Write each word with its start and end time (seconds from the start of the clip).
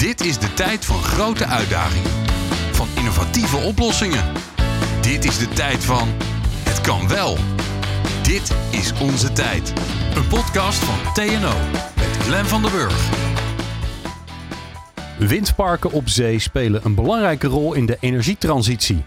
Dit 0.00 0.24
is 0.24 0.38
de 0.38 0.54
tijd 0.54 0.84
van 0.84 1.02
grote 1.02 1.46
uitdagingen. 1.46 2.10
Van 2.72 2.86
innovatieve 2.96 3.56
oplossingen. 3.56 4.24
Dit 5.00 5.24
is 5.24 5.38
de 5.38 5.48
tijd 5.48 5.84
van 5.84 6.08
het 6.64 6.80
kan 6.80 7.08
wel. 7.08 7.36
Dit 8.22 8.54
is 8.70 8.92
onze 9.00 9.32
tijd. 9.32 9.72
Een 10.14 10.26
podcast 10.28 10.78
van 10.78 11.12
TNO 11.12 11.52
met 11.96 12.16
Glen 12.20 12.46
van 12.46 12.62
der 12.62 12.70
Burg. 12.70 13.08
Windparken 15.18 15.92
op 15.92 16.08
zee 16.08 16.38
spelen 16.38 16.84
een 16.84 16.94
belangrijke 16.94 17.46
rol 17.46 17.74
in 17.74 17.86
de 17.86 17.96
energietransitie. 18.00 19.04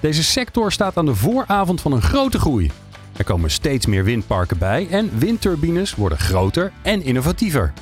Deze 0.00 0.24
sector 0.24 0.72
staat 0.72 0.96
aan 0.96 1.06
de 1.06 1.14
vooravond 1.14 1.80
van 1.80 1.92
een 1.92 2.02
grote 2.02 2.38
groei. 2.38 2.70
Er 3.16 3.24
komen 3.24 3.50
steeds 3.50 3.86
meer 3.86 4.04
windparken 4.04 4.58
bij 4.58 4.86
en 4.90 5.18
windturbines 5.18 5.94
worden 5.94 6.18
groter 6.18 6.72
en 6.82 7.02
innovatiever. 7.02 7.72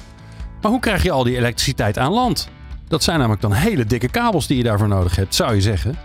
Maar 0.62 0.70
hoe 0.70 0.80
krijg 0.80 1.02
je 1.02 1.10
al 1.10 1.24
die 1.24 1.36
elektriciteit 1.36 1.98
aan 1.98 2.12
land? 2.12 2.48
Dat 2.88 3.02
zijn 3.02 3.18
namelijk 3.18 3.42
dan 3.42 3.52
hele 3.52 3.84
dikke 3.84 4.08
kabels 4.08 4.46
die 4.46 4.56
je 4.56 4.62
daarvoor 4.62 4.88
nodig 4.88 5.16
hebt, 5.16 5.34
zou 5.34 5.54
je 5.54 5.60
zeggen. 5.60 5.96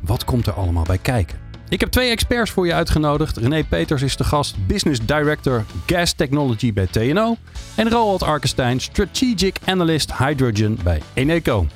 Wat 0.00 0.24
komt 0.24 0.46
er 0.46 0.52
allemaal 0.52 0.84
bij 0.84 0.98
kijken? 0.98 1.38
Ik 1.68 1.80
heb 1.80 1.90
twee 1.90 2.10
experts 2.10 2.50
voor 2.50 2.66
je 2.66 2.74
uitgenodigd. 2.74 3.36
René 3.36 3.64
Peters 3.64 4.02
is 4.02 4.16
de 4.16 4.24
gast, 4.24 4.66
Business 4.66 5.00
Director 5.00 5.64
Gas 5.86 6.12
Technology 6.12 6.72
bij 6.72 6.86
TNO. 6.86 7.36
En 7.74 7.90
Roald 7.90 8.22
Arkestein, 8.22 8.80
Strategic 8.80 9.56
Analyst 9.64 10.16
Hydrogen 10.16 10.78
bij 10.82 11.02
Eneco. 11.14 11.66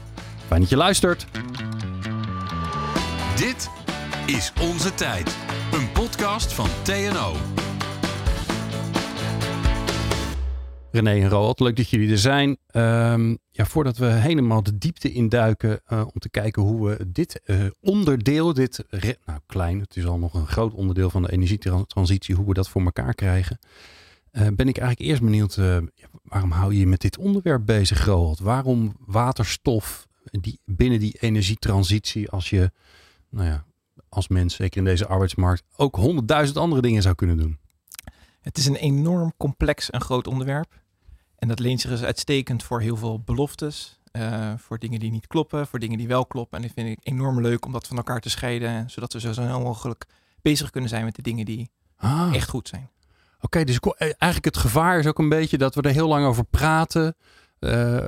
Fijn 0.47 0.61
dat 0.61 0.71
je 0.71 0.77
luistert. 0.77 1.27
Dit 3.37 3.71
is 4.27 4.53
onze 4.61 4.95
tijd. 4.95 5.37
Een 5.73 5.93
podcast 5.93 6.53
van 6.53 6.69
TNO. 6.83 7.33
René 10.91 11.11
en 11.11 11.29
Roald, 11.29 11.61
leuk 11.61 11.77
dat 11.77 11.91
jullie 11.91 12.11
er 12.11 12.19
zijn. 12.19 12.59
Ehm, 12.67 13.37
ja, 13.51 13.65
voordat 13.65 13.97
we 13.97 14.07
helemaal 14.07 14.63
de 14.63 14.79
diepte 14.79 15.13
induiken 15.13 15.81
uh, 15.89 16.01
om 16.01 16.21
te 16.21 16.31
kijken 16.31 16.63
hoe 16.63 16.89
we 16.89 17.11
dit 17.11 17.41
uh, 17.45 17.67
onderdeel, 17.81 18.55
dit 18.55 18.85
nou 19.25 19.39
klein, 19.47 19.81
het 19.81 19.97
is 19.97 20.07
al 20.07 20.19
nog 20.19 20.35
een 20.35 20.47
groot 20.47 20.75
onderdeel 20.75 21.11
van 21.11 21.23
de 21.23 21.33
energietransitie, 21.33 22.35
hoe 22.35 22.47
we 22.47 22.55
dat 22.55 22.69
voor 22.69 22.83
elkaar 22.83 23.15
krijgen, 23.15 23.59
uh, 24.33 24.43
ben 24.43 24.69
ik 24.69 24.79
eigenlijk 24.79 25.11
eerst 25.11 25.23
benieuwd, 25.23 25.59
waarom 26.23 26.51
hou 26.51 26.73
je 26.73 26.79
je 26.79 26.87
met 26.87 27.01
dit 27.01 27.19
onderwerp 27.19 27.67
bezig, 27.67 28.05
Roald? 28.05 28.39
Waarom 28.39 28.97
waterstof 29.07 30.07
die, 30.25 30.61
binnen 30.65 30.99
die 30.99 31.17
energietransitie 31.21 32.31
als 32.31 32.51
je, 32.51 32.71
nou 33.31 33.47
ja, 33.47 33.65
als 34.09 34.29
mens, 34.29 34.55
zeker 34.55 34.79
in 34.79 34.85
deze 34.85 35.07
arbeidsmarkt, 35.07 35.63
ook 35.77 35.97
honderdduizend 35.97 36.59
andere 36.59 36.83
dingen 36.83 37.03
zou 37.03 37.15
kunnen 37.15 37.37
doen? 37.37 37.59
Het 38.41 38.59
is 38.59 38.67
een 38.67 38.77
enorm 38.77 39.33
complex 39.37 39.91
en 39.91 40.01
groot 40.01 40.27
onderwerp. 40.27 40.81
En 41.39 41.49
dat 41.49 41.59
leent 41.59 41.81
zich 41.81 41.91
dus 41.91 42.03
uitstekend 42.03 42.63
voor 42.63 42.81
heel 42.81 42.97
veel 42.97 43.21
beloftes. 43.21 43.99
Uh, 44.13 44.53
voor 44.57 44.79
dingen 44.79 45.01
die 45.01 45.11
niet 45.11 45.27
kloppen, 45.27 45.67
voor 45.67 45.79
dingen 45.79 45.99
die 45.99 46.09
wel 46.09 46.27
kloppen. 46.27 46.59
En 46.59 46.65
dat 46.65 46.73
vind 46.75 46.89
ik 46.89 46.99
enorm 47.03 47.41
leuk 47.41 47.67
om 47.67 47.73
dat 47.73 47.87
van 47.87 47.97
elkaar 47.97 48.21
te 48.21 48.31
scheiden. 48.31 48.91
Zodat 48.91 49.13
we 49.13 49.21
zo 49.21 49.33
snel 49.33 49.61
mogelijk 49.61 50.07
bezig 50.43 50.71
kunnen 50.71 50.91
zijn 50.91 51.05
met 51.05 51.15
de 51.15 51.23
dingen 51.23 51.45
die 51.45 51.71
ah. 51.97 52.31
echt 52.33 52.49
goed 52.49 52.69
zijn. 52.69 52.91
Oké, 53.37 53.45
okay, 53.45 53.65
dus 53.65 53.79
eigenlijk 53.99 54.45
het 54.45 54.57
gevaar 54.57 54.99
is 54.99 55.07
ook 55.07 55.19
een 55.19 55.29
beetje 55.29 55.59
dat 55.59 55.75
we 55.75 55.83
er 55.83 55.93
heel 55.93 56.09
lang 56.09 56.27
over 56.27 56.45
praten. 56.45 57.17
Uh, 57.61 57.99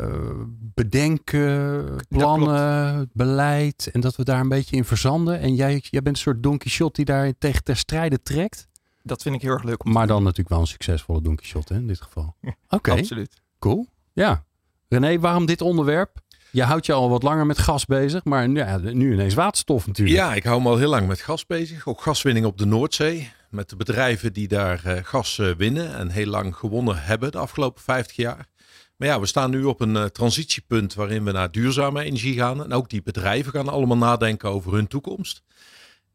bedenken, 0.74 1.96
plannen, 2.08 3.10
beleid. 3.12 3.90
En 3.92 4.00
dat 4.00 4.16
we 4.16 4.24
daar 4.24 4.40
een 4.40 4.48
beetje 4.48 4.76
in 4.76 4.84
verzanden. 4.84 5.40
En 5.40 5.54
jij, 5.54 5.82
jij 5.90 6.02
bent 6.02 6.16
een 6.16 6.22
soort 6.22 6.42
Don 6.42 6.58
Quixote 6.58 6.92
die 6.92 7.04
daar 7.04 7.32
tegen 7.38 7.64
ter 7.64 7.76
strijde 7.76 8.22
trekt 8.22 8.69
dat 9.02 9.22
vind 9.22 9.34
ik 9.34 9.42
heel 9.42 9.52
erg 9.52 9.62
leuk. 9.62 9.84
Om 9.84 9.92
maar 9.92 10.06
dan 10.06 10.22
natuurlijk 10.22 10.48
wel 10.48 10.60
een 10.60 10.66
succesvolle 10.66 11.22
Don 11.22 11.36
Quixote 11.36 11.72
hè, 11.72 11.78
in 11.78 11.86
dit 11.86 12.00
geval. 12.00 12.36
Oké. 12.42 12.54
Okay. 12.68 12.98
Absoluut. 12.98 13.42
Cool. 13.58 13.86
Ja. 14.12 14.44
René, 14.88 15.18
waarom 15.18 15.46
dit 15.46 15.60
onderwerp? 15.60 16.20
Je 16.52 16.62
houdt 16.62 16.86
je 16.86 16.92
al 16.92 17.08
wat 17.08 17.22
langer 17.22 17.46
met 17.46 17.58
gas 17.58 17.86
bezig, 17.86 18.24
maar 18.24 18.50
ja, 18.50 18.78
nu 18.78 19.12
ineens 19.12 19.34
waterstof 19.34 19.86
natuurlijk. 19.86 20.18
Ja, 20.18 20.34
ik 20.34 20.44
hou 20.44 20.62
me 20.62 20.68
al 20.68 20.76
heel 20.76 20.88
lang 20.88 21.06
met 21.06 21.20
gas 21.20 21.46
bezig. 21.46 21.86
Ook 21.86 22.00
gaswinning 22.00 22.46
op 22.46 22.58
de 22.58 22.66
Noordzee. 22.66 23.32
Met 23.50 23.68
de 23.68 23.76
bedrijven 23.76 24.32
die 24.32 24.48
daar 24.48 24.82
uh, 24.86 24.92
gas 25.02 25.38
uh, 25.38 25.54
winnen 25.54 25.94
en 25.94 26.08
heel 26.08 26.26
lang 26.26 26.56
gewonnen 26.56 27.02
hebben 27.02 27.32
de 27.32 27.38
afgelopen 27.38 27.82
50 27.82 28.16
jaar. 28.16 28.48
Maar 28.96 29.08
ja, 29.08 29.20
we 29.20 29.26
staan 29.26 29.50
nu 29.50 29.64
op 29.64 29.80
een 29.80 29.94
uh, 29.94 30.04
transitiepunt 30.04 30.94
waarin 30.94 31.24
we 31.24 31.32
naar 31.32 31.50
duurzame 31.50 32.02
energie 32.02 32.34
gaan. 32.34 32.64
En 32.64 32.72
ook 32.72 32.88
die 32.88 33.02
bedrijven 33.02 33.52
gaan 33.52 33.68
allemaal 33.68 33.96
nadenken 33.96 34.50
over 34.50 34.72
hun 34.72 34.86
toekomst. 34.86 35.42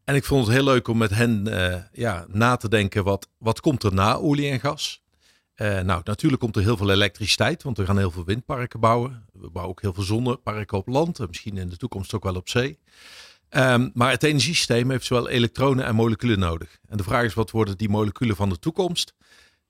En 0.06 0.14
ik 0.14 0.24
vond 0.24 0.46
het 0.46 0.54
heel 0.54 0.64
leuk 0.64 0.88
om 0.88 0.98
met 0.98 1.10
hen 1.10 1.48
uh, 1.48 1.76
ja, 1.92 2.26
na 2.28 2.56
te 2.56 2.68
denken, 2.68 3.04
wat, 3.04 3.28
wat 3.38 3.60
komt 3.60 3.82
er 3.82 3.94
na 3.94 4.14
olie 4.14 4.50
en 4.50 4.60
gas? 4.60 5.02
Uh, 5.56 5.80
nou, 5.80 6.00
natuurlijk 6.04 6.42
komt 6.42 6.56
er 6.56 6.62
heel 6.62 6.76
veel 6.76 6.90
elektriciteit, 6.90 7.62
want 7.62 7.76
we 7.76 7.86
gaan 7.86 7.98
heel 7.98 8.10
veel 8.10 8.24
windparken 8.24 8.80
bouwen. 8.80 9.24
We 9.32 9.50
bouwen 9.50 9.74
ook 9.74 9.80
heel 9.80 9.94
veel 9.94 10.02
zonneparken 10.02 10.78
op 10.78 10.86
land 10.86 11.18
en 11.18 11.26
misschien 11.26 11.56
in 11.56 11.68
de 11.68 11.76
toekomst 11.76 12.14
ook 12.14 12.22
wel 12.22 12.34
op 12.34 12.48
zee. 12.48 12.78
Um, 13.50 13.90
maar 13.94 14.10
het 14.10 14.22
energiesysteem 14.22 14.90
heeft 14.90 15.06
zowel 15.06 15.28
elektronen 15.28 15.84
en 15.84 15.94
moleculen 15.94 16.38
nodig. 16.38 16.78
En 16.88 16.96
de 16.96 17.02
vraag 17.02 17.24
is, 17.24 17.34
wat 17.34 17.50
worden 17.50 17.76
die 17.76 17.88
moleculen 17.88 18.36
van 18.36 18.48
de 18.48 18.58
toekomst? 18.58 19.14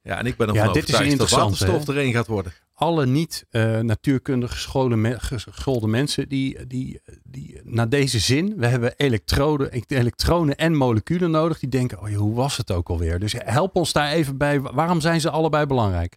Ja, 0.06 0.18
en 0.18 0.26
ik 0.26 0.36
ben 0.36 0.48
ervan 0.48 0.64
ja, 0.64 0.70
overtuigd 0.70 1.18
dat 1.18 1.30
waterstof 1.30 1.88
erin 1.88 2.12
gaat 2.12 2.26
worden 2.26 2.52
alle 2.76 3.06
niet 3.06 3.46
uh, 3.50 3.78
natuurkundig 3.78 4.52
geschoolde, 4.52 4.96
me 4.96 5.20
geschoolde 5.20 5.86
mensen 5.86 6.28
die, 6.28 6.66
die, 6.66 7.00
die 7.22 7.60
naar 7.64 7.88
deze 7.88 8.18
zin, 8.18 8.54
we 8.56 8.66
hebben 8.66 8.94
elektroden, 8.96 9.70
elektronen 9.86 10.56
en 10.56 10.74
moleculen 10.74 11.30
nodig, 11.30 11.58
die 11.58 11.68
denken, 11.68 12.00
oh, 12.00 12.16
hoe 12.16 12.34
was 12.34 12.56
het 12.56 12.72
ook 12.72 12.88
alweer? 12.88 13.18
Dus 13.18 13.34
help 13.38 13.76
ons 13.76 13.92
daar 13.92 14.10
even 14.10 14.36
bij. 14.36 14.60
Waarom 14.60 15.00
zijn 15.00 15.20
ze 15.20 15.30
allebei 15.30 15.66
belangrijk? 15.66 16.16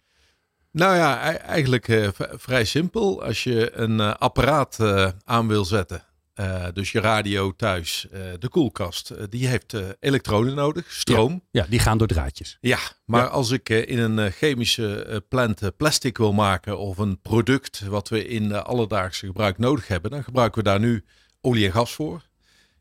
Nou 0.72 0.96
ja, 0.96 1.38
eigenlijk 1.38 1.88
uh, 1.88 2.08
vrij 2.16 2.64
simpel. 2.64 3.22
Als 3.22 3.44
je 3.44 3.70
een 3.74 3.98
uh, 3.98 4.14
apparaat 4.14 4.78
aan 5.24 5.48
wil 5.48 5.64
zetten 5.64 6.02
uh, 6.40 6.66
dus 6.72 6.92
je 6.92 7.00
radio 7.00 7.52
thuis, 7.56 8.06
uh, 8.12 8.20
de 8.38 8.48
koelkast, 8.48 9.10
uh, 9.10 9.22
die 9.28 9.46
heeft 9.46 9.74
elektronen 10.00 10.54
nodig, 10.54 10.92
stroom. 10.92 11.32
Ja, 11.50 11.62
ja, 11.62 11.68
die 11.70 11.78
gaan 11.78 11.98
door 11.98 12.06
draadjes. 12.06 12.58
Ja, 12.60 12.78
maar 13.04 13.22
ja. 13.22 13.28
als 13.28 13.50
ik 13.50 13.68
in 13.68 13.98
een 13.98 14.30
chemische 14.30 15.22
plant 15.28 15.76
plastic 15.76 16.18
wil 16.18 16.32
maken 16.32 16.78
of 16.78 16.98
een 16.98 17.20
product 17.20 17.80
wat 17.80 18.08
we 18.08 18.26
in 18.26 18.52
alledaagse 18.52 19.26
gebruik 19.26 19.58
nodig 19.58 19.88
hebben, 19.88 20.10
dan 20.10 20.24
gebruiken 20.24 20.62
we 20.62 20.68
daar 20.68 20.80
nu 20.80 21.04
olie 21.40 21.66
en 21.66 21.72
gas 21.72 21.92
voor. 21.92 22.28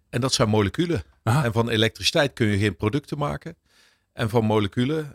En 0.10 0.22
dat 0.22 0.34
zijn 0.34 0.50
moleculen. 0.50 1.04
Aha. 1.24 1.44
En 1.44 1.54
van 1.54 1.70
elektriciteit 1.70 2.34
kun 2.34 2.48
je 2.48 2.58
geen 2.58 2.76
producten 2.76 3.18
maken. 3.18 3.56
En 4.14 4.30
van 4.30 4.46
moleculen 4.46 5.14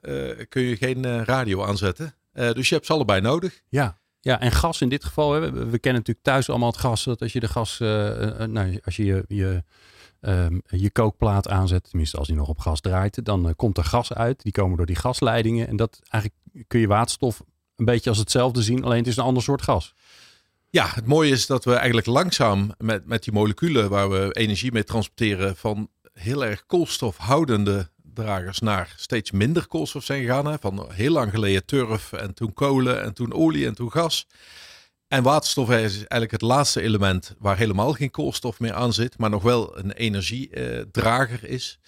kun 0.49 0.63
je 0.63 0.77
geen 0.77 1.25
radio 1.25 1.65
aanzetten. 1.65 2.15
dus 2.33 2.69
je 2.69 2.75
hebt 2.75 2.87
ze 2.87 2.93
allebei 2.93 3.21
nodig. 3.21 3.61
Ja, 3.69 3.99
ja, 4.25 4.41
en 4.41 4.53
gas 4.53 4.81
in 4.81 4.89
dit 4.89 5.05
geval. 5.05 5.33
Hè, 5.33 5.41
we, 5.41 5.79
kennen 5.79 6.01
natuurlijk 6.01 6.23
thuis 6.23 6.49
allemaal 6.49 6.71
het 6.71 6.79
gas. 6.79 7.05
Dat 7.05 7.23
als 7.23 7.33
je 7.33 7.41
de 7.41 7.49
gas, 7.49 7.79
uh, 7.81 7.89
nou, 8.47 8.81
als 8.85 8.97
je 8.97 9.05
je, 9.05 9.25
je, 9.29 9.65
um, 10.21 10.63
je 10.67 10.91
kookplaat 10.91 11.49
aanzet, 11.49 11.89
tenminste 11.89 12.17
als 12.17 12.27
die 12.27 12.37
nog 12.37 12.49
op 12.49 12.59
gas 12.59 12.81
draait, 12.81 13.25
dan 13.25 13.57
komt 13.57 13.79
er 13.79 13.85
gas 13.85 14.13
uit. 14.13 14.43
Die 14.43 14.53
komen 14.53 14.77
door 14.77 14.87
die 14.87 14.97
gasleidingen. 14.97 15.69
En 15.69 15.77
dat 15.77 16.01
eigenlijk 16.09 16.43
kun 16.67 16.81
je 16.81 16.87
waterstof 16.87 17.43
een 17.77 17.85
beetje 17.85 18.11
als 18.11 18.19
hetzelfde 18.19 18.63
zien, 18.63 18.85
alleen 18.85 18.99
het 18.99 19.07
is 19.07 19.17
een 19.17 19.25
ander 19.25 19.43
soort 19.43 19.63
gas. 19.63 19.95
Ja, 20.71 20.91
het 20.95 21.07
mooie 21.07 21.31
is 21.31 21.47
dat 21.47 21.65
we 21.65 21.75
eigenlijk 21.75 22.07
langzaam 22.07 22.71
met, 22.79 23.07
met 23.07 23.25
die 23.25 23.33
moleculen 23.33 23.91
waar 23.91 24.11
we 24.11 24.33
energie 24.33 24.73
mee 24.73 24.85
transporteren 24.85 25.57
van 25.57 25.89
heel 26.13 26.45
erg 26.45 26.67
koolstofhoudende 26.67 27.91
dragers 28.15 28.59
naar 28.59 28.95
steeds 28.97 29.31
minder 29.31 29.67
koolstof 29.67 30.05
zijn 30.05 30.21
gegaan. 30.21 30.47
Hè? 30.47 30.59
Van 30.59 30.87
heel 30.93 31.13
lang 31.13 31.31
geleden 31.31 31.65
turf 31.65 32.13
en 32.13 32.35
toen 32.35 32.53
kolen 32.53 33.03
en 33.03 33.15
toen 33.15 33.33
olie 33.33 33.67
en 33.67 33.75
toen 33.75 33.91
gas. 33.91 34.27
En 35.09 35.23
waterstof 35.23 35.71
is 35.71 35.97
eigenlijk 35.97 36.31
het 36.31 36.43
laatste 36.43 36.81
element 36.81 37.35
waar 37.39 37.57
helemaal 37.57 37.93
geen 37.93 38.11
koolstof 38.11 38.61
meer 38.61 38.73
aan 38.73 38.93
zit, 38.93 39.19
maar 39.19 39.31
nog 39.31 39.43
wel 39.43 39.79
een 39.79 39.93
energiedrager 39.93 41.45
is. 41.45 41.79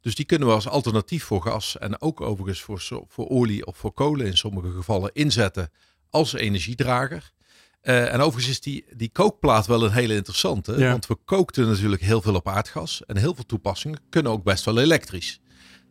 Dus 0.00 0.14
die 0.14 0.24
kunnen 0.24 0.48
we 0.48 0.54
als 0.54 0.68
alternatief 0.68 1.24
voor 1.24 1.42
gas 1.42 1.78
en 1.78 2.00
ook 2.00 2.20
overigens 2.20 2.60
voor, 2.60 3.04
voor 3.08 3.28
olie 3.28 3.66
of 3.66 3.76
voor 3.76 3.92
kolen 3.92 4.26
in 4.26 4.36
sommige 4.36 4.70
gevallen 4.70 5.10
inzetten 5.12 5.70
als 6.10 6.32
energiedrager. 6.32 7.32
Uh, 7.82 8.12
en 8.12 8.20
overigens 8.20 8.48
is 8.48 8.60
die, 8.60 8.84
die 8.96 9.10
kookplaat 9.12 9.66
wel 9.66 9.84
een 9.84 9.92
hele 9.92 10.14
interessante. 10.14 10.78
Ja. 10.78 10.90
Want 10.90 11.06
we 11.06 11.16
kookten 11.24 11.66
natuurlijk 11.66 12.02
heel 12.02 12.22
veel 12.22 12.34
op 12.34 12.48
aardgas. 12.48 13.02
En 13.06 13.16
heel 13.16 13.34
veel 13.34 13.46
toepassingen 13.46 14.00
kunnen 14.10 14.32
ook 14.32 14.44
best 14.44 14.64
wel 14.64 14.78
elektrisch. 14.78 15.40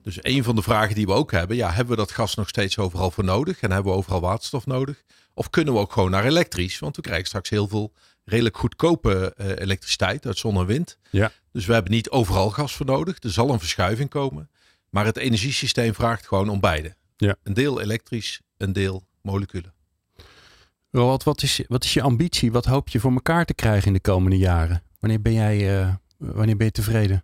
Dus 0.06 0.18
een 0.22 0.44
van 0.44 0.56
de 0.56 0.62
vragen 0.62 0.96
die 0.96 1.06
we 1.06 1.12
ook 1.12 1.32
hebben, 1.32 1.58
ja, 1.58 1.72
hebben 1.72 1.96
we 1.96 2.02
dat 2.02 2.12
gas 2.12 2.36
nog 2.36 2.50
steeds 2.50 2.78
overal 2.78 3.12
voor 3.12 3.24
nodig? 3.24 3.60
En 3.60 3.72
hebben 3.72 3.92
we 3.92 3.98
overal 3.98 4.22
waterstof 4.22 4.66
nodig? 4.66 5.04
Of 5.34 5.50
kunnen 5.50 5.74
we 5.74 5.80
ook 5.80 5.92
gewoon 5.92 6.12
naar 6.12 6.26
elektrisch? 6.26 6.80
Want 6.80 6.96
we 6.96 7.02
krijgen 7.02 7.26
straks 7.26 7.50
heel 7.50 7.68
veel 7.68 7.94
redelijk 8.24 8.58
goedkope 8.58 9.34
uh, 9.38 9.48
elektriciteit 9.48 10.26
uit 10.26 10.38
zon 10.38 10.58
en 10.58 10.66
wind. 10.66 10.98
Ja. 11.10 11.32
Dus 11.52 11.66
we 11.66 11.74
hebben 11.74 11.92
niet 11.92 12.10
overal 12.10 12.50
gas 12.50 12.76
voor 12.76 12.86
nodig. 12.86 13.24
Er 13.24 13.32
zal 13.32 13.50
een 13.50 13.60
verschuiving 13.60 14.10
komen. 14.10 14.50
Maar 14.90 15.06
het 15.06 15.18
energiesysteem 15.18 15.94
vraagt 15.94 16.28
gewoon 16.28 16.50
om 16.50 16.60
beide. 16.60 16.96
Ja. 17.18 17.36
Een 17.44 17.54
deel 17.54 17.82
elektrisch, 17.82 18.42
een 18.58 18.74
deel 18.74 19.08
moleculen. 19.22 19.74
Roald, 20.92 21.24
wat 21.24 21.42
is, 21.42 21.62
wat 21.68 21.84
is 21.84 21.94
je 21.94 22.02
ambitie? 22.02 22.52
Wat 22.52 22.66
hoop 22.66 22.90
je 22.90 23.00
voor 23.00 23.12
elkaar 23.12 23.46
te 23.46 23.54
krijgen 23.54 23.88
in 23.88 23.94
de 23.94 24.00
komende 24.00 24.38
jaren? 24.38 24.84
Wanneer 25.00 25.22
ben 25.22 25.34
jij 25.34 25.80
uh, 25.80 25.94
wanneer 26.18 26.58
ben 26.58 26.66
je 26.66 26.72
tevreden? 26.72 27.24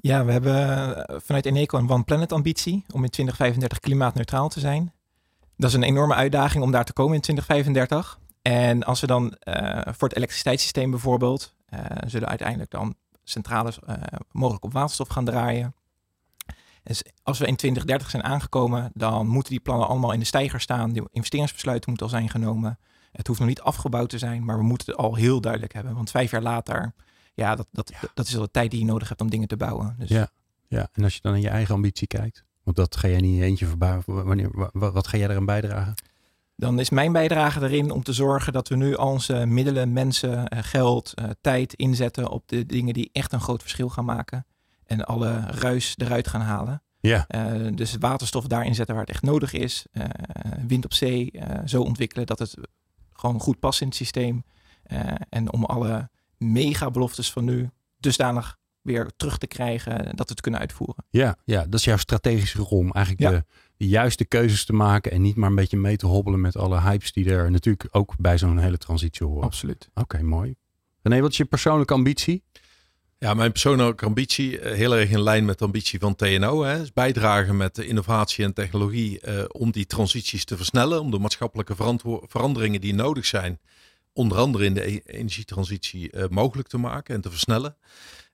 Ja, 0.00 0.24
we 0.24 0.32
hebben 0.32 0.96
eh, 1.06 1.16
vanuit 1.20 1.46
Eneco 1.46 1.78
een 1.78 1.90
One 1.90 2.02
Planet 2.02 2.32
ambitie 2.32 2.72
om 2.72 3.04
in 3.04 3.10
2035 3.10 3.80
klimaatneutraal 3.80 4.48
te 4.48 4.60
zijn. 4.60 4.92
Dat 5.56 5.68
is 5.68 5.76
een 5.76 5.82
enorme 5.82 6.14
uitdaging 6.14 6.64
om 6.64 6.70
daar 6.70 6.84
te 6.84 6.92
komen 6.92 7.14
in 7.14 7.20
2035. 7.20 8.18
En 8.42 8.84
als 8.84 9.00
we 9.00 9.06
dan 9.06 9.24
uh, 9.24 9.80
voor 9.84 10.08
het 10.08 10.16
elektriciteitssysteem 10.16 10.90
bijvoorbeeld, 10.90 11.54
uh, 11.74 11.80
zullen 12.06 12.28
uiteindelijk 12.28 12.70
dan 12.70 12.94
centrales 13.24 13.78
mogelijk 14.32 14.64
op 14.64 14.72
waterstof 14.72 15.08
gaan 15.08 15.24
draaien. 15.24 15.74
Dus 16.82 17.02
als 17.22 17.38
we 17.38 17.46
in 17.46 17.56
2030 17.56 18.10
zijn 18.10 18.22
aangekomen, 18.22 18.90
dan 18.94 19.26
moeten 19.26 19.52
die 19.52 19.60
plannen 19.60 19.88
allemaal 19.88 20.12
in 20.12 20.18
de 20.18 20.24
stijger 20.24 20.60
staan. 20.60 20.92
Die 20.92 21.02
investeringsbesluiten 21.10 21.90
moeten 21.90 22.06
al 22.06 22.12
zijn 22.12 22.30
genomen. 22.30 22.78
Het 23.12 23.26
hoeft 23.26 23.38
nog 23.38 23.48
niet 23.48 23.60
afgebouwd 23.60 24.08
te 24.08 24.18
zijn, 24.18 24.44
maar 24.44 24.56
we 24.56 24.62
moeten 24.62 24.86
het 24.86 24.96
al 24.96 25.14
heel 25.14 25.40
duidelijk 25.40 25.72
hebben. 25.72 25.94
Want 25.94 26.10
vijf 26.10 26.30
jaar 26.30 26.42
later, 26.42 26.94
ja, 27.38 27.54
dat, 27.54 27.66
dat, 27.70 27.88
ja. 28.00 28.08
dat 28.14 28.26
is 28.26 28.36
al 28.36 28.42
de 28.42 28.50
tijd 28.50 28.70
die 28.70 28.80
je 28.80 28.86
nodig 28.86 29.08
hebt 29.08 29.20
om 29.20 29.30
dingen 29.30 29.48
te 29.48 29.56
bouwen. 29.56 29.94
Dus... 29.98 30.08
Ja. 30.08 30.30
ja, 30.68 30.88
en 30.92 31.04
als 31.04 31.14
je 31.14 31.20
dan 31.22 31.32
naar 31.32 31.40
je 31.40 31.48
eigen 31.48 31.74
ambitie 31.74 32.06
kijkt, 32.06 32.44
want 32.62 32.76
dat 32.76 32.96
ga 32.96 33.08
jij 33.08 33.20
niet 33.20 33.42
eentje 33.42 33.66
verbouwen. 33.66 34.04
Wanneer, 34.06 34.70
wat, 34.72 34.92
wat 34.92 35.06
ga 35.06 35.16
jij 35.16 35.28
eraan 35.28 35.44
bijdragen? 35.44 35.94
Dan 36.56 36.78
is 36.78 36.90
mijn 36.90 37.12
bijdrage 37.12 37.60
erin 37.60 37.90
om 37.90 38.02
te 38.02 38.12
zorgen 38.12 38.52
dat 38.52 38.68
we 38.68 38.76
nu 38.76 38.96
al 38.96 39.10
onze 39.10 39.46
middelen, 39.46 39.92
mensen, 39.92 40.64
geld, 40.64 41.14
tijd 41.40 41.74
inzetten 41.74 42.28
op 42.28 42.48
de 42.48 42.66
dingen 42.66 42.94
die 42.94 43.10
echt 43.12 43.32
een 43.32 43.40
groot 43.40 43.60
verschil 43.60 43.88
gaan 43.88 44.04
maken. 44.04 44.46
En 44.86 45.04
alle 45.04 45.40
ruis 45.40 45.94
eruit 45.96 46.28
gaan 46.28 46.40
halen. 46.40 46.82
Ja. 47.00 47.26
Uh, 47.28 47.76
dus 47.76 47.96
waterstof 47.98 48.46
daarin 48.46 48.74
zetten 48.74 48.94
waar 48.94 49.04
het 49.04 49.14
echt 49.14 49.22
nodig 49.22 49.52
is. 49.52 49.86
Uh, 49.92 50.04
wind 50.66 50.84
op 50.84 50.92
zee 50.92 51.30
uh, 51.32 51.42
zo 51.64 51.82
ontwikkelen 51.82 52.26
dat 52.26 52.38
het 52.38 52.54
gewoon 53.12 53.40
goed 53.40 53.58
past 53.58 53.80
in 53.80 53.86
het 53.86 53.96
systeem. 53.96 54.44
en 55.28 55.52
om 55.52 55.64
alle 55.64 56.10
mega 56.38 56.90
beloftes 56.90 57.32
van 57.32 57.44
nu 57.44 57.70
dusdanig 57.96 58.56
weer 58.82 59.10
terug 59.16 59.38
te 59.38 59.46
krijgen 59.46 59.96
dat 60.04 60.26
we 60.26 60.32
het 60.32 60.40
kunnen 60.40 60.60
uitvoeren. 60.60 61.04
Ja, 61.10 61.36
ja 61.44 61.64
dat 61.64 61.74
is 61.74 61.84
jouw 61.84 61.96
strategische 61.96 62.62
rol 62.62 62.78
om 62.78 62.92
eigenlijk 62.92 63.30
ja. 63.30 63.38
de, 63.38 63.44
de, 63.76 63.88
juiste 63.88 64.24
keuzes 64.24 64.64
te 64.64 64.72
maken 64.72 65.12
en 65.12 65.22
niet 65.22 65.36
maar 65.36 65.48
een 65.48 65.54
beetje 65.54 65.76
mee 65.76 65.96
te 65.96 66.06
hobbelen 66.06 66.40
met 66.40 66.56
alle 66.56 66.80
hypes 66.80 67.12
die 67.12 67.30
er 67.30 67.50
natuurlijk 67.50 67.88
ook 67.90 68.14
bij 68.18 68.38
zo'n 68.38 68.58
hele 68.58 68.78
transitie 68.78 69.26
horen. 69.26 69.44
Absoluut. 69.44 69.88
Oké, 69.90 70.00
okay, 70.00 70.20
mooi. 70.20 70.54
René, 71.02 71.20
wat 71.20 71.30
is 71.30 71.36
je 71.36 71.44
persoonlijke 71.44 71.94
ambitie? 71.94 72.42
Ja, 73.18 73.34
mijn 73.34 73.52
persoonlijke 73.52 74.04
ambitie, 74.04 74.58
heel 74.62 74.96
erg 74.96 75.10
in 75.10 75.22
lijn 75.22 75.44
met 75.44 75.58
de 75.58 75.64
ambitie 75.64 75.98
van 75.98 76.14
TNO, 76.14 76.62
hè, 76.62 76.80
is 76.82 76.92
bijdragen 76.92 77.56
met 77.56 77.74
de 77.74 77.86
innovatie 77.86 78.44
en 78.44 78.54
technologie 78.54 79.20
uh, 79.28 79.44
om 79.48 79.70
die 79.70 79.86
transities 79.86 80.44
te 80.44 80.56
versnellen, 80.56 81.00
om 81.00 81.10
de 81.10 81.18
maatschappelijke 81.18 81.74
veranderingen 82.26 82.80
die 82.80 82.94
nodig 82.94 83.26
zijn, 83.26 83.60
onder 84.18 84.38
andere 84.38 84.64
in 84.64 84.74
de 84.74 84.86
e 84.86 85.00
energietransitie, 85.04 86.10
uh, 86.12 86.24
mogelijk 86.28 86.68
te 86.68 86.78
maken 86.78 87.14
en 87.14 87.20
te 87.20 87.30
versnellen. 87.30 87.76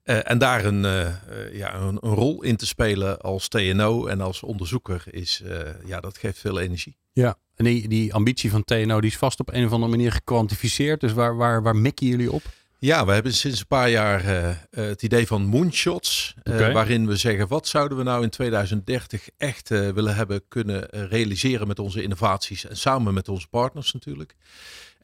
Uh, 0.04 0.30
en 0.30 0.38
daar 0.38 0.64
een, 0.64 0.82
ja, 1.52 1.74
een, 1.74 1.98
een, 2.00 2.14
rol 2.14 2.42
in 2.42 2.56
te 2.56 2.66
spelen 2.66 3.20
als 3.20 3.48
TNO 3.48 4.06
en 4.06 4.20
als 4.20 4.42
onderzoeker, 4.42 5.04
is, 5.10 5.42
ja, 5.84 6.00
dat 6.00 6.18
geeft 6.18 6.38
veel 6.38 6.60
energie. 6.60 6.96
Ja, 7.12 7.36
en 7.54 7.64
die, 7.64 7.88
die 7.88 8.14
ambitie 8.14 8.50
van 8.50 8.64
TNO 8.64 9.00
die 9.00 9.10
is 9.10 9.16
vast 9.16 9.40
op 9.40 9.52
een 9.52 9.64
of 9.64 9.72
andere 9.72 9.90
manier 9.90 10.12
gekwantificeerd. 10.12 11.00
Dus 11.00 11.12
waar, 11.12 11.36
waar, 11.36 11.62
waar 11.62 11.76
mikken 11.76 12.06
jullie 12.06 12.32
op? 12.32 12.42
Ja, 12.84 13.06
we 13.06 13.12
hebben 13.12 13.34
sinds 13.34 13.60
een 13.60 13.66
paar 13.66 13.90
jaar 13.90 14.24
uh, 14.24 14.54
het 14.70 15.02
idee 15.02 15.26
van 15.26 15.44
moonshots. 15.44 16.34
Uh. 16.42 16.72
Waarin 16.72 17.06
we 17.06 17.16
zeggen, 17.16 17.48
wat 17.48 17.68
zouden 17.68 17.98
we 17.98 18.04
nou 18.04 18.22
in 18.22 18.30
2030 18.30 19.28
echt 19.36 19.70
uh, 19.70 19.88
willen 19.88 20.14
hebben 20.14 20.42
kunnen 20.48 20.86
realiseren 20.90 21.66
met 21.66 21.78
onze 21.78 22.02
innovaties. 22.02 22.66
En 22.66 22.76
samen 22.76 23.14
met 23.14 23.28
onze 23.28 23.48
partners 23.48 23.92
natuurlijk. 23.92 24.34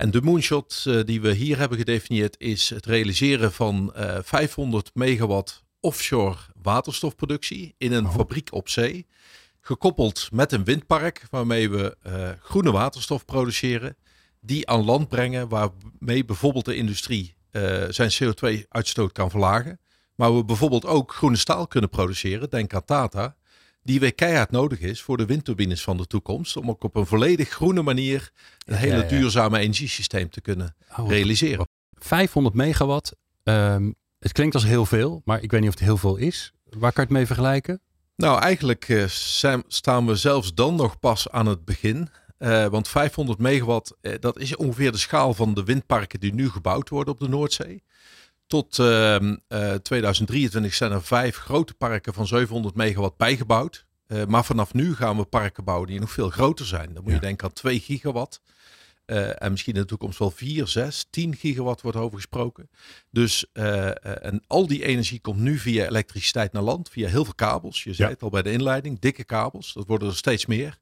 En 0.01 0.11
de 0.11 0.23
moonshot 0.23 0.85
die 1.07 1.21
we 1.21 1.33
hier 1.33 1.59
hebben 1.59 1.79
gedefinieerd 1.79 2.35
is 2.39 2.71
het 2.71 2.87
realiseren 2.87 3.53
van 3.53 3.93
500 4.23 4.91
megawatt 4.95 5.65
offshore 5.81 6.37
waterstofproductie 6.63 7.75
in 7.79 7.93
een 7.93 8.07
oh. 8.07 8.15
fabriek 8.15 8.53
op 8.53 8.69
zee. 8.69 9.07
Gekoppeld 9.61 10.29
met 10.33 10.53
een 10.53 10.65
windpark 10.65 11.27
waarmee 11.31 11.71
we 11.71 11.97
groene 12.43 12.71
waterstof 12.71 13.25
produceren. 13.25 13.97
Die 14.41 14.69
aan 14.69 14.85
land 14.85 15.09
brengen 15.09 15.49
waarmee 15.49 16.25
bijvoorbeeld 16.25 16.65
de 16.65 16.77
industrie 16.77 17.35
zijn 17.89 18.11
CO2-uitstoot 18.11 19.13
kan 19.13 19.31
verlagen. 19.31 19.81
Maar 20.15 20.37
we 20.37 20.45
bijvoorbeeld 20.45 20.87
ook 20.87 21.15
groene 21.15 21.37
staal 21.37 21.67
kunnen 21.67 21.91
produceren, 21.91 22.51
denk 22.51 22.75
aan 22.75 22.85
Tata, 22.85 23.37
die 23.83 24.01
weer 24.01 24.15
keihard 24.15 24.51
nodig 24.51 24.81
is 24.81 25.03
voor 25.03 25.17
de 25.17 25.27
windturbines 25.27 25.83
van 25.83 25.97
de 25.97 26.07
toekomst. 26.07 26.57
Om 26.57 26.71
ook 26.71 26.85
op 26.85 26.97
een 26.97 27.07
volledig 27.07 27.49
groene 27.49 27.83
manier 27.83 28.31
een 28.67 28.75
hele 28.75 28.97
ja, 28.97 29.03
ja. 29.03 29.09
duurzame 29.09 29.59
energiesysteem 29.59 30.31
te 30.31 30.41
kunnen 30.41 30.77
oh, 30.99 31.09
realiseren. 31.09 31.69
500 31.93 32.55
megawatt, 32.55 33.17
um, 33.43 33.95
het 34.19 34.33
klinkt 34.33 34.55
als 34.55 34.65
heel 34.65 34.87
veel, 34.87 35.23
maar 35.25 35.43
ik 35.43 35.51
weet 35.51 35.61
niet 35.61 35.69
of 35.69 35.75
het 35.75 35.85
heel 35.85 35.97
veel 35.97 36.17
is. 36.17 36.53
Waar 36.65 36.93
kan 36.93 37.03
je 37.03 37.09
het 37.09 37.19
mee 37.19 37.27
vergelijken? 37.27 37.81
Nou, 38.17 38.41
eigenlijk 38.41 38.89
uh, 38.89 39.05
zijn, 39.07 39.63
staan 39.67 40.07
we 40.07 40.17
zelfs 40.17 40.55
dan 40.55 40.75
nog 40.75 40.99
pas 40.99 41.31
aan 41.31 41.47
het 41.47 41.65
begin. 41.65 42.09
Uh, 42.39 42.67
want 42.67 42.89
500 42.89 43.39
megawatt, 43.39 43.97
uh, 44.03 44.15
dat 44.21 44.39
is 44.39 44.57
ongeveer 44.57 44.93
de 44.93 44.99
schaal 44.99 45.35
van 45.35 45.55
de 45.55 45.65
windparken 45.65 46.21
die 46.21 46.35
nu 46.35 46.51
gebouwd 46.51 46.89
worden 46.89 47.15
op 47.15 47.21
de 47.21 47.29
Noordzee. 47.29 47.83
Tot 48.51 48.79
uh, 48.79 49.17
2023 49.83 50.75
zijn 50.75 50.93
er 50.93 51.03
vijf 51.03 51.37
grote 51.37 51.75
parken 51.75 52.15
van 52.15 52.27
700 52.27 52.75
megawatt 52.75 53.17
bijgebouwd. 53.17 53.87
Eh, 54.07 54.25
maar 54.25 54.45
vanaf 54.45 54.75
nu 54.75 54.95
gaan 54.95 55.17
we 55.17 55.25
parken 55.25 55.65
bouwen 55.65 55.89
die 55.89 56.01
nog 56.01 56.11
veel 56.11 56.31
groter 56.31 56.67
zijn. 56.67 56.95
Dan 56.95 57.03
moet 57.03 57.13
ja. 57.13 57.15
je 57.15 57.21
denken 57.21 57.47
aan 57.47 57.53
2 57.53 57.81
gigawatt. 57.81 58.41
Uh, 59.07 59.43
en 59.43 59.51
misschien 59.51 59.75
in 59.75 59.81
de 59.81 59.87
toekomst 59.87 60.19
wel 60.19 60.31
4, 60.31 60.67
6, 60.67 61.07
10 61.11 61.37
gigawatt 61.37 61.81
wordt 61.81 61.97
over 61.97 62.17
gesproken. 62.17 62.71
Dus 63.11 63.47
uh, 63.53 64.25
en 64.25 64.45
al 64.47 64.67
die 64.67 64.85
energie 64.85 65.21
komt 65.21 65.39
nu 65.39 65.59
via 65.59 65.87
elektriciteit 65.87 66.53
naar 66.53 66.63
land, 66.63 66.89
via 66.89 67.09
heel 67.09 67.25
veel 67.25 67.35
kabels. 67.35 67.85
Je 67.85 67.95
zei 67.95 68.09
ja. 68.09 68.15
het 68.15 68.23
al 68.23 68.31
bij 68.31 68.43
de 68.43 68.53
inleiding, 68.53 69.01
dikke 69.01 69.25
kabels. 69.25 69.73
Dat 69.73 69.87
worden 69.87 70.09
er 70.09 70.17
steeds 70.17 70.47
meer. 70.47 70.79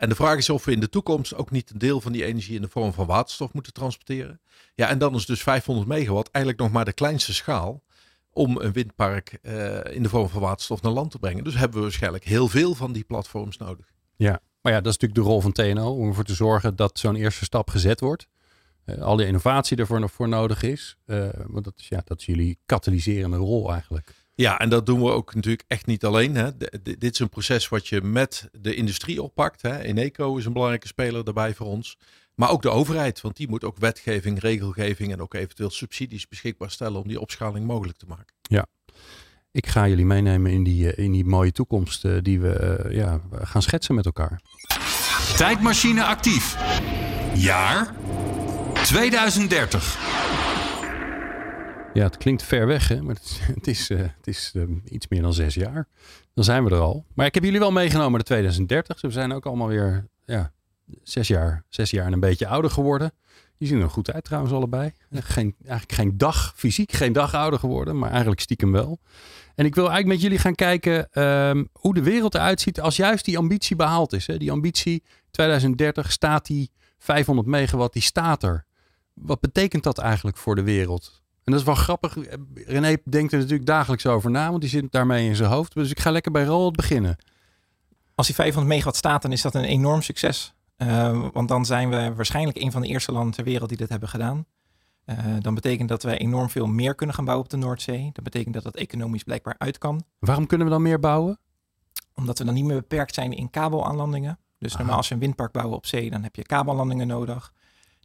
En 0.00 0.08
de 0.08 0.14
vraag 0.14 0.36
is 0.36 0.50
of 0.50 0.64
we 0.64 0.72
in 0.72 0.80
de 0.80 0.88
toekomst 0.88 1.34
ook 1.34 1.50
niet 1.50 1.70
een 1.70 1.78
deel 1.78 2.00
van 2.00 2.12
die 2.12 2.24
energie 2.24 2.54
in 2.54 2.62
de 2.62 2.68
vorm 2.68 2.92
van 2.92 3.06
waterstof 3.06 3.52
moeten 3.52 3.72
transporteren. 3.72 4.40
Ja, 4.74 4.88
en 4.88 4.98
dan 4.98 5.14
is 5.14 5.26
dus 5.26 5.42
500 5.42 5.88
megawatt 5.88 6.30
eigenlijk 6.30 6.64
nog 6.64 6.72
maar 6.72 6.84
de 6.84 6.92
kleinste 6.92 7.34
schaal 7.34 7.82
om 8.32 8.56
een 8.56 8.72
windpark 8.72 9.38
uh, 9.42 9.78
in 9.84 10.02
de 10.02 10.08
vorm 10.08 10.28
van 10.28 10.40
waterstof 10.40 10.82
naar 10.82 10.92
land 10.92 11.10
te 11.10 11.18
brengen. 11.18 11.44
Dus 11.44 11.54
hebben 11.54 11.76
we 11.76 11.82
waarschijnlijk 11.82 12.24
heel 12.24 12.48
veel 12.48 12.74
van 12.74 12.92
die 12.92 13.04
platforms 13.04 13.56
nodig. 13.56 13.92
Ja, 14.16 14.40
maar 14.60 14.72
ja, 14.72 14.80
dat 14.80 14.92
is 14.92 14.98
natuurlijk 14.98 15.20
de 15.20 15.32
rol 15.32 15.40
van 15.40 15.52
TNO 15.52 15.94
om 15.94 16.08
ervoor 16.08 16.24
te 16.24 16.34
zorgen 16.34 16.76
dat 16.76 16.98
zo'n 16.98 17.16
eerste 17.16 17.44
stap 17.44 17.70
gezet 17.70 18.00
wordt. 18.00 18.28
Uh, 18.86 19.02
al 19.02 19.16
die 19.16 19.26
innovatie 19.26 19.76
ervoor 19.76 20.08
voor 20.08 20.28
nodig 20.28 20.62
is. 20.62 20.96
Uh, 21.06 21.28
want 21.46 21.64
dat 21.64 21.74
is, 21.76 21.88
ja, 21.88 22.02
dat 22.04 22.20
is 22.20 22.26
jullie 22.26 22.58
katalyserende 22.66 23.36
rol 23.36 23.72
eigenlijk. 23.72 24.14
Ja, 24.40 24.58
en 24.58 24.68
dat 24.68 24.86
doen 24.86 25.02
we 25.02 25.10
ook 25.10 25.34
natuurlijk 25.34 25.64
echt 25.66 25.86
niet 25.86 26.04
alleen. 26.04 26.34
Hè. 26.34 26.56
De, 26.56 26.80
de, 26.82 26.98
dit 26.98 27.12
is 27.12 27.18
een 27.18 27.28
proces 27.28 27.68
wat 27.68 27.88
je 27.88 28.00
met 28.00 28.48
de 28.52 28.74
industrie 28.74 29.22
oppakt. 29.22 29.62
Hè. 29.62 29.78
Eneco 29.78 30.36
is 30.36 30.44
een 30.44 30.52
belangrijke 30.52 30.86
speler 30.86 31.24
daarbij 31.24 31.54
voor 31.54 31.66
ons. 31.66 31.98
Maar 32.34 32.50
ook 32.50 32.62
de 32.62 32.70
overheid, 32.70 33.20
want 33.20 33.36
die 33.36 33.48
moet 33.48 33.64
ook 33.64 33.76
wetgeving, 33.78 34.38
regelgeving 34.38 35.12
en 35.12 35.20
ook 35.20 35.34
eventueel 35.34 35.70
subsidies 35.70 36.28
beschikbaar 36.28 36.70
stellen 36.70 37.00
om 37.00 37.08
die 37.08 37.20
opschaling 37.20 37.66
mogelijk 37.66 37.98
te 37.98 38.06
maken. 38.08 38.34
Ja, 38.42 38.66
ik 39.52 39.66
ga 39.66 39.88
jullie 39.88 40.06
meenemen 40.06 40.50
in 40.50 40.62
die, 40.62 40.94
in 40.94 41.12
die 41.12 41.24
mooie 41.24 41.52
toekomst 41.52 42.04
uh, 42.04 42.18
die 42.22 42.40
we 42.40 42.84
uh, 42.86 42.96
ja, 42.96 43.20
gaan 43.32 43.62
schetsen 43.62 43.94
met 43.94 44.04
elkaar. 44.04 44.40
Tijdmachine 45.36 46.04
actief. 46.04 46.56
Jaar 47.34 47.94
2030. 48.82 50.49
Ja, 51.94 52.04
het 52.04 52.16
klinkt 52.16 52.42
ver 52.42 52.66
weg, 52.66 52.88
hè? 52.88 53.02
maar 53.02 53.14
het, 53.14 53.66
is, 53.66 53.88
het 54.18 54.26
is 54.26 54.52
uh, 54.56 54.68
iets 54.84 55.08
meer 55.08 55.22
dan 55.22 55.34
zes 55.34 55.54
jaar. 55.54 55.88
Dan 56.34 56.44
zijn 56.44 56.64
we 56.64 56.70
er 56.70 56.80
al. 56.80 57.04
Maar 57.14 57.26
ik 57.26 57.34
heb 57.34 57.44
jullie 57.44 57.58
wel 57.58 57.72
meegenomen 57.72 58.12
naar 58.12 58.22
2030. 58.22 59.00
Dus 59.00 59.14
we 59.14 59.20
zijn 59.20 59.32
ook 59.32 59.46
allemaal 59.46 59.68
weer 59.68 60.08
ja, 60.24 60.52
zes, 61.02 61.28
jaar, 61.28 61.64
zes 61.68 61.90
jaar 61.90 62.06
en 62.06 62.12
een 62.12 62.20
beetje 62.20 62.46
ouder 62.46 62.70
geworden. 62.70 63.12
Die 63.58 63.68
zien 63.68 63.80
er 63.80 63.90
goed 63.90 64.12
uit 64.12 64.24
trouwens 64.24 64.52
allebei. 64.52 64.92
Geen, 65.10 65.54
eigenlijk 65.62 65.92
geen 65.92 66.18
dag, 66.18 66.52
fysiek 66.56 66.92
geen 66.92 67.12
dag 67.12 67.34
ouder 67.34 67.58
geworden, 67.58 67.98
maar 67.98 68.10
eigenlijk 68.10 68.40
stiekem 68.40 68.72
wel. 68.72 69.00
En 69.54 69.64
ik 69.64 69.74
wil 69.74 69.84
eigenlijk 69.84 70.14
met 70.14 70.22
jullie 70.22 70.38
gaan 70.38 70.54
kijken 70.54 71.22
um, 71.22 71.68
hoe 71.72 71.94
de 71.94 72.02
wereld 72.02 72.34
eruit 72.34 72.60
ziet 72.60 72.80
als 72.80 72.96
juist 72.96 73.24
die 73.24 73.38
ambitie 73.38 73.76
behaald 73.76 74.12
is. 74.12 74.26
Hè? 74.26 74.36
Die 74.36 74.50
ambitie 74.50 75.02
2030 75.30 76.12
staat 76.12 76.46
die 76.46 76.70
500 76.98 77.48
megawatt, 77.48 77.92
die 77.92 78.02
staat 78.02 78.42
er. 78.42 78.64
Wat 79.14 79.40
betekent 79.40 79.82
dat 79.82 79.98
eigenlijk 79.98 80.36
voor 80.36 80.54
de 80.54 80.62
wereld? 80.62 81.22
En 81.44 81.52
dat 81.52 81.60
is 81.60 81.66
wel 81.66 81.74
grappig. 81.74 82.16
René 82.54 82.96
denkt 83.04 83.32
er 83.32 83.38
natuurlijk 83.38 83.66
dagelijks 83.66 84.06
over 84.06 84.30
na, 84.30 84.48
want 84.48 84.60
die 84.60 84.70
zit 84.70 84.92
daarmee 84.92 85.28
in 85.28 85.36
zijn 85.36 85.50
hoofd. 85.50 85.74
Dus 85.74 85.90
ik 85.90 86.00
ga 86.00 86.10
lekker 86.10 86.32
bij 86.32 86.44
Roald 86.44 86.76
beginnen. 86.76 87.16
Als 88.14 88.26
die 88.26 88.36
500 88.36 88.72
megawatt 88.72 88.96
staat, 88.96 89.22
dan 89.22 89.32
is 89.32 89.42
dat 89.42 89.54
een 89.54 89.64
enorm 89.64 90.02
succes. 90.02 90.54
Uh, 90.76 91.28
want 91.32 91.48
dan 91.48 91.64
zijn 91.64 91.90
we 91.90 92.14
waarschijnlijk 92.14 92.58
een 92.58 92.72
van 92.72 92.82
de 92.82 92.88
eerste 92.88 93.12
landen 93.12 93.34
ter 93.34 93.44
wereld 93.44 93.68
die 93.68 93.78
dit 93.78 93.88
hebben 93.88 94.08
gedaan. 94.08 94.46
Uh, 95.06 95.16
dan 95.40 95.54
betekent 95.54 95.88
dat 95.88 96.02
wij 96.02 96.18
enorm 96.18 96.50
veel 96.50 96.66
meer 96.66 96.94
kunnen 96.94 97.14
gaan 97.14 97.24
bouwen 97.24 97.46
op 97.46 97.52
de 97.52 97.56
Noordzee. 97.56 98.10
Dat 98.12 98.24
betekent 98.24 98.54
dat 98.54 98.62
dat 98.62 98.76
economisch 98.76 99.22
blijkbaar 99.22 99.54
uit 99.58 99.78
kan. 99.78 100.04
Waarom 100.18 100.46
kunnen 100.46 100.66
we 100.66 100.72
dan 100.72 100.82
meer 100.82 101.00
bouwen? 101.00 101.38
Omdat 102.14 102.38
we 102.38 102.44
dan 102.44 102.54
niet 102.54 102.64
meer 102.64 102.76
beperkt 102.76 103.14
zijn 103.14 103.32
in 103.32 103.50
kabelaanlandingen. 103.50 104.38
Dus 104.58 104.76
normaal 104.76 104.96
als 104.96 105.08
je 105.08 105.14
een 105.14 105.20
windpark 105.20 105.52
bouwen 105.52 105.76
op 105.76 105.86
zee, 105.86 106.10
dan 106.10 106.22
heb 106.22 106.36
je 106.36 106.42
kabellandingen 106.42 107.06
nodig. 107.06 107.52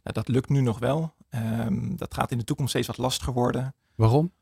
Nou, 0.02 0.14
dat 0.14 0.28
lukt 0.28 0.48
nu 0.48 0.60
nog 0.60 0.78
wel. 0.78 1.14
Um, 1.36 1.96
dat 1.96 2.14
gaat 2.14 2.30
in 2.30 2.38
de 2.38 2.44
toekomst 2.44 2.70
steeds 2.70 2.86
wat 2.86 2.98
lastiger 2.98 3.32
worden. 3.32 3.74
Waarom? 3.94 4.32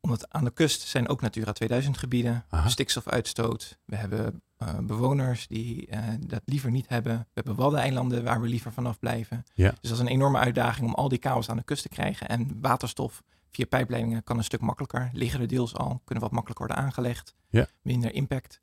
Omdat 0.00 0.30
aan 0.32 0.44
de 0.44 0.50
kust 0.50 0.80
zijn 0.80 1.08
ook 1.08 1.20
Natura 1.20 1.52
2000 1.52 1.98
gebieden, 1.98 2.44
Aha. 2.48 2.68
stikstofuitstoot. 2.68 3.78
We 3.84 3.96
hebben 3.96 4.42
eh, 4.56 4.78
bewoners 4.78 5.46
die 5.46 5.86
eh, 5.86 6.04
dat 6.26 6.42
liever 6.44 6.70
niet 6.70 6.88
hebben. 6.88 7.18
We 7.18 7.26
hebben 7.34 7.54
waddeneilanden 7.54 8.24
waar 8.24 8.40
we 8.40 8.48
liever 8.48 8.72
vanaf 8.72 8.98
blijven. 8.98 9.44
Ja. 9.54 9.68
Dus 9.68 9.90
dat 9.90 9.92
is 9.92 9.98
een 9.98 10.06
enorme 10.06 10.38
uitdaging 10.38 10.86
om 10.86 10.94
al 10.94 11.08
die 11.08 11.18
kabels 11.18 11.48
aan 11.48 11.56
de 11.56 11.62
kust 11.62 11.82
te 11.82 11.88
krijgen. 11.88 12.28
En 12.28 12.60
waterstof 12.60 13.22
via 13.50 13.66
pijpleidingen 13.66 14.24
kan 14.24 14.38
een 14.38 14.44
stuk 14.44 14.60
makkelijker. 14.60 15.10
Liggen 15.12 15.40
er 15.40 15.46
deels 15.46 15.74
al, 15.74 16.00
kunnen 16.04 16.24
wat 16.24 16.32
makkelijker 16.32 16.66
worden 16.66 16.84
aangelegd. 16.84 17.34
Ja. 17.48 17.66
Minder 17.82 18.14
impact. 18.14 18.60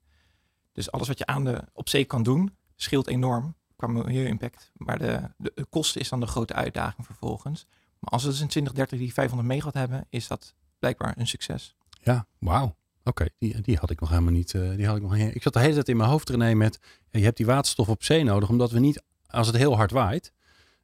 Dus 0.71 0.91
alles 0.91 1.07
wat 1.07 1.17
je 1.17 1.25
aan 1.25 1.43
de, 1.43 1.63
op 1.73 1.89
zee 1.89 2.05
kan 2.05 2.23
doen, 2.23 2.55
scheelt 2.75 3.07
enorm 3.07 3.55
qua 3.77 3.87
milieu-impact. 3.87 4.71
Maar 4.73 4.99
de, 4.99 5.21
de, 5.37 5.65
kosten 5.69 6.01
is 6.01 6.09
dan 6.09 6.19
de 6.19 6.27
grote 6.27 6.53
uitdaging 6.53 7.05
vervolgens. 7.05 7.65
Maar 7.99 8.11
als 8.11 8.23
we 8.23 8.29
dus 8.29 8.41
in 8.41 8.47
2030 8.47 8.99
die 8.99 9.13
500 9.13 9.49
megawatt 9.49 9.75
hebben, 9.77 10.05
is 10.09 10.27
dat 10.27 10.53
blijkbaar 10.79 11.13
een 11.17 11.27
succes. 11.27 11.75
Ja, 12.01 12.25
wauw. 12.39 12.75
Oké, 13.03 13.25
die, 13.37 13.61
die 13.61 13.77
had 13.77 13.89
ik 13.89 13.99
nog 13.99 14.09
helemaal 14.09 14.31
niet. 14.31 14.53
eh, 14.53 14.75
die 14.75 14.85
had 14.85 14.95
ik, 14.95 15.01
nog, 15.01 15.15
ik 15.15 15.41
zat 15.41 15.53
de 15.53 15.59
hele 15.59 15.73
tijd 15.73 15.89
in 15.89 15.97
mijn 15.97 16.09
hoofd, 16.09 16.29
René, 16.29 16.53
met 16.53 16.79
ja, 17.09 17.19
je 17.19 17.25
hebt 17.25 17.37
die 17.37 17.45
waterstof 17.45 17.89
op 17.89 18.03
zee 18.03 18.23
nodig, 18.23 18.49
omdat 18.49 18.71
we 18.71 18.79
niet, 18.79 19.03
als 19.27 19.47
het 19.47 19.55
heel 19.55 19.75
hard 19.75 19.91
waait, 19.91 20.33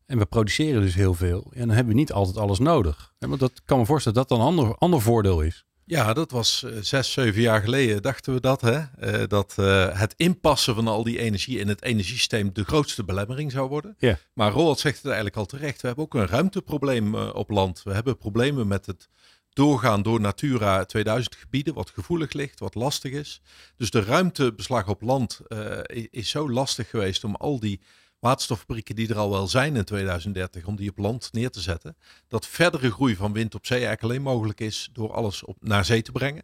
en 0.05 0.17
we 0.17 0.25
produceren 0.25 0.81
dus 0.81 0.95
heel 0.95 1.13
veel, 1.13 1.47
ja, 1.51 1.59
dan 1.59 1.69
hebben 1.69 1.93
we 1.93 1.99
niet 1.99 2.11
altijd 2.11 2.37
alles 2.37 2.59
nodig. 2.59 3.13
Want 3.19 3.39
dat 3.39 3.61
kan 3.65 3.79
me 3.79 3.85
voorstellen 3.85 4.17
dat 4.17 4.29
dat 4.29 4.37
een 4.37 4.45
ander, 4.45 4.75
ander 4.75 5.01
voordeel 5.01 5.41
is. 5.41 5.65
Ja, 5.85 6.13
dat 6.13 6.31
was 6.31 6.63
eh, 6.63 6.71
zes, 6.81 7.11
zeven 7.11 7.41
jaar 7.41 7.61
geleden, 7.61 8.01
dachten 8.01 8.33
we 8.33 8.39
dat. 8.39 8.61
Hè? 8.61 8.81
Eh, 8.99 9.27
dat 9.27 9.53
eh, 9.57 9.99
het 9.99 10.13
inpassen 10.17 10.75
van 10.75 10.87
al 10.87 11.03
die 11.03 11.19
energie 11.19 11.59
in 11.59 11.67
het 11.67 11.83
energiesysteem 11.83 12.53
de 12.53 12.63
grootste 12.63 13.03
belemmering 13.03 13.51
zou 13.51 13.69
worden. 13.69 13.95
Ja. 13.97 14.17
Maar 14.33 14.51
Roald 14.51 14.79
zegt 14.79 14.95
het 14.95 15.05
eigenlijk 15.05 15.35
al 15.35 15.45
terecht. 15.45 15.81
We 15.81 15.87
hebben 15.87 16.05
ook 16.05 16.13
een 16.13 16.27
ruimteprobleem 16.27 17.15
op 17.15 17.49
land. 17.49 17.83
We 17.83 17.93
hebben 17.93 18.17
problemen 18.17 18.67
met 18.67 18.85
het 18.85 19.09
doorgaan 19.49 20.01
door 20.01 20.19
Natura 20.19 20.85
2000 20.85 21.35
gebieden, 21.35 21.73
wat 21.73 21.89
gevoelig 21.89 22.33
ligt, 22.33 22.59
wat 22.59 22.75
lastig 22.75 23.11
is. 23.11 23.41
Dus 23.77 23.89
de 23.89 24.03
ruimtebeslag 24.03 24.87
op 24.87 25.01
land 25.01 25.41
is 26.09 26.29
zo 26.29 26.49
lastig 26.49 26.89
geweest 26.89 27.23
om 27.23 27.35
al 27.35 27.59
die 27.59 27.81
waterstoffabrieken 28.23 28.95
die 28.95 29.09
er 29.09 29.17
al 29.17 29.29
wel 29.29 29.47
zijn 29.47 29.75
in 29.75 29.83
2030, 29.83 30.65
om 30.65 30.75
die 30.75 30.89
op 30.89 30.97
land 30.97 31.29
neer 31.31 31.49
te 31.49 31.61
zetten. 31.61 31.97
Dat 32.27 32.47
verdere 32.47 32.91
groei 32.91 33.15
van 33.15 33.33
wind 33.33 33.55
op 33.55 33.65
zee 33.65 33.85
eigenlijk 33.85 34.03
alleen 34.03 34.33
mogelijk 34.33 34.59
is 34.59 34.89
door 34.93 35.13
alles 35.13 35.43
op, 35.43 35.57
naar 35.59 35.85
zee 35.85 36.01
te 36.01 36.11
brengen. 36.11 36.43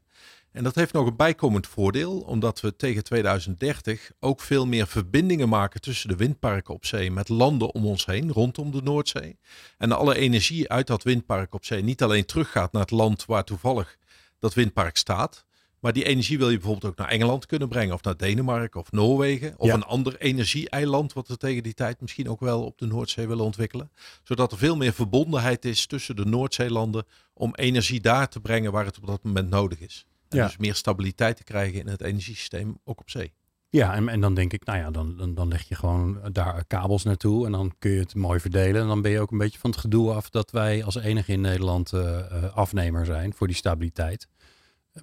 En 0.52 0.64
dat 0.64 0.76
heeft 0.76 0.94
nog 0.94 1.08
een 1.08 1.16
bijkomend 1.16 1.68
voordeel, 1.68 2.20
omdat 2.20 2.62
we 2.62 2.76
tegen 2.76 3.04
2030 3.04 4.12
ook 4.20 4.42
veel 4.42 4.66
meer 4.66 4.88
verbindingen 4.88 5.50
maken 5.50 5.82
tussen 5.82 6.10
de 6.10 6.16
windparken 6.16 6.74
op 6.74 6.86
zee 6.86 7.12
met 7.12 7.30
landen 7.30 7.74
om 7.74 7.86
ons 7.86 8.06
heen, 8.06 8.32
rondom 8.32 8.72
de 8.72 8.82
Noordzee. 8.82 9.40
En 9.78 9.92
alle 9.92 10.16
energie 10.16 10.70
uit 10.70 10.88
dat 10.88 11.04
windpark 11.04 11.54
op 11.54 11.66
zee 11.66 11.82
niet 11.82 12.04
alleen 12.04 12.26
teruggaat 12.26 12.72
naar 12.72 12.82
het 12.82 12.92
land 12.92 13.26
waar 13.26 13.44
toevallig 13.44 13.98
dat 14.40 14.54
windpark 14.54 14.98
staat, 14.98 15.46
maar 15.82 15.94
die 15.94 16.04
energie 16.04 16.38
wil 16.38 16.50
je 16.50 16.58
bijvoorbeeld 16.58 16.92
ook 16.92 16.98
naar 16.98 17.08
Engeland 17.08 17.46
kunnen 17.46 17.68
brengen, 17.70 17.94
of 17.94 18.04
naar 18.04 18.18
Denemarken 18.18 18.80
of 18.80 18.92
Noorwegen, 18.92 19.54
of 19.58 19.68
Ja. 19.68 19.74
een 19.74 19.84
ander 19.84 20.18
energieeiland 20.20 21.14
wat 21.14 21.28
we 21.28 21.38
tegen 21.38 21.64
die 21.64 21.74
tijd 21.74 22.02
misschien 22.02 22.30
ook 22.30 22.40
wel 22.40 22.64
op 22.64 22.78
de 22.78 22.86
Noordzee 22.86 23.28
willen 23.28 23.46
ontwikkelen. 23.46 23.92
Zodat 24.24 24.52
er 24.52 24.58
veel 24.58 24.76
meer 24.76 24.94
verbondenheid 24.94 25.66
is 25.66 25.86
tussen 25.86 26.16
de 26.16 26.26
Noordzeelanden 26.26 27.06
om 27.34 27.56
energie 27.56 28.00
daar 28.02 28.30
te 28.30 28.40
brengen 28.40 28.72
waar 28.72 28.86
het 28.86 28.98
op 28.98 29.08
dat 29.08 29.24
moment 29.24 29.50
nodig 29.50 29.80
is. 29.80 30.06
En 30.30 30.38
Ja. 30.38 30.46
dus 30.46 30.58
meer 30.58 30.76
stabiliteit 30.76 31.38
te 31.38 31.44
krijgen 31.44 31.80
in 31.80 31.88
het 31.88 32.02
energiesysteem, 32.02 32.78
ook 32.84 33.00
op 33.00 33.10
zee. 33.10 33.34
Ja, 33.72 33.94
en, 33.94 34.10
en 34.10 34.22
dan 34.22 34.34
denk 34.34 34.54
ik, 34.54 34.66
nou 34.66 34.80
ja, 34.80 34.92
dan, 34.92 35.18
dan, 35.18 35.34
dan 35.34 35.48
leg 35.48 35.68
je 35.68 35.76
gewoon 35.76 36.20
daar 36.32 36.66
kabels 36.68 37.04
naartoe 37.04 37.46
en 37.46 37.52
dan 37.52 37.74
kun 37.80 37.92
je 37.92 38.00
het 38.00 38.16
mooi 38.16 38.40
verdelen. 38.40 38.82
En 38.82 38.88
dan 38.88 39.02
ben 39.02 39.12
je 39.12 39.20
ook 39.20 39.32
een 39.32 39.38
beetje 39.38 39.60
van 39.60 39.70
het 39.70 39.80
gedoe 39.80 40.14
af 40.14 40.30
dat 40.30 40.52
wij 40.52 40.84
als 40.84 40.96
enige 40.96 41.32
in 41.32 41.42
Nederland 41.42 41.94
eh, 41.94 42.20
eh, 42.20 42.56
afnemer 42.56 43.06
zijn 43.06 43.34
voor 43.34 43.48
die 43.48 43.56
stabiliteit. 43.56 44.28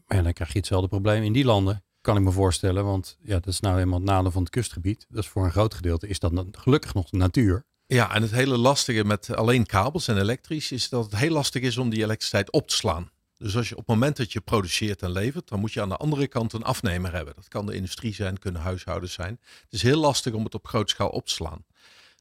Maar 0.06 0.22
dan 0.22 0.32
krijg 0.32 0.52
je 0.52 0.58
hetzelfde 0.58 0.88
probleem 0.88 1.22
in 1.22 1.32
die 1.32 1.44
landen, 1.44 1.84
kan 2.00 2.16
ik 2.16 2.22
me 2.22 2.30
voorstellen. 2.30 2.84
Want 2.84 3.16
ja, 3.22 3.34
dat 3.34 3.46
is 3.46 3.60
nou 3.60 3.78
eenmaal 3.78 3.98
het 3.98 4.08
nadeel 4.08 4.30
van 4.30 4.42
het 4.42 4.50
kustgebied. 4.50 5.06
Dat 5.08 5.22
is 5.22 5.28
voor 5.28 5.44
een 5.44 5.50
groot 5.50 5.74
gedeelte 5.74 6.08
is 6.08 6.18
dat 6.18 6.44
gelukkig 6.52 6.94
nog 6.94 7.12
natuur. 7.12 7.64
Ja, 7.86 8.14
en 8.14 8.22
het 8.22 8.30
hele 8.30 8.56
lastige 8.56 9.04
met 9.04 9.34
alleen 9.34 9.66
kabels 9.66 10.08
en 10.08 10.18
elektrisch 10.18 10.72
is 10.72 10.88
dat 10.88 11.04
het 11.04 11.16
heel 11.16 11.30
lastig 11.30 11.62
is 11.62 11.78
om 11.78 11.88
die 11.88 12.02
elektriciteit 12.02 12.52
op 12.52 12.68
te 12.68 12.74
slaan. 12.74 13.10
Dus 13.38 13.56
als 13.56 13.68
je 13.68 13.74
op 13.74 13.80
het 13.80 13.88
moment 13.88 14.16
dat 14.16 14.32
je 14.32 14.40
produceert 14.40 15.02
en 15.02 15.10
levert, 15.10 15.48
dan 15.48 15.60
moet 15.60 15.72
je 15.72 15.80
aan 15.80 15.88
de 15.88 15.96
andere 15.96 16.26
kant 16.26 16.52
een 16.52 16.62
afnemer 16.62 17.12
hebben. 17.12 17.34
Dat 17.36 17.48
kan 17.48 17.66
de 17.66 17.74
industrie 17.74 18.14
zijn, 18.14 18.38
kunnen 18.38 18.60
huishoudens 18.60 19.12
zijn. 19.12 19.40
Het 19.40 19.72
is 19.72 19.82
heel 19.82 20.00
lastig 20.00 20.32
om 20.32 20.44
het 20.44 20.54
op 20.54 20.66
grote 20.66 20.92
schaal 20.92 21.08
op 21.08 21.26
te 21.26 21.32
slaan. 21.32 21.64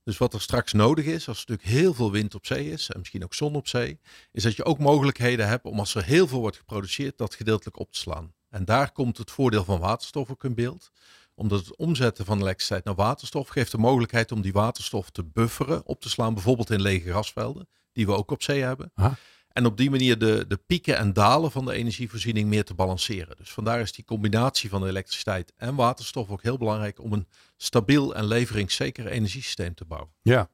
Dus 0.05 0.17
wat 0.17 0.33
er 0.33 0.41
straks 0.41 0.74
nodig 0.74 1.05
is, 1.05 1.27
als 1.27 1.43
er 1.43 1.45
natuurlijk 1.47 1.79
heel 1.79 1.93
veel 1.93 2.12
wind 2.12 2.35
op 2.35 2.45
zee 2.45 2.71
is 2.71 2.89
en 2.89 3.00
misschien 3.00 3.24
ook 3.24 3.33
zon 3.33 3.55
op 3.55 3.67
zee, 3.67 4.00
is 4.31 4.43
dat 4.43 4.55
je 4.55 4.65
ook 4.65 4.79
mogelijkheden 4.79 5.47
hebt 5.47 5.65
om 5.65 5.79
als 5.79 5.95
er 5.95 6.03
heel 6.03 6.27
veel 6.27 6.39
wordt 6.39 6.57
geproduceerd, 6.57 7.17
dat 7.17 7.35
gedeeltelijk 7.35 7.79
op 7.79 7.91
te 7.91 8.00
slaan. 8.00 8.33
En 8.50 8.65
daar 8.65 8.91
komt 8.91 9.17
het 9.17 9.31
voordeel 9.31 9.63
van 9.63 9.79
waterstof 9.79 10.29
ook 10.29 10.43
in 10.43 10.55
beeld 10.55 10.91
omdat 11.35 11.65
het 11.65 11.75
omzetten 11.75 12.25
van 12.25 12.39
elektriciteit 12.39 12.83
naar 12.83 12.95
waterstof 12.95 13.47
geeft 13.47 13.71
de 13.71 13.77
mogelijkheid 13.77 14.31
om 14.31 14.41
die 14.41 14.53
waterstof 14.53 15.09
te 15.09 15.24
bufferen, 15.24 15.85
op 15.85 16.01
te 16.01 16.09
slaan, 16.09 16.33
bijvoorbeeld 16.33 16.69
in 16.69 16.81
lege 16.81 17.12
gasvelden, 17.12 17.67
die 17.91 18.05
we 18.05 18.12
ook 18.12 18.31
op 18.31 18.43
zee 18.43 18.62
hebben. 18.62 18.91
Aha. 18.93 19.17
En 19.55 19.65
op 19.65 19.77
die 19.77 19.89
manier 19.89 20.17
de, 20.17 20.45
de 20.47 20.59
pieken 20.67 20.97
en 20.97 21.13
dalen 21.13 21.51
van 21.51 21.65
de 21.65 21.74
energievoorziening 21.74 22.50
meer 22.50 22.63
te 22.63 22.74
balanceren. 22.74 23.35
Dus 23.38 23.51
vandaar 23.51 23.79
is 23.79 23.91
die 23.91 24.05
combinatie 24.05 24.69
van 24.69 24.85
elektriciteit 24.85 25.53
en 25.57 25.75
waterstof 25.75 26.29
ook 26.29 26.41
heel 26.41 26.57
belangrijk 26.57 27.01
om 27.01 27.13
een 27.13 27.27
stabiel 27.57 28.15
en 28.15 28.25
leveringszeker 28.25 29.07
energiesysteem 29.07 29.74
te 29.74 29.85
bouwen. 29.85 30.12
Ja. 30.21 30.50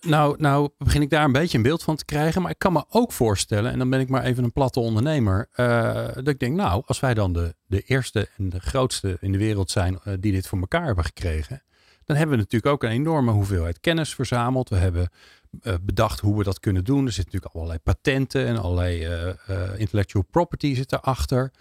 Nou, 0.00 0.36
nou 0.38 0.70
begin 0.78 1.02
ik 1.02 1.10
daar 1.10 1.24
een 1.24 1.32
beetje 1.32 1.56
een 1.56 1.62
beeld 1.62 1.82
van 1.82 1.96
te 1.96 2.04
krijgen. 2.04 2.42
Maar 2.42 2.50
ik 2.50 2.58
kan 2.58 2.72
me 2.72 2.84
ook 2.88 3.12
voorstellen, 3.12 3.72
en 3.72 3.78
dan 3.78 3.90
ben 3.90 4.00
ik 4.00 4.08
maar 4.08 4.24
even 4.24 4.44
een 4.44 4.52
platte 4.52 4.80
ondernemer. 4.80 5.48
eh, 5.52 6.08
dat 6.14 6.28
ik 6.28 6.38
denk, 6.38 6.56
nou, 6.56 6.82
als 6.86 7.00
wij 7.00 7.14
dan 7.14 7.32
de, 7.32 7.54
de 7.66 7.80
eerste 7.80 8.28
en 8.36 8.48
de 8.48 8.60
grootste 8.60 9.16
in 9.20 9.32
de 9.32 9.38
wereld 9.38 9.70
zijn 9.70 9.98
eh, 10.04 10.14
die 10.20 10.32
dit 10.32 10.46
voor 10.46 10.58
elkaar 10.58 10.86
hebben 10.86 11.04
gekregen. 11.04 11.62
Dan 12.04 12.16
hebben 12.16 12.36
we 12.36 12.42
natuurlijk 12.42 12.72
ook 12.72 12.82
een 12.82 12.96
enorme 12.96 13.32
hoeveelheid 13.32 13.80
kennis 13.80 14.14
verzameld. 14.14 14.68
We 14.68 14.76
hebben 14.76 15.10
bedacht 15.80 16.20
hoe 16.20 16.38
we 16.38 16.44
dat 16.44 16.60
kunnen 16.60 16.84
doen. 16.84 17.06
Er 17.06 17.12
zitten 17.12 17.24
natuurlijk 17.24 17.54
allerlei 17.54 17.78
patenten 17.78 18.46
en 18.46 18.58
allerlei 18.58 19.04
eh, 19.04 19.28
eh, 19.28 19.80
intellectual 19.80 20.24
property 20.30 20.74
zit 20.74 20.92
erachter. 20.92 21.52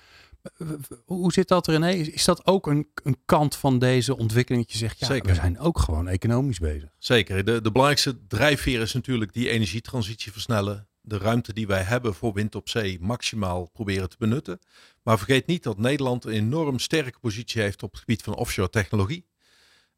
Eh, 0.58 0.68
Hoe 1.06 1.34
zit 1.34 1.48
dat, 1.48 1.68
René? 1.68 1.90
Is, 1.92 2.10
is 2.10 2.26
dat 2.26 2.46
ook 2.46 2.68
een, 2.68 2.88
een 3.04 3.18
kant 3.26 3.56
van 3.56 3.80
deze 3.80 4.18
ontwikkeling? 4.18 4.64
Dat 4.64 4.72
je 4.72 4.78
zegt, 4.78 5.00
ja, 5.00 5.08
Zeker. 5.08 5.30
we 5.30 5.36
zijn 5.36 5.60
ook 5.60 5.80
gewoon 5.80 6.08
economisch 6.08 6.60
bezig. 6.60 6.90
Zeker. 6.98 7.46
De, 7.46 7.62
de 7.62 7.72
belangrijkste 7.72 8.28
drijfveer 8.28 8.82
is 8.82 8.94
natuurlijk 8.94 9.34
die 9.34 9.50
energietransitie 9.50 10.32
versnellen. 10.32 10.88
De 11.02 11.18
ruimte 11.18 11.54
die 11.54 11.68
wij 11.68 11.82
hebben 11.82 12.14
voor 12.14 12.34
wind 12.34 12.56
op 12.56 12.70
zee 12.70 12.98
maximaal 13.02 13.70
proberen 13.74 14.10
te 14.10 14.16
benutten. 14.20 14.60
Maar 15.04 15.18
vergeet 15.18 15.48
niet 15.48 15.64
dat 15.64 15.78
Nederland 15.78 16.26
een 16.26 16.32
enorm 16.32 16.80
sterke 16.80 17.20
positie 17.20 17.62
heeft 17.62 17.84
op 17.84 17.92
het 17.92 18.00
gebied 18.00 18.22
van 18.22 18.36
offshore 18.36 18.70
technologie. 18.70 19.26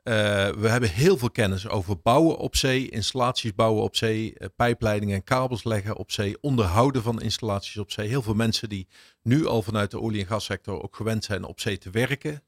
Eh, 0.03 0.13
we 0.49 0.69
hebben 0.69 0.89
heel 0.89 1.17
veel 1.17 1.31
kennis 1.31 1.67
over 1.67 2.01
bouwen 2.01 2.37
op 2.37 2.55
zee, 2.55 2.89
installaties 2.89 3.55
bouwen 3.55 3.83
op 3.83 3.95
zee, 3.95 4.33
eh, 4.33 4.47
pijpleidingen 4.55 5.15
en 5.15 5.23
kabels 5.23 5.63
leggen 5.63 5.95
op 5.95 6.11
zee, 6.11 6.37
onderhouden 6.41 7.01
van 7.01 7.21
installaties 7.21 7.77
op 7.77 7.91
zee. 7.91 8.07
Heel 8.07 8.21
veel 8.21 8.33
mensen 8.33 8.69
die 8.69 8.87
nu 9.21 9.45
al 9.45 9.61
vanuit 9.61 9.91
de 9.91 10.01
olie- 10.01 10.19
en 10.19 10.27
gassector 10.27 10.83
ook 10.83 10.95
gewend 10.95 11.23
zijn 11.23 11.43
op 11.43 11.59
zee 11.59 11.77
te 11.77 11.89
werken, 11.89 12.43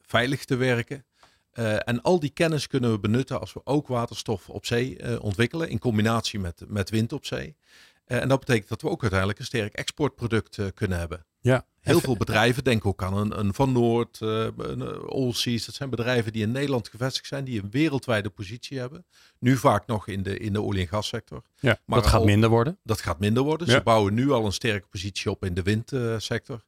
veilig 0.00 0.44
te 0.44 0.56
werken. 0.56 1.06
Eh, 1.52 1.88
en 1.88 2.02
al 2.02 2.20
die 2.20 2.30
kennis 2.30 2.66
kunnen 2.66 2.90
we 2.90 2.98
benutten 2.98 3.40
als 3.40 3.52
we 3.52 3.60
ook 3.64 3.88
waterstof 3.88 4.48
op 4.48 4.66
zee 4.66 5.20
ontwikkelen 5.20 5.68
in 5.68 5.78
combinatie 5.78 6.38
met, 6.38 6.64
met 6.66 6.90
wind 6.90 7.12
op 7.12 7.26
zee. 7.26 7.56
Eh, 8.04 8.20
en 8.20 8.28
dat 8.28 8.38
betekent 8.38 8.68
dat 8.68 8.82
we 8.82 8.88
ook 8.88 9.00
uiteindelijk 9.00 9.38
een 9.40 9.44
sterk 9.44 9.74
exportproduct 9.74 10.58
eh, 10.58 10.66
kunnen 10.74 10.98
hebben. 10.98 11.26
Ja, 11.40 11.66
Heel 11.80 12.00
veel 12.00 12.16
bedrijven, 12.16 12.64
denk 12.64 12.86
ook 12.86 13.02
aan 13.02 13.16
een, 13.16 13.38
een 13.38 13.54
Van 13.54 13.72
Noord, 13.72 14.20
eh 14.20 14.46
een 14.56 14.82
Allseas. 15.08 15.66
Dat 15.66 15.74
zijn 15.74 15.90
bedrijven 15.90 16.32
die 16.32 16.42
in 16.42 16.50
Nederland 16.52 16.88
gevestigd 16.88 17.26
zijn, 17.26 17.44
die 17.44 17.62
een 17.62 17.70
wereldwijde 17.70 18.30
positie 18.30 18.78
hebben. 18.78 19.06
Nu 19.38 19.56
vaak 19.56 19.86
nog 19.86 20.08
in 20.08 20.22
de, 20.22 20.38
in 20.38 20.52
de 20.52 20.62
olie- 20.62 20.80
en 20.80 20.88
gassector. 20.88 21.42
Ja, 21.60 21.78
Maar 21.84 21.98
dat 22.00 22.08
gaat 22.10 22.20
al- 22.20 22.26
minder 22.26 22.48
worden. 22.50 22.78
Dat 22.82 23.00
gaat 23.00 23.18
minder 23.18 23.42
worden. 23.42 23.66
Ja. 23.66 23.72
Ze 23.72 23.80
bouwen 23.82 24.14
nu 24.14 24.30
al 24.30 24.46
een 24.46 24.52
sterke 24.52 24.86
positie 24.86 25.30
op 25.30 25.44
in 25.44 25.54
de 25.54 25.62
windsector. 25.62 26.64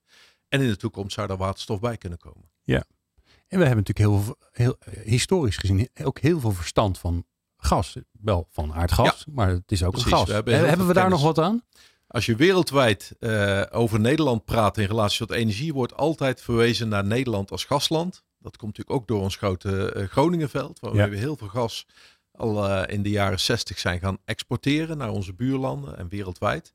En 0.48 0.60
in 0.60 0.68
de 0.68 0.76
toekomst 0.76 1.14
zou 1.14 1.26
daar 1.28 1.36
waterstof 1.36 1.80
bij 1.80 1.96
kunnen 1.96 2.18
komen. 2.18 2.50
En 3.48 3.58
we 3.58 3.64
hebben 3.66 3.84
natuurlijk 3.84 3.98
heel, 3.98 4.22
veel- 4.22 4.36
heel 4.52 4.76
historisch 5.04 5.56
gezien 5.56 5.88
ook 6.02 6.18
heel 6.18 6.40
veel 6.40 6.52
verstand 6.52 6.98
van 6.98 7.26
gas. 7.58 7.96
Wel 8.20 8.46
van 8.50 8.74
aardgas, 8.74 9.24
maar 9.30 9.48
het 9.48 9.72
is 9.72 9.84
ook 9.84 9.90
Precies, 9.92 10.10
een 10.10 10.16
gas. 10.18 10.28
we 10.42 10.50
hebben 10.52 10.86
we 10.86 10.92
daar 10.92 11.10
nog 11.10 11.22
wat 11.22 11.38
aan? 11.38 11.62
Als 12.08 12.26
je 12.26 12.36
wereldwijd 12.36 13.12
eh, 13.20 13.62
over 13.70 14.00
Nederland 14.00 14.44
praat 14.44 14.78
in 14.78 14.86
relatie 14.86 15.18
tot 15.26 15.30
energie, 15.36 15.72
wordt 15.72 15.94
altijd 15.94 16.40
verwezen 16.42 16.88
naar 16.88 17.04
Nederland 17.04 17.50
als 17.50 17.64
gasland. 17.64 18.24
Dat 18.38 18.56
komt 18.56 18.76
natuurlijk 18.76 19.00
ook 19.02 19.08
door 19.08 19.20
ons 19.20 19.36
grote 19.36 19.92
eh, 19.92 20.06
Groningenveld, 20.08 20.80
waar 20.80 20.94
Ja. 20.94 21.08
we 21.08 21.16
heel 21.16 21.36
veel 21.36 21.48
gas 21.48 21.86
al 22.32 22.68
eh, 22.68 22.94
in 22.94 23.02
de 23.02 23.10
jaren 23.10 23.40
60 23.40 23.78
zijn 23.78 24.00
gaan 24.00 24.18
exporteren 24.24 24.96
naar 24.98 25.10
onze 25.10 25.34
buurlanden 25.34 25.98
en 25.98 26.08
wereldwijd. 26.08 26.74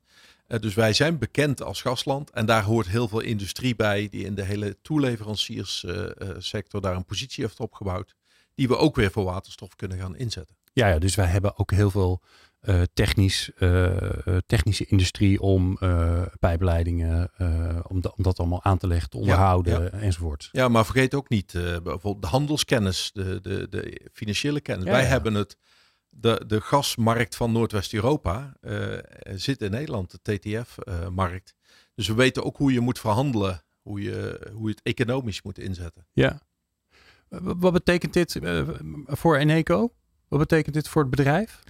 Dus 0.60 0.74
wij 0.74 0.92
zijn 0.92 1.18
bekend 1.18 1.62
als 1.62 1.82
gasland 1.82 2.30
en 2.30 2.46
daar 2.46 2.62
hoort 2.62 2.86
heel 2.88 3.08
veel 3.08 3.20
industrie 3.20 3.76
bij 3.76 4.08
die 4.10 4.24
in 4.24 4.34
de 4.34 4.42
hele 4.44 4.76
toeleverancerssector 4.82 6.80
daar 6.80 6.96
een 6.96 7.04
positie 7.04 7.44
heeft 7.44 7.60
opgebouwd, 7.60 8.14
die 8.54 8.68
we 8.68 8.76
ook 8.76 8.96
weer 8.96 9.10
voor 9.10 9.24
waterstof 9.24 9.76
kunnen 9.76 9.98
gaan 9.98 10.16
inzetten. 10.16 10.56
Ja, 10.72 10.88
ja, 10.88 10.98
dus 10.98 11.14
wij 11.14 11.26
hebben 11.26 11.58
ook 11.58 11.70
heel 11.70 11.90
veel 11.90 12.22
eh, 12.62 12.82
technisch, 12.92 13.50
eh, 13.56 13.86
eh, 13.86 14.36
technische 14.46 14.84
industrie 14.84 15.40
om 15.40 15.76
eh, 15.80 16.22
pijpleidingen, 16.38 17.30
om, 17.88 18.02
om 18.16 18.22
dat 18.22 18.38
allemaal 18.38 18.64
aan 18.64 18.78
te 18.78 18.86
leggen, 18.86 19.10
te 19.10 19.16
onderhouden 19.16 19.92
enzovoort. 19.92 20.48
Ja, 20.52 20.68
maar 20.68 20.84
vergeet 20.84 21.14
ook 21.14 21.28
niet 21.28 21.52
bijvoorbeeld 21.52 22.22
de 22.22 22.28
handelskennis, 22.28 23.10
de, 23.12 23.40
de, 23.40 23.68
de 23.70 24.10
financiële 24.12 24.60
kennis. 24.60 24.84
Ja, 24.84 24.90
Wij 24.90 25.02
ja. 25.02 25.08
hebben 25.08 25.34
het, 25.34 25.56
de, 26.08 26.44
de 26.46 26.60
gasmarkt 26.60 27.36
van 27.36 27.52
Noordwest-Europa 27.52 28.56
zit 29.34 29.62
in 29.62 29.70
Nederland, 29.70 30.10
de 30.22 30.38
TTF-markt. 30.38 31.54
dus 31.94 32.06
we 32.06 32.14
weten 32.14 32.44
ook 32.44 32.56
hoe 32.56 32.72
je 32.72 32.80
moet 32.80 32.98
verhandelen, 32.98 33.62
hoe 33.80 34.02
je, 34.02 34.50
hoe 34.52 34.68
je 34.68 34.74
het 34.74 34.96
economisch 34.96 35.42
moet 35.42 35.58
inzetten. 35.58 36.06
Ja. 36.12 36.40
Wat 37.28 37.72
betekent 37.72 38.12
dit 38.12 38.38
voor 39.06 39.36
Eneco? 39.36 39.92
Wat 40.32 40.40
betekent 40.40 40.74
dit 40.74 40.88
voor 40.88 41.02
het 41.02 41.10
bedrijf? 41.10 41.62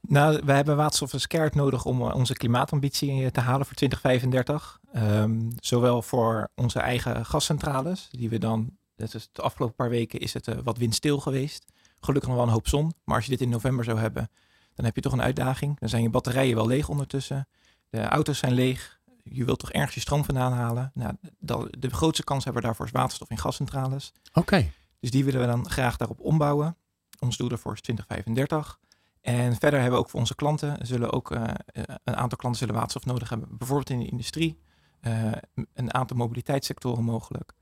Nou, 0.00 0.40
we 0.44 0.52
hebben 0.52 0.76
waterstof 0.76 1.12
als 1.12 1.26
keihard 1.26 1.54
nodig 1.54 1.84
om 1.84 2.00
eh, 2.00 2.14
onze 2.14 2.32
klimaatambitie 2.34 3.24
eh, 3.24 3.30
te 3.30 3.40
halen 3.40 3.66
voor 3.66 3.74
2035. 3.74 4.78
Ehm, 4.92 5.50
zowel 5.60 6.02
voor 6.02 6.48
onze 6.54 6.80
eigen 6.80 7.26
gascentrales, 7.26 8.08
die 8.10 8.28
we 8.28 8.38
dan, 8.38 8.70
dat 8.96 9.14
is 9.14 9.28
de 9.32 9.42
afgelopen 9.42 9.76
paar 9.76 9.88
weken 9.88 10.20
is 10.20 10.32
het 10.32 10.48
eh, 10.48 10.54
wat 10.64 10.78
windstil 10.78 11.18
geweest. 11.20 11.64
Gelukkig 12.00 12.28
nog 12.28 12.38
wel 12.38 12.46
een 12.46 12.52
hoop 12.52 12.68
zon. 12.68 12.92
Maar 13.04 13.16
als 13.16 13.24
je 13.24 13.30
dit 13.30 13.40
in 13.40 13.48
november 13.48 13.84
zou 13.84 13.98
hebben, 13.98 14.30
dan 14.74 14.84
heb 14.84 14.94
je 14.94 15.00
toch 15.02 15.12
een 15.12 15.22
uitdaging. 15.22 15.78
Dan 15.78 15.88
zijn 15.88 16.02
je 16.02 16.10
batterijen 16.10 16.54
wel 16.54 16.66
leeg 16.66 16.88
ondertussen. 16.88 17.48
De 17.90 18.00
auto's 18.02 18.38
zijn 18.38 18.52
leeg. 18.52 19.00
Je 19.22 19.44
wilt 19.44 19.58
toch 19.58 19.72
ergens 19.72 19.94
je 19.94 20.00
stroom 20.00 20.24
vandaan 20.24 20.52
halen. 20.52 20.90
Nou, 20.94 21.14
dat- 21.38 21.68
de 21.78 21.90
grootste 21.90 22.24
kans 22.24 22.44
hebben 22.44 22.62
we 22.62 22.68
daarvoor 22.68 22.86
is 22.86 22.92
waterstof 22.92 23.30
in 23.30 23.38
gascentrales. 23.38 24.12
Oké. 24.32 24.70
Dus 25.00 25.10
die 25.10 25.24
willen 25.24 25.40
we 25.40 25.46
dan 25.46 25.70
graag 25.70 25.96
daarop 25.96 26.20
ombouwen. 26.20 26.76
Ons 27.18 27.36
doel 27.36 27.48
daarvoor 27.48 27.72
is 27.72 27.80
2035. 27.80 28.78
En 29.20 29.56
verder 29.56 29.80
hebben 29.80 29.98
we 29.98 30.04
ook 30.04 30.10
voor 30.10 30.20
onze 30.20 30.34
klanten, 30.34 30.86
zullen 30.86 31.12
ook 31.12 31.30
eh, 31.30 31.42
eh, 31.66 31.82
een 32.04 32.16
aantal 32.16 32.38
klanten 32.38 32.60
zullen 32.60 32.74
waterstof 32.74 33.04
nodig 33.04 33.28
hebben. 33.28 33.48
Bijvoorbeeld 33.58 33.90
in 33.90 33.98
de 33.98 34.06
industrie, 34.06 34.58
eh, 35.00 35.32
een 35.74 35.94
aantal 35.94 36.16
mobiliteitssectoren 36.16 37.04
mogelijk. 37.04 37.52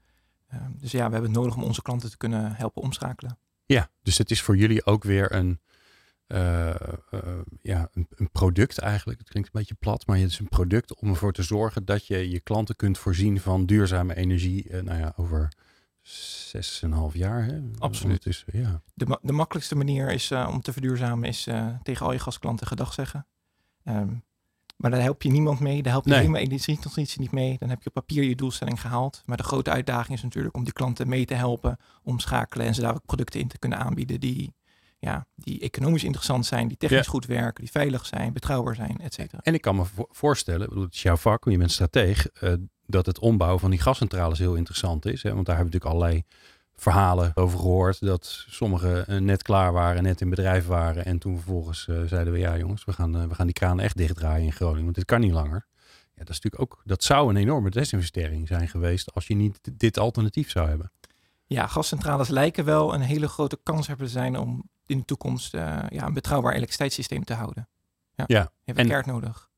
Eh, 0.47 0.61
dus 0.77 0.91
ja, 0.91 1.07
we 1.07 1.13
hebben 1.13 1.31
het 1.31 1.41
nodig 1.41 1.57
om 1.57 1.63
onze 1.63 1.83
klanten 1.83 2.11
te 2.11 2.17
kunnen 2.17 2.55
helpen 2.55 2.83
omschakelen. 2.83 3.39
Ja, 3.67 3.91
dus 4.03 4.19
het 4.19 4.31
is 4.31 4.43
voor 4.43 4.57
jullie 4.57 4.87
ook 4.87 5.05
weer 5.05 5.33
een, 5.33 5.61
ja, 7.61 7.89
een, 7.93 8.07
een 8.11 8.31
product 8.31 8.79
eigenlijk. 8.79 9.19
Het 9.19 9.29
klinkt 9.29 9.49
een 9.53 9.61
beetje 9.61 9.75
plat, 9.75 10.07
maar 10.07 10.19
het 10.19 10.31
is 10.31 10.39
een 10.39 10.49
product 10.49 10.95
om 10.95 11.09
ervoor 11.09 11.33
te 11.33 11.43
zorgen 11.43 11.85
dat 11.85 12.07
je 12.07 12.31
je 12.31 12.41
klanten 12.41 12.77
kunt 12.77 12.99
voorzien 12.99 13.41
van 13.41 13.67
duurzame 13.67 14.15
energie. 14.15 14.83
nou 14.83 14.99
ja, 14.99 15.13
over 15.17 15.53
zes 16.09 16.83
en 16.83 16.91
een 16.93 16.97
half 16.99 17.15
jaar. 17.15 17.45
Hè? 17.45 17.61
Absoluut. 17.79 18.23
Dus, 18.23 18.45
ja. 18.53 18.83
De, 18.95 19.07
ma- 19.07 19.19
de 19.23 19.33
makkelijkste 19.33 19.75
manier 19.77 20.11
is, 20.13 20.31
eh, 20.31 20.49
om 20.53 20.61
te 20.61 20.73
verduurzamen 20.73 21.29
is 21.29 21.47
eh, 21.47 21.67
tegen 21.83 22.07
al 22.07 22.13
je 22.13 22.19
gasklanten 22.19 22.67
gedag 22.67 22.93
zeggen. 22.95 23.27
Ehm, 23.85 24.15
maar 24.77 24.91
daar 24.91 25.01
help 25.03 25.23
je 25.23 25.31
niemand 25.31 25.61
mee. 25.61 25.83
Daar 25.83 25.93
help 25.93 26.05
je 26.05 26.11
Nee. 26.11 26.19
helemaal 26.21 26.41
energietransitie 26.41 27.21
niet 27.21 27.33
mee. 27.33 27.57
Dan 27.59 27.69
heb 27.69 27.83
je 27.83 27.89
op 27.89 27.95
papier 27.95 28.23
je 28.25 28.35
doelstelling 28.35 28.81
gehaald. 28.81 29.23
Maar 29.25 29.37
de 29.37 29.43
grote 29.43 29.71
uitdaging 29.71 30.17
is 30.17 30.23
natuurlijk 30.23 30.57
om 30.57 30.65
die 30.65 30.73
klanten 30.73 31.09
mee 31.09 31.25
te 31.25 31.35
helpen, 31.35 31.77
omschakelen 32.03 32.67
en 32.67 32.75
ze 32.75 32.81
daar 32.81 32.95
ook 32.95 33.07
producten 33.07 33.41
in 33.41 33.49
te 33.49 33.59
kunnen 33.59 33.79
aanbieden 33.79 34.21
die, 34.21 34.55
ja, 34.99 35.27
die 35.35 35.61
economisch 35.61 36.05
interessant 36.05 36.47
zijn, 36.47 36.69
die 36.69 36.77
technisch 36.77 37.05
Ja. 37.05 37.11
goed 37.11 37.27
werken, 37.27 37.63
die 37.63 37.73
veilig 37.73 38.07
zijn, 38.07 38.33
betrouwbaar 38.33 38.75
zijn, 38.75 38.99
et 39.01 39.15
cetera. 39.15 39.41
En 39.43 39.55
ik 39.55 39.61
kan 39.61 39.77
me 39.77 39.85
vo- 39.85 40.09
voorstellen, 40.11 40.69
bedoel, 40.69 40.85
het 40.85 40.95
is 40.95 41.03
jouw 41.03 41.17
vak, 41.17 41.45
want 41.45 41.57
je 41.57 41.63
bent 41.63 41.73
strateeg, 41.73 42.27
eh, 42.29 42.53
dat 42.87 43.07
het 43.07 43.19
ombouwen 43.19 43.61
van 43.61 43.71
die 43.71 43.81
gascentrales 43.81 44.39
heel 44.39 44.55
interessant 44.55 45.07
is. 45.07 45.23
Hè? 45.23 45.35
Want 45.35 45.47
daar 45.47 45.57
hebben 45.57 45.73
we 45.73 45.79
natuurlijk 45.79 46.03
allerlei 46.05 46.25
verhalen 46.77 47.33
over 47.35 47.59
gehoord. 47.59 48.01
Dat 48.07 48.45
sommigen 48.49 49.07
eh, 49.07 49.19
net 49.21 49.43
klaar 49.43 49.73
waren, 49.73 50.03
net 50.03 50.21
in 50.21 50.31
bedrijf 50.31 50.67
waren. 50.67 51.05
En 51.05 51.19
toen 51.19 51.35
vervolgens 51.35 51.89
eh, 51.89 52.03
zeiden 52.03 52.33
we, 52.33 52.39
ja 52.39 52.57
jongens, 52.57 52.85
we 52.85 52.93
gaan, 52.93 53.17
eh, 53.17 53.25
we 53.27 53.35
gaan 53.35 53.47
die 53.47 53.55
kraan 53.55 53.81
echt 53.81 53.97
dichtdraaien 53.97 54.45
in 54.47 54.53
Groningen. 54.53 54.85
Want 54.85 54.95
dit 54.97 55.05
kan 55.05 55.21
niet 55.21 55.33
langer. 55.33 55.67
Ja, 56.17 56.25
dat 56.25 56.29
is 56.29 56.41
natuurlijk 56.41 56.63
ook, 56.63 56.83
dat 56.85 57.05
zou 57.05 57.31
een 57.31 57.37
enorme 57.37 57.71
desinvestering 57.71 58.49
zijn 58.49 58.69
geweest 58.69 59.15
als 59.15 59.27
je 59.27 59.35
niet 59.35 59.61
dit 59.73 59.99
alternatief 59.99 60.51
zou 60.51 60.69
hebben. 60.69 60.93
Ja, 61.47 61.67
gascentrales 61.67 62.29
lijken 62.29 62.65
wel 62.65 62.95
een 62.95 63.01
hele 63.01 63.29
grote 63.29 63.59
kans 63.63 63.87
hebben 63.87 64.07
te 64.07 64.13
zijn 64.13 64.39
om 64.39 64.69
in 64.87 64.99
de 64.99 65.05
toekomst 65.05 65.53
ja, 65.53 65.89
een 66.07 66.13
betrouwbaar 66.15 66.53
elektriciteitssysteem 66.53 67.25
te 67.25 67.35
houden. 67.35 67.69
Ja, 68.15 68.25
Ja, 68.27 68.41
je 68.41 68.49
hebt 68.65 68.79
en- 68.79 68.89
kaart 68.89 69.07
nodig. 69.07 69.51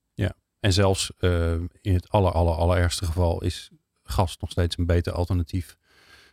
En 0.67 0.73
zelfs 0.73 1.11
eh, 1.19 1.53
in 1.81 1.95
het 1.95 2.09
aller, 2.09 2.33
aller, 2.33 2.55
allerergste 2.55 3.05
geval 3.05 3.43
is 3.43 3.71
gas 4.05 4.37
nog 4.41 4.51
steeds 4.51 4.79
een 4.79 4.87
beter 4.87 5.13
alternatief 5.13 5.77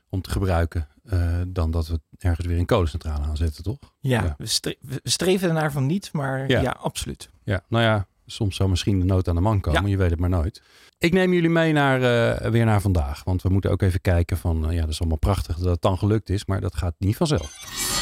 om 0.09 0.21
te 0.21 0.29
gebruiken 0.29 0.87
eh, 1.05 1.41
dan 1.47 1.71
dat 1.71 1.87
we 1.87 1.99
ergens 2.17 2.47
weer 2.47 2.57
een 2.57 2.65
kolencentrale 2.65 3.25
aanzetten, 3.25 3.63
toch? 3.63 3.77
Ja, 3.99 4.23
Ja. 4.23 4.35
We, 4.37 4.45
stre- 4.45 4.75
we 4.81 4.99
streven 5.03 5.47
ernaar 5.47 5.71
van 5.71 5.85
niet, 5.85 6.09
maar 6.13 6.49
Ja. 6.49 6.61
ja, 6.61 6.69
absoluut. 6.81 7.29
Ja, 7.43 7.61
nou 7.69 7.83
ja, 7.83 8.07
soms 8.25 8.55
zou 8.55 8.69
misschien 8.69 8.99
de 8.99 9.05
nood 9.05 9.27
aan 9.27 9.35
de 9.35 9.41
man 9.41 9.59
komen, 9.59 9.89
je 9.89 9.97
weet 9.97 10.09
het 10.11 10.19
maar 10.19 10.29
nooit. 10.29 10.61
Ik 10.97 11.13
neem 11.13 11.33
jullie 11.33 11.49
mee 11.49 11.73
naar, 11.73 12.01
eh, 12.35 12.49
weer 12.51 12.65
naar 12.65 12.81
vandaag, 12.81 13.23
want 13.23 13.41
we 13.41 13.49
moeten 13.49 13.71
ook 13.71 13.81
even 13.81 14.01
kijken 14.01 14.37
van, 14.37 14.67
ja, 14.69 14.81
dat 14.81 14.89
is 14.89 14.99
allemaal 14.99 15.17
prachtig 15.17 15.57
dat 15.57 15.69
het 15.71 15.81
dan 15.81 15.97
gelukt 15.97 16.29
is, 16.29 16.45
maar 16.45 16.61
dat 16.61 16.75
gaat 16.75 16.95
niet 16.97 17.15
vanzelf. 17.15 17.53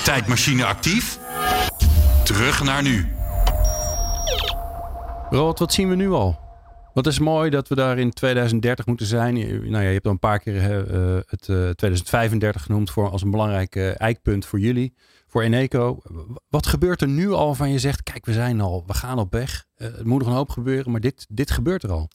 Tijdmachine 0.04 0.66
actief. 0.66 1.20
Terug 2.24 2.64
naar 2.64 2.84
nu. 2.84 3.08
Robert, 5.32 5.60
wat 5.60 5.74
zien 5.74 5.90
we 5.90 5.96
nu 5.96 6.10
al? 6.10 6.40
Wat 6.94 7.08
is 7.08 7.20
mooi 7.20 7.50
dat 7.50 7.68
we 7.68 7.76
daar 7.76 7.98
in 7.98 8.12
2030 8.12 8.86
moeten 8.86 9.06
zijn. 9.06 9.34
Nou 9.34 9.72
ja, 9.72 9.80
je 9.80 9.94
hebt 9.94 10.06
al 10.06 10.12
een 10.12 10.20
paar 10.20 10.40
keer 10.40 10.56
eh, 10.56 11.20
het 11.26 11.50
eh, 11.50 11.70
2035 11.70 12.64
genoemd 12.64 12.92
voor, 12.92 13.10
als 13.10 13.22
een 13.22 13.32
belangrijk 13.32 13.76
eh, 13.76 14.02
eikpunt 14.02 14.46
voor 14.46 14.60
jullie, 14.60 14.94
voor 15.28 15.42
Eneco. 15.42 15.98
Wat 16.50 16.66
gebeurt 16.66 17.02
er 17.02 17.08
nu 17.08 17.32
al 17.32 17.56
van 17.56 17.72
je 17.72 17.80
zegt, 17.80 18.04
kijk, 18.04 18.26
we 18.26 18.34
zijn 18.34 18.62
al, 18.62 18.84
we 18.88 18.94
gaan 18.94 19.20
op 19.20 19.32
weg. 19.32 19.66
Het 19.76 20.06
moet 20.06 20.20
nog 20.20 20.28
een 20.28 20.36
hoop 20.36 20.50
gebeuren, 20.50 20.92
maar 20.92 21.02
dit, 21.02 21.26
dit 21.30 21.52
gebeurt 21.52 21.84
er 21.84 21.92
al. 21.92 22.08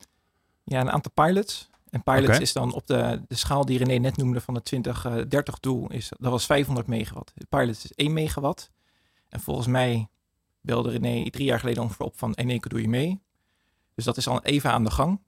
Ja, 0.64 0.80
een 0.80 0.90
aantal 0.90 1.12
pilots. 1.12 1.70
En 1.90 2.02
pilots 2.02 2.38
is 2.38 2.52
dan 2.52 2.74
op 2.74 2.86
de, 2.86 3.22
de 3.28 3.36
schaal 3.36 3.64
die 3.64 3.78
René 3.78 3.98
net 3.98 4.16
noemde 4.16 4.40
van 4.40 4.54
het 4.54 4.64
2030 4.64 5.60
doel. 5.60 5.90
Is, 5.90 6.12
dat 6.18 6.30
was 6.30 6.46
500 6.46 6.86
megawatt. 6.86 7.32
De 7.34 7.46
pilots 7.48 7.84
is 7.84 7.92
1 7.94 8.12
megawatt. 8.12 8.70
En 9.28 9.40
volgens 9.40 9.66
mij 9.66 10.08
belde 10.66 10.90
René 10.90 11.30
drie 11.30 11.44
jaar 11.44 11.60
geleden 11.60 11.82
ongeveer 11.82 12.06
op 12.06 12.18
van 12.18 12.34
Eneco 12.34 12.68
doe 12.68 12.80
je 12.80 12.88
mee. 12.88 13.22
Dus 13.94 14.04
dat 14.04 14.16
is 14.16 14.28
al 14.28 14.42
even 14.42 14.70
aan 14.70 14.84
de 14.84 14.90
gang. 14.90 15.20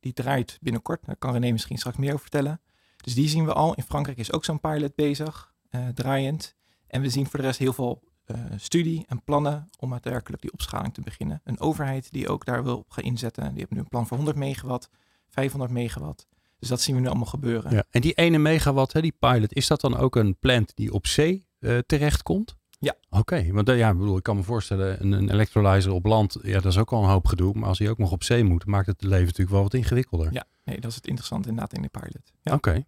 Die 0.00 0.12
draait 0.12 0.58
binnenkort. 0.60 1.06
Daar 1.06 1.16
kan 1.16 1.32
René 1.32 1.50
misschien 1.50 1.78
straks 1.78 1.96
meer 1.96 2.08
over 2.08 2.20
vertellen. 2.20 2.60
Dus 2.96 3.14
die 3.14 3.28
zien 3.28 3.44
we 3.44 3.52
al. 3.52 3.74
In 3.74 3.82
Frankrijk 3.82 4.18
is 4.18 4.32
ook 4.32 4.44
zo'n 4.44 4.60
pilot 4.60 4.94
bezig, 4.94 5.54
eh, 5.70 5.88
draaiend. 5.88 6.54
En 6.86 7.00
we 7.00 7.10
zien 7.10 7.26
voor 7.26 7.38
de 7.38 7.46
rest 7.46 7.58
heel 7.58 7.72
veel 7.72 8.02
eh, 8.24 8.40
studie 8.56 9.04
en 9.08 9.22
plannen 9.22 9.70
om 9.78 9.90
daadwerkelijk 9.90 10.42
die 10.42 10.52
opschaling 10.52 10.94
te 10.94 11.00
beginnen. 11.00 11.40
Een 11.44 11.60
overheid 11.60 12.12
die 12.12 12.28
ook 12.28 12.44
daar 12.44 12.64
wil 12.64 12.78
op 12.78 12.90
gaan 12.90 13.04
inzetten. 13.04 13.48
Die 13.48 13.58
hebben 13.58 13.76
nu 13.76 13.82
een 13.82 13.88
plan 13.88 14.06
voor 14.06 14.16
100 14.16 14.36
megawatt, 14.36 14.90
500 15.28 15.72
megawatt. 15.72 16.26
Dus 16.58 16.68
dat 16.68 16.80
zien 16.80 16.94
we 16.94 17.00
nu 17.00 17.06
allemaal 17.06 17.26
gebeuren. 17.26 17.86
En 17.90 18.00
die 18.00 18.12
ene 18.12 18.38
megawatt, 18.38 18.92
hè, 18.92 19.00
die 19.00 19.16
pilot, 19.18 19.54
is 19.54 19.66
dat 19.66 19.80
dan 19.80 19.96
ook 19.96 20.16
een 20.16 20.38
plant 20.38 20.72
die 20.74 20.92
op 20.92 21.06
zee 21.06 21.46
eh, 21.58 21.78
terechtkomt? 21.78 22.56
Ja. 22.78 22.94
Oké, 23.10 23.52
want 23.52 23.68
eh, 23.68 23.78
ja, 23.78 23.90
ik 23.90 23.98
bedoel, 23.98 24.16
ik 24.16 24.22
kan 24.22 24.36
me 24.36 24.42
voorstellen, 24.42 25.02
een, 25.02 25.12
een 25.12 25.30
electrolyzer 25.30 25.92
op 25.92 26.04
land, 26.04 26.36
ja, 26.42 26.60
dat 26.60 26.72
is 26.72 26.78
ook 26.78 26.92
al 26.92 27.02
een 27.02 27.08
hoop 27.08 27.26
gedoe. 27.26 27.54
Maar 27.54 27.68
als 27.68 27.78
hij 27.78 27.90
ook 27.90 27.98
nog 27.98 28.12
op 28.12 28.24
zee 28.24 28.44
moet, 28.44 28.66
maakt 28.66 28.86
het 28.86 29.02
leven 29.02 29.24
natuurlijk 29.24 29.50
wel 29.50 29.62
wat 29.62 29.74
ingewikkelder. 29.74 30.32
Ja, 30.32 30.44
nee, 30.64 30.80
dat 30.80 30.90
is 30.90 30.96
het 30.96 31.06
interessante 31.06 31.48
inderdaad 31.48 31.76
in 31.76 31.82
de 31.82 31.88
pilot. 31.88 32.32
Ja. 32.42 32.54
Oké. 32.54 32.84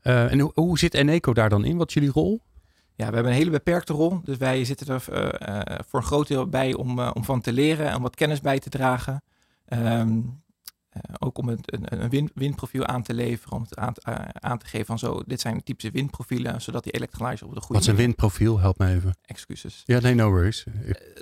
Eh, 0.00 0.32
en 0.32 0.38
hoe, 0.38 0.52
hoe 0.54 0.78
zit 0.78 0.94
Eneco 0.94 1.32
daar 1.32 1.48
dan 1.48 1.64
in? 1.64 1.76
Wat 1.76 1.88
is 1.88 1.94
jullie 1.94 2.10
rol? 2.10 2.40
Ja, 2.94 3.08
we 3.08 3.14
hebben 3.14 3.32
een 3.32 3.38
hele 3.38 3.50
beperkte 3.50 3.92
rol. 3.92 4.20
Dus 4.24 4.36
wij 4.36 4.64
zitten 4.64 4.86
er 4.86 5.08
eh, 5.08 5.78
voor 5.88 6.00
een 6.00 6.06
groot 6.06 6.28
deel 6.28 6.48
bij 6.48 6.74
om, 6.74 7.00
om 7.00 7.24
van 7.24 7.40
te 7.40 7.52
leren 7.52 7.90
en 7.90 8.02
wat 8.02 8.14
kennis 8.14 8.40
bij 8.40 8.58
te 8.58 8.70
dragen. 8.70 9.22
Ehm, 9.64 9.84
eh, 9.88 10.14
ook 11.18 11.38
om 11.38 11.48
het, 11.48 11.72
een, 11.72 12.02
een 12.02 12.08
wind, 12.10 12.30
windprofiel 12.34 12.86
aan 12.86 13.02
te 13.02 13.14
leveren, 13.14 13.56
om 13.56 13.62
het 13.62 13.76
aan, 13.76 13.92
te- 13.92 14.00
eh, 14.00 14.14
aan 14.32 14.58
te 14.58 14.66
geven 14.66 14.86
van 14.86 14.98
zo, 14.98 15.22
dit 15.26 15.40
zijn 15.40 15.62
typische 15.62 15.90
windprofielen, 15.90 16.62
zodat 16.62 16.82
die 16.84 16.92
electrolyzer 16.92 17.46
op 17.46 17.54
de 17.54 17.60
goede 17.60 17.72
Wat 17.74 17.82
is 17.82 17.88
een 17.88 17.96
windprofiel? 17.96 18.58
Help 18.60 18.78
me 18.78 18.86
even. 18.94 19.16
Excuses. 19.22 19.82
Ja, 19.86 20.00
nee, 20.00 20.14
no 20.14 20.30
worries. 20.30 20.64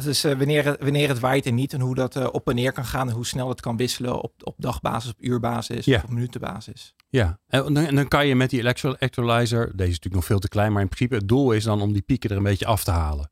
Dus 0.02 0.24
eh, 0.24 0.36
wanneer, 0.38 0.64
het, 0.64 0.82
wanneer 0.82 1.08
het 1.08 1.18
waait 1.20 1.46
en 1.46 1.54
niet 1.54 1.72
en 1.72 1.80
hoe 1.80 1.94
dat 1.94 2.16
eh, 2.16 2.26
op 2.32 2.48
en 2.48 2.54
neer 2.54 2.72
kan 2.72 2.84
gaan 2.84 3.08
en 3.08 3.14
hoe 3.14 3.26
snel 3.26 3.48
het 3.48 3.60
kan 3.60 3.76
wisselen 3.76 4.22
op, 4.22 4.32
op 4.42 4.54
dagbasis, 4.58 5.10
op 5.10 5.22
uurbasis 5.22 5.84
Ja. 5.84 5.96
of 5.96 6.02
op 6.04 6.10
minutenbasis. 6.10 6.94
Ja, 7.08 7.38
en 7.48 7.74
dan, 7.74 7.76
en 7.76 7.94
dan 7.94 8.08
kan 8.08 8.26
je 8.26 8.34
met 8.34 8.50
die 8.50 8.60
electro- 8.60 8.94
electrolyzer, 8.98 9.64
deze 9.66 9.74
is 9.74 9.86
natuurlijk 9.88 10.14
nog 10.14 10.24
veel 10.24 10.38
te 10.38 10.48
klein, 10.48 10.72
maar 10.72 10.82
in 10.82 10.88
principe 10.88 11.14
het 11.14 11.28
doel 11.28 11.52
is 11.52 11.64
dan 11.64 11.80
om 11.80 11.92
die 11.92 12.02
pieken 12.02 12.30
er 12.30 12.36
een 12.36 12.42
beetje 12.42 12.66
af 12.66 12.84
te 12.84 12.90
halen. 12.90 13.30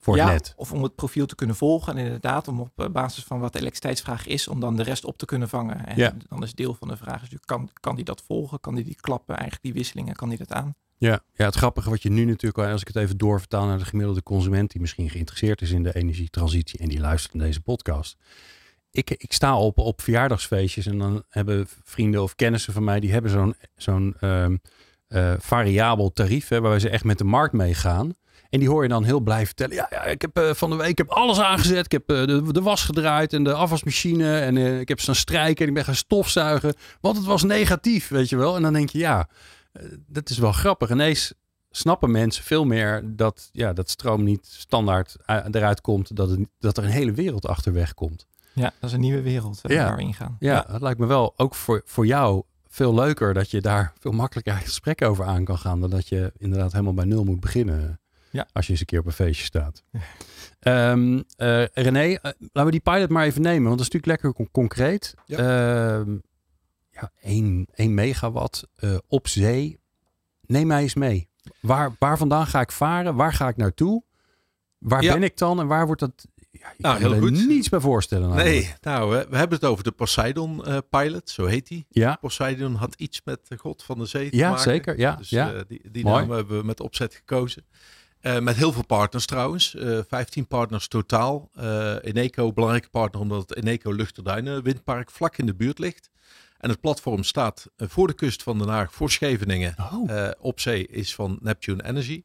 Voor 0.00 0.16
ja, 0.16 0.24
het 0.24 0.32
net. 0.32 0.52
Of 0.56 0.72
om 0.72 0.82
het 0.82 0.94
profiel 0.94 1.26
te 1.26 1.34
kunnen 1.34 1.56
volgen. 1.56 1.96
En 1.96 2.04
inderdaad, 2.04 2.48
om 2.48 2.60
op 2.60 2.70
eh, 2.76 2.86
basis 2.88 3.24
van 3.24 3.40
wat 3.40 3.52
de 3.52 3.58
elektriciteitsvraag 3.58 4.26
is, 4.26 4.48
om 4.48 4.60
dan 4.60 4.76
de 4.76 4.82
rest 4.82 5.04
op 5.04 5.18
te 5.18 5.24
kunnen 5.24 5.48
vangen. 5.48 5.86
En 5.86 5.96
Ja. 5.96 6.14
dan 6.28 6.42
is 6.42 6.54
deel 6.54 6.74
van 6.74 6.88
de 6.88 6.96
vraag, 6.96 7.14
is 7.14 7.20
natuurlijk, 7.20 7.46
kan, 7.46 7.70
kan 7.80 7.94
die 7.96 8.04
dat 8.04 8.22
volgen? 8.26 8.60
Kan 8.60 8.74
die 8.74 8.84
die 8.84 8.96
klappen, 9.00 9.34
eigenlijk 9.34 9.62
die 9.64 9.72
wisselingen, 9.72 10.14
kan 10.14 10.28
die 10.28 10.38
dat 10.38 10.52
aan? 10.52 10.74
Ja, 10.96 11.20
ja, 11.34 11.44
het 11.44 11.54
grappige 11.54 11.90
wat 11.90 12.02
je 12.02 12.10
nu 12.10 12.24
natuurlijk, 12.24 12.58
al- 12.58 12.72
als 12.72 12.80
ik 12.80 12.86
het 12.86 12.96
even 12.96 13.16
doorvertaal 13.18 13.66
naar 13.66 13.78
de 13.78 13.84
gemiddelde 13.84 14.22
consument 14.22 14.70
die 14.70 14.80
misschien 14.80 15.10
geïnteresseerd 15.10 15.60
is 15.62 15.70
in 15.70 15.82
de 15.82 15.94
energietransitie 15.94 16.78
en 16.78 16.88
die 16.88 17.00
luistert 17.00 17.34
naar 17.34 17.46
deze 17.46 17.60
podcast. 17.60 18.16
Ik, 18.90 19.10
ik 19.10 19.32
sta 19.32 19.58
op, 19.58 19.78
op 19.78 20.00
verjaardagsfeestjes 20.02 20.86
en 20.86 20.98
dan 20.98 21.22
hebben 21.28 21.68
vrienden 21.84 22.22
of 22.22 22.34
kennissen 22.34 22.72
van 22.72 22.84
mij, 22.84 23.00
die 23.00 23.12
hebben 23.12 23.30
zo'n 23.30 23.54
zo'n 23.76 24.14
ehm, 24.20 24.56
eh, 25.08 25.32
variabel 25.38 26.12
tarief, 26.12 26.48
hè, 26.48 26.60
waarbij 26.60 26.80
ze 26.80 26.88
echt 26.88 27.04
met 27.04 27.18
de 27.18 27.24
markt 27.24 27.52
meegaan. 27.52 28.14
En 28.50 28.58
die 28.58 28.68
hoor 28.68 28.82
je 28.82 28.88
dan 28.88 29.04
heel 29.04 29.20
blij 29.20 29.46
vertellen. 29.46 29.74
Ja, 29.74 29.86
ja 29.90 30.04
ik 30.04 30.20
heb 30.22 30.36
eh, 30.36 30.54
van 30.54 30.70
de 30.70 30.76
week 30.76 30.88
ik 30.88 30.98
heb 30.98 31.08
alles 31.10 31.40
aangezet. 31.40 31.84
Ik 31.84 31.92
heb 31.92 32.10
eh, 32.10 32.26
de, 32.26 32.52
de 32.52 32.62
was 32.62 32.84
gedraaid 32.84 33.32
en 33.32 33.44
de 33.44 33.52
afwasmachine. 33.54 34.38
En 34.38 34.56
eh, 34.56 34.80
ik 34.80 34.88
heb 34.88 35.00
staan 35.00 35.14
strijken 35.14 35.62
en 35.62 35.68
ik 35.68 35.74
ben 35.74 35.84
gaan 35.84 35.94
stofzuigen. 35.94 36.74
Want 37.00 37.16
het 37.16 37.26
was 37.26 37.42
negatief, 37.42 38.08
weet 38.08 38.28
je 38.28 38.36
wel. 38.36 38.56
En 38.56 38.62
dan 38.62 38.72
denk 38.72 38.90
je, 38.90 38.98
ja, 38.98 39.28
dat 40.06 40.28
is 40.30 40.38
wel 40.38 40.52
grappig. 40.52 40.90
Ineens 40.90 41.32
snappen 41.70 42.10
mensen 42.10 42.44
veel 42.44 42.64
meer 42.64 43.02
dat, 43.06 43.48
ja, 43.52 43.72
dat 43.72 43.90
stroom 43.90 44.24
niet 44.24 44.46
standaard 44.46 45.16
eruit 45.26 45.80
komt. 45.80 46.16
Dat, 46.16 46.30
het, 46.30 46.40
dat 46.58 46.76
er 46.76 46.84
een 46.84 46.90
hele 46.90 47.12
wereld 47.12 47.46
achterweg 47.46 47.94
komt. 47.94 48.26
Ja, 48.52 48.72
dat 48.80 48.90
is 48.90 48.92
een 48.92 49.00
nieuwe 49.00 49.22
wereld 49.22 49.60
eh, 49.62 49.76
Ja. 49.76 49.84
waar 49.84 49.96
we 49.96 50.02
ingaan. 50.02 50.36
Ja, 50.38 50.66
het 50.68 50.82
lijkt 50.82 50.98
me 51.00 51.06
wel 51.06 51.32
ook 51.36 51.54
voor, 51.54 51.82
voor 51.84 52.06
jou 52.06 52.42
veel 52.68 52.94
leuker 52.94 53.34
dat 53.34 53.50
je 53.50 53.60
daar 53.60 53.92
veel 53.98 54.12
makkelijker 54.12 54.52
een 54.54 54.60
gesprek 54.60 55.02
over 55.02 55.24
aan 55.24 55.44
kan 55.44 55.58
gaan. 55.58 55.80
Dan 55.80 55.90
dat 55.90 56.08
je 56.08 56.32
inderdaad 56.38 56.72
helemaal 56.72 56.94
bij 56.94 57.04
nul 57.04 57.24
moet 57.24 57.40
beginnen. 57.40 58.00
Ja. 58.30 58.48
Als 58.52 58.64
je 58.66 58.70
eens 58.72 58.80
een 58.80 58.86
keer 58.86 58.98
op 58.98 59.06
een 59.06 59.12
feestje 59.12 59.44
staat. 59.44 59.82
Ehm, 60.60 61.22
eh, 61.36 61.64
René, 61.66 62.00
eh, 62.12 62.16
laten 62.38 62.64
we 62.64 62.70
die 62.70 62.80
pilot 62.80 63.08
maar 63.08 63.24
even 63.24 63.42
nemen. 63.42 63.62
Want 63.68 63.78
dat 63.78 63.86
is 63.86 63.92
natuurlijk 63.92 64.22
lekker 64.22 64.32
con- 64.32 64.50
concreet. 64.52 65.14
Ja. 65.26 65.36
Ehm, 65.38 66.16
ja, 66.90 67.10
1, 67.22 67.66
1 67.74 67.94
megawatt 67.94 68.66
eh, 68.76 68.96
op 69.08 69.28
zee. 69.28 69.78
Neem 70.46 70.66
mij 70.66 70.82
eens 70.82 70.94
mee. 70.94 71.28
Waar, 71.60 71.96
waar 71.98 72.18
vandaan 72.18 72.46
ga 72.46 72.60
ik 72.60 72.72
varen? 72.72 73.14
Waar 73.14 73.32
ga 73.32 73.48
ik 73.48 73.56
naartoe? 73.56 74.02
Waar 74.78 75.02
Ja. 75.02 75.12
ben 75.12 75.22
ik 75.22 75.36
dan? 75.36 75.60
En 75.60 75.66
waar 75.66 75.86
wordt 75.86 76.00
dat... 76.00 76.26
Ja, 76.50 76.70
ik 76.72 76.78
Nou, 76.78 76.94
kan 77.00 77.12
heel 77.12 77.14
er 77.22 77.22
goed. 77.36 77.46
niets 77.46 77.68
bij 77.68 77.80
voorstellen. 77.80 78.36
Nee, 78.36 78.74
nou, 78.80 79.10
we, 79.10 79.36
hebben 79.36 79.58
het 79.58 79.64
over 79.64 79.84
de 79.84 79.90
Poseidon 79.90 80.62
pilot, 80.90 81.30
zo 81.30 81.46
heet 81.46 81.66
die. 81.68 81.86
Ja, 81.88 82.16
Poseidon 82.20 82.74
had 82.74 82.94
iets 82.94 83.20
met 83.24 83.48
de 83.48 83.56
god 83.56 83.82
van 83.82 83.98
de 83.98 84.06
zee 84.06 84.30
te 84.30 84.36
ja 84.36 84.48
maken. 84.48 84.62
zeker. 84.62 84.98
Ja, 84.98 85.16
Dus 85.16 85.28
ja. 85.30 85.52
eh, 85.52 85.60
die, 85.68 85.90
die 85.90 86.04
naam 86.04 86.30
hebben 86.30 86.58
we 86.58 86.64
met 86.64 86.80
opzet 86.80 87.14
gekozen. 87.14 87.64
Eh, 88.20 88.38
met 88.38 88.56
heel 88.56 88.72
veel 88.72 88.84
partners 88.86 89.26
trouwens. 89.26 89.74
Eh 89.74 89.98
15 90.08 90.46
partners 90.46 90.88
totaal. 90.88 91.50
Eh 91.54 91.94
Eneco, 92.02 92.52
belangrijke 92.52 92.88
partner 92.90 93.20
omdat 93.20 93.40
het 93.48 93.56
Eneco 93.56 93.92
Luchterduinen 93.92 94.62
windpark 94.62 95.10
vlak 95.10 95.36
in 95.36 95.46
de 95.46 95.54
buurt 95.54 95.78
ligt. 95.78 96.10
En 96.58 96.70
het 96.70 96.80
platform 96.80 97.22
staat 97.24 97.66
voor 97.76 98.06
de 98.06 98.12
kust 98.12 98.42
van 98.42 98.58
Den 98.58 98.68
Haag, 98.68 98.92
voor 98.92 99.10
Scheveningen. 99.10 99.74
Oh. 99.92 100.28
Op 100.40 100.60
zee 100.60 100.86
is 100.86 101.14
van 101.14 101.38
Neptune 101.42 101.84
Energy. 101.84 102.22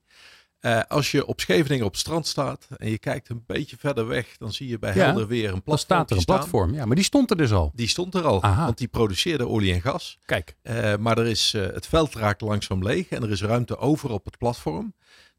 Als 0.88 1.12
je 1.12 1.25
op 1.25 1.39
Scheveningen 1.39 1.86
op 1.86 1.91
het 1.91 1.99
strand 2.01 2.27
staat 2.27 2.67
en 2.77 2.89
je 2.89 2.97
kijkt 2.97 3.29
een 3.29 3.43
beetje 3.47 3.77
verder 3.79 4.08
weg, 4.08 4.38
dan 4.38 4.53
zie 4.53 4.67
je 4.67 4.79
bij 4.79 4.95
Ja, 4.95 5.05
helder 5.05 5.27
weer 5.27 5.45
een 5.45 5.51
Dan 5.51 5.62
platform. 5.63 5.77
staat 5.97 6.12
er 6.12 6.17
een 6.17 6.25
platform. 6.25 6.73
Ja, 6.73 6.86
maar 6.86 6.95
die 6.95 7.05
stond 7.05 7.29
er 7.31 7.38
dus 7.38 7.51
al. 7.51 7.71
Die 7.75 7.88
stond 7.88 8.15
er 8.15 8.23
al, 8.23 8.43
Aha. 8.43 8.65
want 8.65 8.77
die 8.77 8.88
produceerde 8.88 9.47
olie 9.47 9.73
en 9.73 9.81
gas. 9.81 10.19
Kijk. 10.25 10.55
Maar 10.99 11.17
er 11.17 11.27
is, 11.27 11.51
het 11.51 11.88
veld 11.88 12.13
raakt 12.15 12.41
langzaam 12.41 12.84
leeg 12.84 13.10
en 13.10 13.23
er 13.23 13.31
is 13.31 13.41
ruimte 13.41 13.77
over 13.77 14.10
op 14.12 14.25
het 14.25 14.38
platform. 14.38 14.93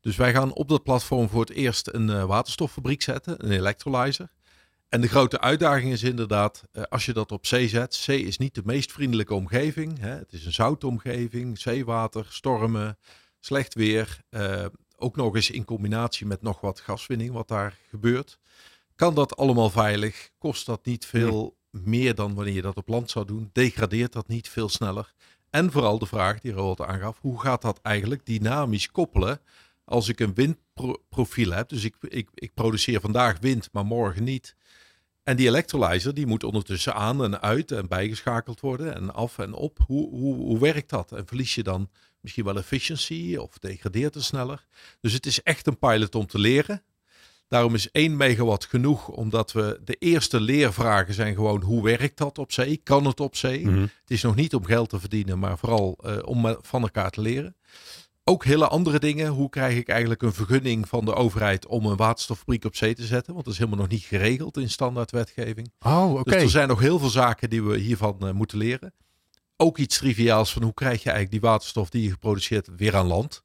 Dus 0.07 0.17
wij 0.17 0.33
gaan 0.33 0.53
op 0.53 0.69
dat 0.69 0.83
platform 0.83 1.29
voor 1.29 1.41
het 1.41 1.51
eerst 1.51 1.89
een 1.93 2.11
eh, 2.11 2.25
waterstoffabriek 2.25 3.03
zetten, 3.03 3.45
een 3.45 3.51
electrolyzer. 3.51 4.33
En 4.89 5.01
de 5.01 5.09
grote 5.09 5.41
uitdaging 5.41 5.93
is 5.93 6.03
inderdaad, 6.03 6.63
eh, 6.73 6.83
als 6.83 7.07
je 7.07 7.13
dat 7.13 7.33
op 7.33 7.47
zee 7.47 7.69
zet, 7.69 7.95
zee 7.95 8.23
is 8.23 8.39
niet 8.39 8.55
de 8.55 8.63
meest 8.65 8.93
vriendelijke 8.93 9.35
omgeving. 9.35 9.99
Hè? 9.99 10.11
Het 10.11 10.33
is 10.33 10.47
een 10.47 10.53
zoute 10.53 10.87
omgeving, 10.87 11.59
zeewater, 11.59 12.27
stormen, 12.29 12.99
slecht 13.41 13.75
weer. 13.75 14.21
eh, 14.31 14.65
ook 14.97 15.17
nog 15.17 15.35
eens 15.35 15.51
in 15.51 15.65
combinatie 15.65 16.27
met 16.27 16.43
nog 16.43 16.61
wat 16.61 16.81
gaswinning 16.81 17.33
wat 17.33 17.49
daar 17.49 17.79
gebeurt. 17.89 18.39
Kan 18.95 19.15
dat 19.15 19.37
allemaal 19.37 19.71
veilig? 19.71 20.31
Kost 20.39 20.67
dat 20.67 20.85
niet 20.85 21.07
veel 21.07 21.57
meer 21.71 22.15
dan 22.15 22.35
wanneer 22.35 22.55
je 22.55 22.63
dat 22.63 22.77
op 22.77 22.89
land 22.89 23.11
zou 23.11 23.27
doen? 23.27 23.51
Degradeert 23.53 24.13
dat 24.13 24.29
niet 24.29 24.49
veel 24.49 24.69
sneller? 24.69 25.13
En 25.51 25.73
vooral 25.73 25.99
de 25.99 26.07
vraag 26.07 26.41
die 26.41 26.53
Roald 26.53 26.81
aangaf, 26.81 27.19
hoe 27.21 27.41
gaat 27.41 27.63
dat 27.63 27.81
eigenlijk 27.83 28.27
dynamisch 28.27 28.91
koppelen 28.91 29.41
als 29.87 30.09
ik 30.09 30.21
een 30.21 30.35
windprofiel 30.35 31.51
heb? 31.51 31.69
Dus 31.69 31.85
ik, 31.85 31.95
ik, 32.01 32.29
ik 32.35 32.55
produceer 32.55 33.01
vandaag 33.01 33.39
wind, 33.41 33.69
maar 33.73 33.87
morgen 33.87 34.25
niet. 34.25 34.57
En 35.23 35.37
die 35.37 35.47
electrolyzer 35.47 36.15
die 36.15 36.27
moet 36.27 36.45
ondertussen 36.45 36.95
aan 36.95 37.25
en 37.25 37.41
uit 37.43 37.73
en 37.73 37.89
bijgeschakeld 37.89 38.61
worden 38.61 38.95
en 38.95 39.15
af 39.15 39.39
en 39.39 39.53
op. 39.53 39.79
Hoe, 39.87 40.11
hoe, 40.11 40.35
hoe 40.35 40.59
werkt 40.59 40.91
dat? 40.91 41.13
En 41.13 41.27
verlies 41.27 41.55
je 41.55 41.63
dan 41.63 41.91
misschien 42.21 42.45
wel 42.45 42.57
efficiency 42.57 43.37
of 43.37 43.59
degradeert 43.59 44.15
het 44.15 44.25
sneller? 44.25 44.67
Dus 45.01 45.13
het 45.13 45.27
is 45.27 45.43
echt 45.43 45.67
een 45.67 45.79
pilot 45.79 46.15
om 46.15 46.27
te 46.27 46.39
leren. 46.39 46.83
Daarom 47.49 47.75
is 47.75 47.91
1 47.91 48.17
megawatt 48.17 48.65
genoeg, 48.65 49.09
omdat 49.09 49.53
we 49.53 49.81
de 49.85 49.95
eerste 49.95 50.41
leervragen 50.41 51.15
zijn 51.15 51.35
gewoon 51.35 51.63
hoe 51.63 51.83
werkt 51.83 52.19
dat 52.19 52.39
op 52.39 52.53
zee? 52.53 52.77
Kan 52.77 53.07
het 53.07 53.21
op 53.21 53.37
zee? 53.37 53.67
Mhm. 53.67 53.81
Het 53.81 54.11
is 54.11 54.23
nog 54.23 54.35
niet 54.35 54.55
om 54.55 54.65
geld 54.65 54.89
te 54.89 55.01
verdienen, 55.01 55.39
maar 55.39 55.59
vooral 55.59 55.99
eh, 56.03 56.19
om 56.25 56.57
van 56.61 56.83
elkaar 56.83 57.11
te 57.11 57.21
leren. 57.21 57.57
Ook 58.29 58.45
hele 58.45 58.69
andere 58.69 58.99
dingen. 58.99 59.29
Hoe 59.29 59.49
krijg 59.49 59.77
ik 59.77 59.89
eigenlijk 59.89 60.23
een 60.23 60.33
vergunning 60.33 60.89
van 60.89 61.05
de 61.05 61.15
overheid 61.15 61.67
om 61.67 61.87
een 61.87 61.97
waterstoffabriek 61.97 62.65
op 62.65 62.77
zee 62.77 62.95
te 62.95 63.07
zetten? 63.07 63.33
Want 63.33 63.45
dat 63.45 63.55
is 63.55 63.59
helemaal 63.59 63.81
nog 63.81 63.89
niet 63.89 64.03
geregeld 64.03 64.57
in 64.57 64.71
standaardwetgeving. 64.71 65.73
Oh, 65.81 66.13
oké. 66.13 66.31
Dus 66.31 66.43
er 66.43 66.51
zijn 66.51 66.69
nog 66.69 66.81
heel 66.81 66.99
veel 66.99 67.09
zaken 67.09 67.51
die 67.51 67.63
we 67.63 67.79
hiervan 67.79 68.17
eh, 68.21 68.33
moeten 68.33 68.59
leren. 68.59 68.95
Ook 69.57 69.79
iets 69.79 69.99
triviaals 69.99 70.53
van 70.53 70.63
hoe 70.63 70.75
krijg 70.75 71.03
je 71.03 71.11
eigenlijk 71.11 71.31
die 71.31 71.51
waterstof 71.51 71.91
die 71.91 72.03
je 72.03 72.11
geproduceerd 72.11 72.69
weer 72.77 72.97
aan 72.97 73.07
land? 73.07 73.45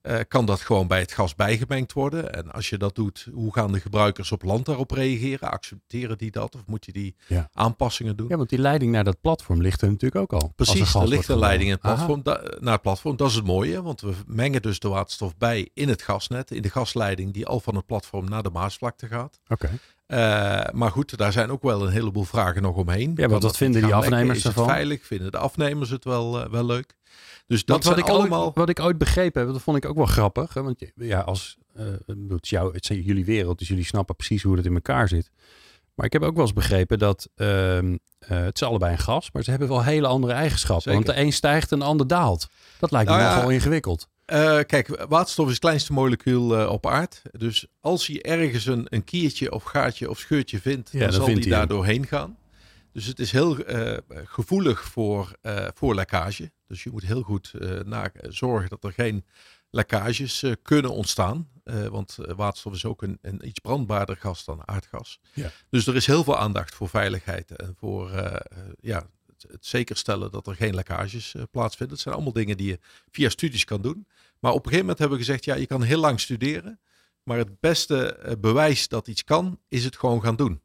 Eh, 0.00 0.18
kan 0.28 0.46
dat 0.46 0.60
gewoon 0.60 0.86
bij 0.86 1.00
het 1.00 1.12
gas 1.12 1.34
bijgemengd 1.34 1.92
worden? 1.92 2.32
En 2.34 2.52
als 2.52 2.68
je 2.68 2.76
dat 2.78 2.94
doet, 2.94 3.26
hoe 3.32 3.52
gaan 3.54 3.72
de 3.72 3.80
gebruikers 3.80 4.32
op 4.32 4.42
land 4.42 4.66
daarop 4.66 4.90
reageren? 4.90 5.50
Accepteren 5.50 6.18
die 6.18 6.30
dat 6.30 6.54
of 6.54 6.66
moet 6.66 6.84
je 6.86 6.92
die 6.92 7.16
Ja. 7.26 7.48
aanpassingen 7.52 8.16
doen? 8.16 8.28
Ja, 8.28 8.36
want 8.36 8.48
die 8.48 8.58
leiding 8.58 8.92
naar 8.92 9.04
dat 9.04 9.20
platform 9.20 9.60
ligt 9.60 9.82
er 9.82 9.88
natuurlijk 9.90 10.22
ook 10.32 10.32
al. 10.42 10.48
Er 10.48 10.54
Precies, 10.54 10.94
er 10.94 11.08
ligt 11.08 11.28
een 11.28 11.38
leiding 11.38 11.64
in 11.70 11.72
het 11.72 11.80
platform, 11.80 12.22
da- 12.22 12.42
naar 12.60 12.72
het 12.72 12.82
platform. 12.82 13.16
Dat 13.16 13.28
is 13.28 13.34
het 13.34 13.44
mooie, 13.46 13.82
want 13.82 14.00
we 14.00 14.12
mengen 14.26 14.62
dus 14.62 14.78
de 14.78 14.88
waterstof 14.88 15.36
bij 15.36 15.68
in 15.74 15.88
het 15.88 16.02
gasnet, 16.02 16.50
in 16.50 16.62
de 16.62 16.70
gasleiding 16.70 17.32
die 17.32 17.46
al 17.46 17.60
van 17.60 17.74
het 17.76 17.86
platform 17.86 18.28
naar 18.28 18.42
de 18.42 18.50
Maasvlakte 18.50 19.06
gaat. 19.06 19.40
Oké. 19.48 19.70
Eh, 20.10 20.72
maar 20.72 20.90
goed, 20.90 21.16
daar 21.16 21.32
zijn 21.32 21.50
ook 21.50 21.62
wel 21.62 21.86
een 21.86 21.92
heleboel 21.92 22.24
vragen 22.24 22.62
nog 22.62 22.76
omheen. 22.76 23.06
want 23.06 23.18
Kan 23.18 23.30
wat 23.30 23.42
dat 23.42 23.56
vinden 23.56 23.80
die 23.82 23.90
lekken? 23.90 24.12
afnemers 24.12 24.38
het 24.38 24.46
ervan? 24.46 24.68
veilig? 24.68 25.06
Vinden 25.06 25.30
de 25.30 25.38
afnemers 25.38 25.90
het 25.90 26.04
wel, 26.04 26.42
eh, 26.42 26.50
wel 26.50 26.64
leuk? 26.64 26.96
Dus 27.46 27.64
dat 27.64 27.68
Want 27.68 27.84
wat 27.84 27.94
zijn 27.94 28.06
ik, 28.06 28.20
allemaal... 28.20 28.44
ooit, 28.44 28.54
wat 28.54 28.68
ik 28.68 28.80
ooit 28.80 28.98
begrepen 28.98 29.42
heb, 29.42 29.52
dat 29.52 29.62
vond 29.62 29.76
ik 29.76 29.84
ook 29.84 29.96
wel 29.96 30.06
grappig. 30.06 30.54
Hè? 30.54 30.62
Want 30.62 30.84
ja, 30.94 31.20
als, 31.20 31.56
eh, 31.74 31.84
het, 32.06 32.44
is 32.44 32.50
jouw, 32.50 32.72
het 32.72 32.90
is 32.90 32.96
jullie 33.04 33.24
wereld, 33.24 33.58
dus 33.58 33.68
jullie 33.68 33.84
snappen 33.84 34.16
precies 34.16 34.42
hoe 34.42 34.56
het 34.56 34.66
in 34.66 34.74
elkaar 34.74 35.08
zit. 35.08 35.30
Maar 35.94 36.06
ik 36.06 36.12
heb 36.12 36.22
ook 36.22 36.34
wel 36.34 36.44
eens 36.44 36.52
begrepen 36.52 36.98
dat 36.98 37.28
ehm, 37.34 37.96
eh, 38.18 38.38
het 38.38 38.54
is 38.60 38.62
allebei 38.62 38.92
een 38.92 38.98
gas, 38.98 39.30
maar 39.32 39.42
ze 39.42 39.50
hebben 39.50 39.68
wel 39.68 39.84
hele 39.84 40.06
andere 40.06 40.32
eigenschappen. 40.32 40.92
Zeker. 40.92 41.04
Want 41.04 41.16
de 41.16 41.22
een 41.22 41.32
stijgt 41.32 41.72
en 41.72 41.78
de 41.78 41.84
ander 41.84 42.06
daalt. 42.06 42.48
Dat 42.78 42.90
lijkt 42.90 43.08
me 43.08 43.14
Nou 43.14 43.26
ja, 43.28 43.34
nogal 43.34 43.50
ingewikkeld. 43.50 44.08
Eh, 44.30 44.58
kijk, 44.66 45.04
waterstof 45.08 45.46
is 45.46 45.52
het 45.52 45.60
kleinste 45.60 45.92
molecuul 45.92 46.58
eh, 46.58 46.70
op 46.70 46.86
aard. 46.86 47.22
Dus 47.32 47.66
als 47.80 48.06
hij 48.06 48.22
ergens 48.22 48.66
een, 48.66 48.86
een 48.88 49.04
kiertje 49.04 49.52
of 49.52 49.62
gaatje 49.62 50.10
of 50.10 50.18
scheurtje 50.18 50.60
vindt, 50.60 50.92
Ja, 50.92 50.98
dan 50.98 51.12
zal 51.12 51.24
vindt 51.24 51.44
hij 51.44 51.52
daar 51.52 51.66
doorheen 51.66 52.06
gaan. 52.06 52.38
Dus 52.92 53.06
het 53.06 53.18
is 53.18 53.32
heel 53.32 53.58
eh, 53.58 53.96
gevoelig 54.24 54.84
voor, 54.84 55.32
voor 55.74 55.94
lekkage. 55.94 56.52
Dus 56.66 56.82
je 56.82 56.90
moet 56.90 57.02
heel 57.02 57.22
goed 57.22 57.52
zorgen 58.28 58.68
dat 58.68 58.84
er 58.84 58.92
geen 58.92 59.24
lekkages 59.70 60.44
kunnen 60.62 60.90
ontstaan. 60.90 61.48
Want 61.90 62.16
waterstof 62.36 62.74
is 62.74 62.84
ook 62.84 63.02
een, 63.02 63.18
een 63.22 63.48
iets 63.48 63.58
brandbaarder 63.58 64.16
gas 64.16 64.44
dan 64.44 64.68
aardgas. 64.68 65.20
Ja. 65.32 65.50
Dus 65.70 65.86
er 65.86 65.96
is 65.96 66.06
heel 66.06 66.24
veel 66.24 66.38
aandacht 66.38 66.74
voor 66.74 66.88
veiligheid 66.88 67.56
en 67.56 67.74
voor 67.78 68.10
ja, 68.80 69.06
het, 69.42 69.52
het 69.52 69.66
zeker 69.66 69.96
stellen 69.96 70.30
dat 70.30 70.46
er 70.46 70.54
geen 70.54 70.74
lekkages 70.74 71.34
eh, 71.34 71.42
plaatsvinden. 71.50 71.94
Het 71.94 72.02
zijn 72.04 72.14
allemaal 72.14 72.32
dingen 72.32 72.56
die 72.56 72.66
je 72.66 72.78
via 73.10 73.28
studies 73.28 73.64
kan 73.64 73.82
doen. 73.82 74.06
Maar 74.38 74.50
op 74.52 74.56
een 74.56 74.62
gegeven 74.64 74.80
moment 74.80 74.98
hebben 74.98 75.18
we 75.18 75.24
gezegd, 75.24 75.44
ja, 75.44 75.54
je 75.54 75.66
kan 75.66 75.82
heel 75.82 76.00
lang 76.00 76.20
studeren. 76.20 76.80
Maar 77.22 77.38
het 77.38 77.60
beste 77.60 78.14
eh, 78.14 78.32
bewijs 78.40 78.88
dat 78.88 79.08
iets 79.08 79.24
kan, 79.24 79.60
is 79.68 79.84
het 79.84 79.96
gewoon 79.96 80.22
gaan 80.22 80.36
doen. 80.36 80.60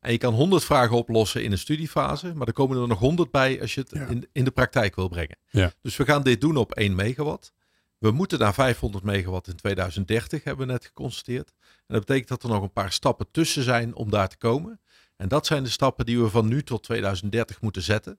En 0.00 0.12
je 0.12 0.18
kan 0.18 0.34
honderd 0.34 0.64
vragen 0.64 0.96
oplossen 0.96 1.44
in 1.44 1.52
een 1.52 1.58
studiefase, 1.58 2.34
maar 2.34 2.46
er 2.46 2.52
komen 2.52 2.80
er 2.80 2.88
nog 2.88 2.98
honderd 2.98 3.30
bij 3.30 3.60
als 3.60 3.74
je 3.74 3.80
het 3.80 3.90
Ja. 3.90 4.06
in, 4.06 4.28
in 4.32 4.44
de 4.44 4.50
praktijk 4.50 4.94
wil 4.94 5.08
brengen. 5.08 5.38
Ja. 5.50 5.72
Dus 5.82 5.96
we 5.96 6.04
gaan 6.04 6.22
dit 6.22 6.40
doen 6.40 6.56
op 6.56 6.72
1 6.72 6.94
megawatt. 6.94 7.52
We 7.98 8.10
moeten 8.10 8.38
naar 8.38 8.54
500 8.54 9.04
megawatt 9.04 9.48
in 9.48 9.56
2030, 9.56 10.44
hebben 10.44 10.66
we 10.66 10.72
net 10.72 10.84
geconstateerd. 10.84 11.52
En 11.58 11.94
dat 11.94 12.00
betekent 12.06 12.28
dat 12.28 12.42
er 12.42 12.48
nog 12.48 12.62
een 12.62 12.72
paar 12.72 12.92
stappen 12.92 13.26
tussen 13.30 13.62
zijn 13.62 13.94
om 13.94 14.10
daar 14.10 14.28
te 14.28 14.36
komen. 14.36 14.80
En 15.16 15.28
dat 15.28 15.46
zijn 15.46 15.64
de 15.64 15.70
stappen 15.70 16.06
die 16.06 16.20
we 16.20 16.28
van 16.28 16.48
nu 16.48 16.62
tot 16.62 16.82
2030 16.82 17.60
moeten 17.60 17.82
zetten. 17.82 18.18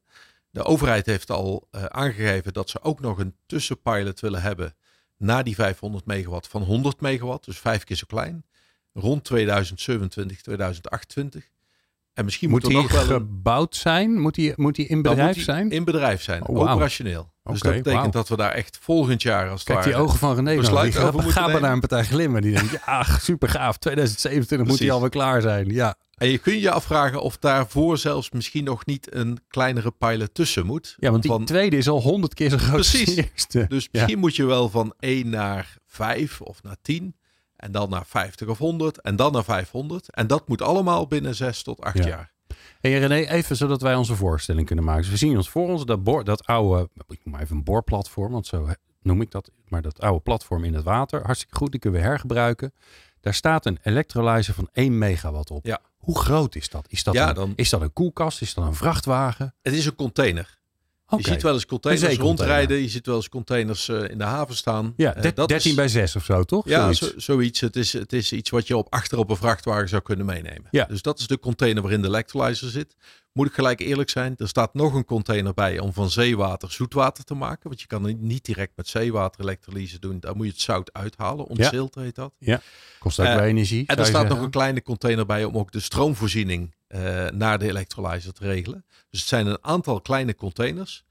De 0.49 0.63
overheid 0.63 1.05
heeft 1.05 1.31
al 1.31 1.67
eh, 1.71 1.83
aangegeven 1.83 2.53
dat 2.53 2.69
ze 2.69 2.81
ook 2.81 2.99
nog 2.99 3.19
een 3.19 3.35
tussenpilot 3.45 4.19
willen 4.19 4.41
hebben 4.41 4.75
na 5.17 5.43
die 5.43 5.55
500 5.55 6.05
megawatt 6.05 6.47
van 6.47 6.61
100 6.61 7.01
megawatt, 7.01 7.45
dus 7.45 7.57
vijf 7.57 7.83
keer 7.83 7.95
zo 7.95 8.05
klein, 8.07 8.45
rond 8.93 9.23
2027, 9.23 10.41
2028. 10.41 11.49
En 12.13 12.25
misschien 12.25 12.49
Moet 12.49 12.61
moet, 12.63 12.71
die 12.71 12.81
nog 12.81 12.91
wel 12.91 13.01
een, 13.01 13.07
gebouwd 13.07 13.75
zijn? 13.75 14.19
Moet 14.19 14.35
die, 14.35 14.53
moet 14.55 14.75
die 14.75 14.87
in 14.87 15.01
bedrijf 15.01 15.25
moet 15.25 15.35
die 15.35 15.43
zijn? 15.43 15.71
In 15.71 15.83
bedrijf 15.83 16.21
zijn, 16.21 16.47
Oh, 16.47 16.59
operationeel. 16.59 17.31
Dus 17.51 17.61
dat 17.61 17.73
betekent 17.83 18.13
dat 18.13 18.27
we 18.29 18.35
daar 18.37 18.51
echt 18.51 18.77
volgend 18.81 19.21
jaar 19.21 19.49
als 19.49 19.63
Kijk, 19.63 19.83
die 19.83 19.95
ogen 19.95 20.19
van 20.19 20.35
René 20.35 20.55
besluit 20.55 20.91
die 20.91 21.01
over 21.01 21.13
gaan, 21.13 21.23
moeten 21.23 21.41
gaan 21.41 21.53
we 21.53 21.59
naar 21.59 21.71
een 21.71 21.79
partij 21.79 22.03
glimmen. 22.03 22.41
Die 22.41 22.53
denkt, 22.53 22.71
ja, 22.85 23.03
super 23.03 23.49
gaaf. 23.49 23.77
2027 23.77 24.67
moet 24.67 24.77
die 24.77 24.91
alweer 24.91 25.09
klaar 25.09 25.41
zijn. 25.41 25.69
Ja, 25.69 25.95
En 26.17 26.29
je 26.29 26.37
kunt 26.37 26.61
je 26.61 26.71
afvragen 26.71 27.21
of 27.21 27.37
daarvoor 27.37 27.97
zelfs 27.97 28.31
misschien 28.31 28.63
nog 28.63 28.85
niet 28.85 29.15
een 29.15 29.39
kleinere 29.47 29.91
pilot 29.91 30.33
tussen 30.33 30.65
moet. 30.65 30.95
Ja, 30.99 31.09
want 31.11 31.21
die 31.21 31.31
Van- 31.31 31.45
tweede 31.45 31.77
is 31.77 31.87
al 31.89 32.01
honderd 32.01 32.33
keer 32.33 32.49
zo 32.49 32.57
groot 32.57 32.77
als 32.77 32.89
Precies. 32.89 33.15
de 33.15 33.29
eerste. 33.31 33.65
Dus 33.67 33.83
Ja. 33.83 33.89
misschien 33.91 34.19
moet 34.19 34.35
je 34.35 34.45
wel 34.45 34.69
van 34.69 34.93
1 34.99 35.29
naar 35.29 35.75
5 35.85 36.41
of 36.41 36.63
naar 36.63 36.77
10. 36.81 37.15
En 37.55 37.71
dan 37.71 37.89
naar 37.89 38.05
50 38.05 38.47
of 38.47 38.57
100. 38.57 39.01
En 39.01 39.15
dan 39.15 39.31
naar 39.31 39.43
500. 39.43 40.11
En 40.13 40.27
dat 40.27 40.47
moet 40.47 40.61
allemaal 40.61 41.07
binnen 41.07 41.35
6 41.35 41.63
tot 41.63 41.81
8 41.81 41.97
Ja. 41.97 42.07
jaar. 42.07 42.35
Hey 42.87 42.99
René, 42.99 43.25
even 43.27 43.55
zodat 43.55 43.81
wij 43.81 43.95
onze 43.95 44.15
voorstelling 44.15 44.65
kunnen 44.67 44.85
maken. 44.85 45.01
Dus 45.01 45.11
we 45.11 45.17
zien 45.17 45.35
ons 45.37 45.49
voor 45.49 45.69
ons 45.69 45.85
dat, 45.85 46.03
boor, 46.03 46.23
dat 46.23 46.45
oude, 46.45 46.89
ik 47.07 47.19
noem 47.23 47.33
maar 47.33 47.41
even 47.41 47.55
een 47.55 47.63
boorplatform, 47.63 48.31
want 48.31 48.45
zo 48.47 48.69
noem 49.01 49.21
ik 49.21 49.31
dat. 49.31 49.51
Maar 49.67 49.81
dat 49.81 49.99
oude 50.01 50.19
platform 50.19 50.63
in 50.63 50.73
het 50.73 50.83
water, 50.83 51.25
hartstikke 51.25 51.55
goed, 51.55 51.71
die 51.71 51.79
kunnen 51.79 52.01
we 52.01 52.05
hergebruiken. 52.07 52.73
Daar 53.21 53.33
staat 53.33 53.65
een 53.65 53.79
electrolyzer 53.81 54.53
van 54.53 54.69
1 54.73 54.97
megawatt 54.97 55.51
op. 55.51 55.65
Ja. 55.65 55.79
Hoe 55.97 56.19
groot 56.19 56.55
is 56.55 56.69
dat? 56.69 56.85
Is 56.89 57.03
dat, 57.03 57.13
Ja, 57.13 57.29
een, 57.29 57.35
dan- 57.35 57.53
is 57.55 57.69
dat 57.69 57.81
een 57.81 57.93
koelkast? 57.93 58.41
Is 58.41 58.53
dat 58.53 58.65
een 58.65 58.75
vrachtwagen? 58.75 59.55
Het 59.61 59.73
is 59.73 59.85
een 59.85 59.95
container. 59.95 60.56
Je 61.09 61.23
ziet 61.23 61.41
wel 61.41 61.53
eens 61.53 61.61
Een 61.61 61.67
containers 61.67 62.17
rondrijden. 62.17 62.77
Je 62.81 62.89
ziet 62.89 63.05
wel 63.05 63.15
eens 63.15 63.29
containers 63.29 63.87
eh, 63.89 64.09
in 64.09 64.17
de 64.17 64.23
haven 64.23 64.55
staan. 64.55 64.93
Ja, 64.97 65.15
Eh, 65.15 65.21
der- 65.21 65.33
dat 65.33 65.47
13 65.47 65.69
is- 65.69 65.75
bij 65.75 65.87
6 65.87 66.15
of 66.15 66.23
zo, 66.25 66.43
toch? 66.43 66.67
Ja, 66.67 66.81
Zoiets. 66.93 66.99
zo, 66.99 67.33
zoiets. 67.33 67.59
Het 67.59 67.75
is, 67.75 67.93
het 67.93 68.13
is 68.13 68.31
iets 68.31 68.49
wat 68.49 68.67
je 68.67 68.77
op 68.77 68.87
achter 68.93 69.17
op 69.17 69.29
een 69.29 69.35
vrachtwagen 69.35 69.89
zou 69.89 70.01
kunnen 70.01 70.25
meenemen. 70.25 70.67
Ja. 70.71 70.85
Dus 70.85 71.01
dat 71.01 71.19
is 71.19 71.27
de 71.27 71.39
container 71.39 71.81
waarin 71.81 72.01
de 72.01 72.07
electrolyzer 72.07 72.69
zit. 72.69 72.95
Moet 73.37 73.47
ik 73.47 73.53
gelijk 73.53 73.79
eerlijk 73.79 74.09
zijn, 74.09 74.33
er 74.37 74.47
staat 74.47 74.73
nog 74.73 74.93
een 74.93 75.05
container 75.05 75.53
bij 75.53 75.79
om 75.79 75.93
van 75.93 76.09
zeewater 76.09 76.71
zoetwater 76.71 77.23
te 77.23 77.33
maken. 77.33 77.67
Want 77.69 77.81
je 77.81 77.87
kan 77.87 78.03
het 78.03 78.21
niet 78.21 78.45
direct 78.45 78.71
met 78.75 78.87
zeewater 78.87 79.41
elektrolyse 79.41 79.99
doen. 79.99 80.19
Daar 80.19 80.35
moet 80.35 80.45
je 80.45 80.51
het 80.51 80.61
zout 80.61 80.93
uithalen. 80.93 81.45
Ontzilt 81.45 81.95
heet 81.95 82.15
dat. 82.15 82.33
Kost 82.99 83.19
ook 83.19 83.25
Eh, 83.25 83.41
energie. 83.41 83.87
En 83.87 83.97
er 83.97 84.05
staat 84.05 84.27
nog 84.27 84.41
een 84.41 84.49
kleine 84.49 84.81
container 84.81 85.25
bij 85.25 85.43
om 85.43 85.57
ook 85.57 85.71
de 85.71 85.79
stroomvoorziening 85.79 86.75
eh, 86.87 87.27
naar 87.27 87.59
de 87.59 87.67
electrolyzer 87.67 88.33
te 88.33 88.43
regelen. 88.43 88.85
Dus 89.09 89.19
het 89.19 89.29
zijn 89.29 89.47
een 89.47 89.63
aantal 89.63 90.01
kleine 90.01 90.35
containers. 90.35 91.03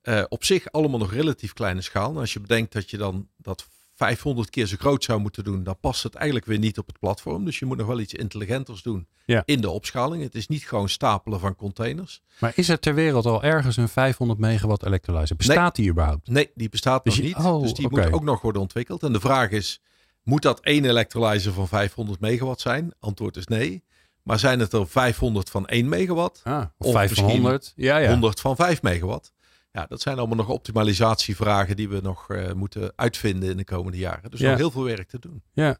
Eh, 0.00 0.22
op 0.28 0.44
zich 0.44 0.72
allemaal 0.72 0.98
nog 0.98 1.12
relatief 1.12 1.52
kleine 1.52 1.80
schaal. 1.80 2.10
En 2.10 2.16
als 2.16 2.32
je 2.32 2.40
bedenkt 2.40 2.72
dat 2.72 2.90
je 2.90 2.96
dan 2.96 3.28
dat 3.36 3.66
500 4.06 4.50
keer 4.50 4.66
zo 4.66 4.76
groot 4.78 5.04
zou 5.04 5.20
moeten 5.20 5.44
doen, 5.44 5.62
dan 5.62 5.76
past 5.80 6.02
het 6.02 6.14
eigenlijk 6.14 6.46
weer 6.46 6.58
niet 6.58 6.78
op 6.78 6.86
het 6.86 6.98
platform. 6.98 7.44
Dus 7.44 7.58
je 7.58 7.64
moet 7.66 7.76
nog 7.76 7.86
wel 7.86 8.00
iets 8.00 8.14
intelligenters 8.14 8.82
doen 8.82 9.06
Ja. 9.24 9.42
in 9.44 9.60
de 9.60 9.70
opschaling. 9.70 10.22
Het 10.22 10.34
is 10.34 10.46
niet 10.48 10.68
gewoon 10.68 10.88
stapelen 10.88 11.40
van 11.40 11.56
containers. 11.56 12.22
Maar 12.40 12.52
is 12.54 12.68
er 12.68 12.78
ter 12.78 12.94
wereld 12.94 13.26
al 13.26 13.42
ergens 13.42 13.76
een 13.76 13.88
500 13.88 14.40
megawatt 14.40 14.84
electrolyzer? 14.84 15.36
Bestaat 15.36 15.76
die 15.76 15.90
überhaupt? 15.90 16.28
Nee, 16.28 16.50
die 16.54 16.68
bestaat 16.68 17.04
Dus 17.04 17.16
nog 17.16 17.26
je- 17.26 17.34
niet. 17.36 17.44
oh, 17.46 17.62
dus 17.62 17.74
die 17.74 17.86
oké. 17.86 18.00
moet 18.04 18.12
ook 18.12 18.22
nog 18.24 18.40
worden 18.40 18.62
ontwikkeld. 18.62 19.02
En 19.02 19.12
de 19.12 19.20
vraag 19.20 19.50
is, 19.50 19.80
moet 20.22 20.42
dat 20.42 20.60
één 20.60 20.84
electrolyzer 20.84 21.52
van 21.52 21.68
500 21.68 22.20
megawatt 22.20 22.60
zijn? 22.60 22.92
Antwoord 23.00 23.36
is 23.36 23.46
nee. 23.46 23.84
Maar 24.22 24.38
zijn 24.38 24.60
het 24.60 24.72
er 24.72 24.88
500 24.88 25.50
van 25.50 25.66
1 25.66 25.88
megawatt? 25.88 26.40
Ah, 26.44 26.64
of, 26.78 26.86
Of 26.86 26.92
5 26.92 27.14
van 27.14 27.24
100? 27.24 27.72
Ja, 27.76 27.96
ja. 27.96 28.08
100 28.08 28.40
van 28.40 28.56
5 28.56 28.82
megawatt? 28.82 29.32
Ja, 29.72 29.86
dat 29.86 30.00
zijn 30.00 30.18
allemaal 30.18 30.36
nog 30.36 30.48
optimalisatievragen 30.48 31.76
die 31.76 31.88
we 31.88 32.00
nog 32.00 32.28
eh, 32.30 32.52
moeten 32.52 32.92
uitvinden 32.96 33.50
in 33.50 33.56
de 33.56 33.64
komende 33.64 33.98
jaren. 33.98 34.30
Dus 34.30 34.40
Ja. 34.40 34.48
nog 34.50 34.58
heel 34.58 34.70
veel 34.70 34.84
werk 34.84 35.08
te 35.08 35.18
doen. 35.18 35.42
Ja. 35.52 35.76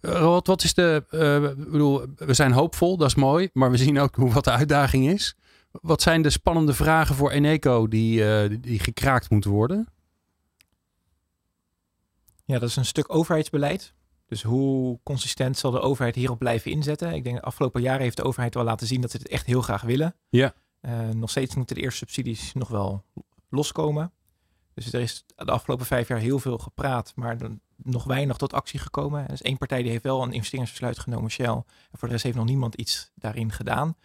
Eh, 0.00 0.10
Roald, 0.12 0.46
wat 0.46 0.62
is 0.62 0.74
de. 0.74 1.04
eh, 1.10 1.64
bedoel, 1.70 2.02
we 2.16 2.34
zijn 2.34 2.52
hoopvol, 2.52 2.96
dat 2.96 3.08
is 3.08 3.14
mooi. 3.14 3.48
Maar 3.52 3.70
we 3.70 3.76
zien 3.76 3.98
ook 3.98 4.14
hoe 4.16 4.32
wat 4.32 4.44
de 4.44 4.50
uitdaging 4.50 5.08
is. 5.08 5.36
Wat 5.70 6.02
zijn 6.02 6.22
de 6.22 6.30
spannende 6.30 6.74
vragen 6.74 7.14
voor 7.14 7.30
Eneco 7.30 7.88
die, 7.88 8.24
eh, 8.34 8.48
die- 8.48 8.60
die 8.60 8.78
gekraakt 8.78 9.30
moeten 9.30 9.50
worden? 9.50 9.88
Ja, 12.44 12.58
dat 12.58 12.68
is 12.68 12.76
een 12.76 12.84
stuk 12.84 13.14
overheidsbeleid. 13.14 13.94
Dus 14.26 14.42
hoe 14.42 14.98
consistent 15.02 15.58
zal 15.58 15.70
de 15.70 15.80
overheid 15.80 16.14
hierop 16.14 16.38
blijven 16.38 16.70
inzetten? 16.70 17.12
Ik 17.14 17.24
denk 17.24 17.36
de 17.36 17.42
afgelopen 17.42 17.82
jaren 17.82 18.02
heeft 18.02 18.16
de 18.16 18.22
overheid 18.24 18.54
wel 18.54 18.64
laten 18.64 18.86
zien 18.86 19.00
dat 19.00 19.10
ze 19.10 19.16
het 19.16 19.28
echt 19.28 19.46
heel 19.46 19.62
graag 19.62 19.82
willen. 19.82 20.14
Ja. 20.28 20.54
Eh, 20.82 21.08
nog 21.08 21.30
steeds 21.30 21.54
moeten 21.54 21.76
de 21.76 21.82
eerste 21.82 21.98
subsidies 21.98 22.52
nog 22.52 22.68
wel 22.68 23.04
loskomen. 23.48 24.12
Dus 24.74 24.92
er 24.92 25.00
is 25.00 25.24
de 25.36 25.50
afgelopen 25.50 25.86
vijf 25.86 26.08
jaar 26.08 26.18
heel 26.18 26.38
veel 26.38 26.58
gepraat, 26.58 27.12
maar 27.16 27.38
dan 27.38 27.60
nog 27.76 28.04
weinig 28.04 28.36
tot 28.36 28.52
actie 28.52 28.78
gekomen. 28.78 29.24
Er 29.24 29.32
is 29.32 29.42
één 29.42 29.58
partij 29.58 29.82
die 29.82 29.90
heeft 29.90 30.02
wel 30.02 30.22
een 30.22 30.32
investeringsbesluit 30.32 30.98
genomen, 30.98 31.30
Shell. 31.30 31.46
En 31.46 31.64
voor 31.92 32.08
de 32.08 32.14
rest 32.14 32.24
heeft 32.24 32.36
nog 32.36 32.46
niemand 32.46 32.74
iets 32.74 33.10
daarin 33.14 33.52
gedaan. 33.52 33.96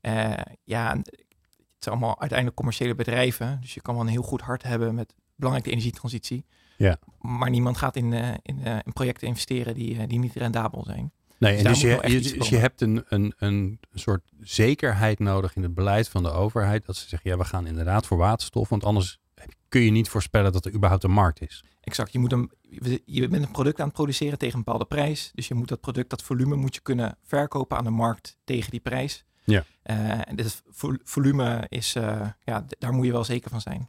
Eh, 0.00 0.32
ja, 0.64 0.96
het 0.96 1.92
zijn 1.92 1.96
allemaal 1.96 2.20
uiteindelijk 2.20 2.56
commerciële 2.56 2.94
bedrijven. 2.94 3.58
Dus 3.60 3.74
je 3.74 3.80
kan 3.80 3.94
wel 3.94 4.02
een 4.02 4.10
heel 4.10 4.22
goed 4.22 4.40
hart 4.40 4.62
hebben 4.62 4.94
met 4.94 5.14
belangrijk 5.34 5.66
de 5.66 5.72
energietransitie. 5.72 6.44
Ja. 6.76 6.98
Maar 7.20 7.50
niemand 7.50 7.76
gaat 7.76 7.96
in, 7.96 8.12
eh, 8.12 8.28
in, 8.42 8.58
in 8.84 8.92
projecten 8.92 9.28
investeren 9.28 9.74
die, 9.74 10.06
die 10.06 10.18
niet 10.18 10.34
rendabel 10.34 10.84
zijn. 10.84 11.12
Nee, 11.38 11.52
Dus 11.56 11.64
en 11.64 11.72
dus, 11.72 11.80
je, 11.80 11.98
je, 12.30 12.38
dus 12.38 12.48
je 12.48 12.56
hebt 12.56 12.80
een, 12.80 13.04
een, 13.08 13.34
een 13.38 13.80
soort 13.94 14.22
zekerheid 14.40 15.18
nodig 15.18 15.56
in 15.56 15.62
het 15.62 15.74
beleid 15.74 16.08
van 16.08 16.22
de 16.22 16.30
overheid. 16.30 16.86
Dat 16.86 16.96
ze 16.96 17.08
zeggen, 17.08 17.30
ja, 17.30 17.36
we 17.36 17.44
gaan 17.44 17.66
inderdaad 17.66 18.06
voor 18.06 18.16
waterstof. 18.18 18.68
Want 18.68 18.84
anders 18.84 19.18
kun 19.68 19.80
je 19.80 19.90
niet 19.90 20.08
voorspellen 20.08 20.52
dat 20.52 20.64
er 20.64 20.72
überhaupt 20.74 21.04
een 21.04 21.10
markt 21.10 21.40
is. 21.40 21.64
Exact. 21.80 22.12
Je, 22.12 22.18
moet 22.18 22.32
een, 22.32 22.50
je 23.04 23.28
bent 23.28 23.44
een 23.44 23.50
product 23.50 23.78
aan 23.80 23.86
het 23.86 23.94
produceren 23.94 24.38
tegen 24.38 24.58
een 24.58 24.64
bepaalde 24.64 24.84
prijs. 24.86 25.30
Dus 25.34 25.48
je 25.48 25.54
moet 25.54 25.68
dat 25.68 25.80
product, 25.80 26.10
dat 26.10 26.22
volume, 26.22 26.56
moet 26.56 26.74
je 26.74 26.80
kunnen 26.80 27.18
verkopen 27.22 27.76
aan 27.76 27.84
de 27.84 27.90
markt 27.90 28.36
tegen 28.44 28.70
die 28.70 28.80
prijs. 28.80 29.24
Ja. 29.44 29.64
Eh, 29.82 30.28
en 30.28 30.36
dit 30.36 30.62
vo- 30.70 30.96
volume 31.04 31.64
is, 31.68 31.94
eh, 31.94 32.28
ja, 32.44 32.66
daar 32.78 32.92
moet 32.92 33.06
je 33.06 33.12
wel 33.12 33.24
zeker 33.24 33.50
van 33.50 33.60
zijn. 33.60 33.88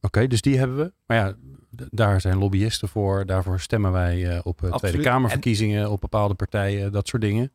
Oké, 0.00 0.26
dus 0.26 0.40
die 0.40 0.58
hebben 0.58 0.76
we. 0.76 0.92
Maar 1.06 1.16
ja, 1.16 1.34
daar 1.70 2.20
zijn 2.20 2.38
lobbyisten 2.38 2.88
voor. 2.88 3.26
Daarvoor 3.26 3.60
stemmen 3.60 3.92
wij 3.92 4.28
eh, 4.36 4.40
op 4.44 4.62
eh, 4.64 4.74
Tweede. 4.74 4.98
Kamerverkiezingen, 5.00 5.90
op 5.90 6.00
bepaalde 6.00 6.34
partijen, 6.34 6.92
dat 6.92 7.08
soort 7.08 7.22
dingen. 7.22 7.52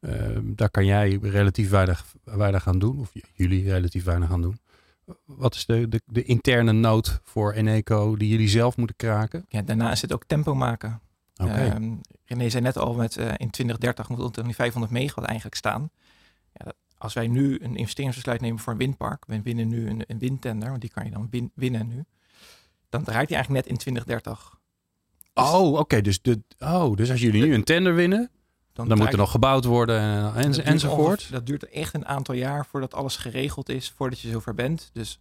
Eh, 0.00 0.12
daar 0.42 0.70
kan 0.70 0.84
jij 0.86 1.18
relatief 1.22 1.70
weinig, 1.70 2.04
weinig 2.24 2.68
aan 2.68 2.78
doen. 2.78 2.98
Of 2.98 3.12
jullie 3.32 3.70
relatief 3.70 4.04
weinig 4.04 4.32
aan 4.32 4.42
doen. 4.42 4.58
Wat 5.24 5.54
is 5.54 5.66
de, 5.66 5.88
de, 5.88 6.00
de 6.06 6.22
interne 6.22 6.72
nood 6.72 7.20
voor 7.24 7.52
Eneco 7.52 8.16
die 8.16 8.28
jullie 8.28 8.48
zelf 8.48 8.76
moeten 8.76 8.96
kraken? 8.96 9.44
Ja, 9.48 9.62
daarna 9.62 9.90
is 9.90 10.02
het 10.02 10.12
ook 10.12 10.24
tempo 10.26 10.54
maken. 10.54 11.00
Oké. 11.36 11.50
Ehm, 11.52 11.92
René 12.24 12.48
zei 12.50 12.62
net 12.62 12.76
al, 12.78 12.94
met, 12.94 13.16
eh, 13.16 13.24
in 13.26 13.50
2030 13.50 14.08
moet 14.08 14.18
het 14.18 14.38
aan 14.38 14.44
die 14.44 14.54
500 14.54 14.92
megawatt 14.92 15.26
eigenlijk 15.26 15.56
staan. 15.56 15.90
Ja, 16.52 16.64
dat- 16.64 16.74
als 16.98 17.14
wij 17.14 17.26
nu 17.26 17.58
een 17.62 17.76
investeringsbesluit 17.76 18.40
nemen 18.40 18.58
voor 18.58 18.72
een 18.72 18.78
windpark, 18.78 19.24
we 19.26 19.42
winnen 19.42 19.68
nu 19.68 19.88
een, 19.88 20.02
een 20.06 20.18
windtender, 20.18 20.68
want 20.68 20.80
die 20.80 20.90
kan 20.90 21.04
je 21.04 21.10
dan 21.10 21.26
win- 21.30 21.50
winnen 21.54 21.86
nu, 21.88 22.04
dan 22.90 23.02
draait 23.04 23.28
hij 23.28 23.36
eigenlijk 23.36 23.64
net 23.66 23.72
in 23.72 23.78
2030. 23.78 24.58
oh, 25.34 25.78
oké. 25.78 26.00
dus, 26.00 26.22
de, 26.22 26.42
oh, 26.58 26.96
dus 26.96 27.10
als 27.10 27.20
jullie 27.20 27.42
nu 27.44 27.54
een 27.54 27.64
tender 27.64 27.94
winnen, 27.94 28.30
dan 28.72 28.98
moet 28.98 29.12
er 29.12 29.16
nog 29.16 29.30
gebouwd 29.30 29.64
worden 29.64 30.00
en, 30.34 30.50
dat 30.50 30.56
en, 30.56 30.64
enzovoort. 30.64 31.08
ongeveer- 31.18 31.32
Dat 31.32 31.46
duurt 31.46 31.68
echt 31.68 31.94
een 31.94 32.06
aantal 32.06 32.34
jaar 32.34 32.66
voordat 32.66 32.94
alles 32.94 33.16
geregeld 33.16 33.68
is, 33.68 33.90
voordat 33.96 34.20
je 34.20 34.30
zover 34.30 34.54
bent. 34.54 34.90
Dus, 34.92 35.18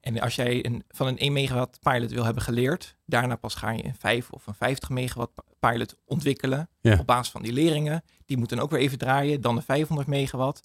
en 0.00 0.20
als 0.20 0.34
jij 0.34 0.64
een, 0.66 0.84
van 0.88 1.06
een 1.06 1.18
1 1.18 1.32
megawatt 1.32 1.78
pilot 1.80 2.10
wil 2.10 2.24
hebben 2.24 2.42
geleerd, 2.42 2.96
daarna 3.06 3.36
pas 3.36 3.54
ga 3.54 3.70
je 3.70 3.84
een 3.84 3.94
5 3.98 4.30
of 4.30 4.46
een 4.46 4.54
50 4.54 4.88
megawatt 4.88 5.32
pilot 5.60 5.96
ontwikkelen 6.04 6.68
Ja. 6.80 6.98
op 6.98 7.06
basis 7.06 7.32
van 7.32 7.42
die 7.42 7.52
leringen. 7.52 8.02
Die 8.26 8.36
moeten 8.36 8.58
ook 8.58 8.70
weer 8.70 8.80
even 8.80 8.98
draaien, 8.98 9.40
dan 9.40 9.54
de 9.54 9.62
500 9.62 10.08
megawatt. 10.08 10.60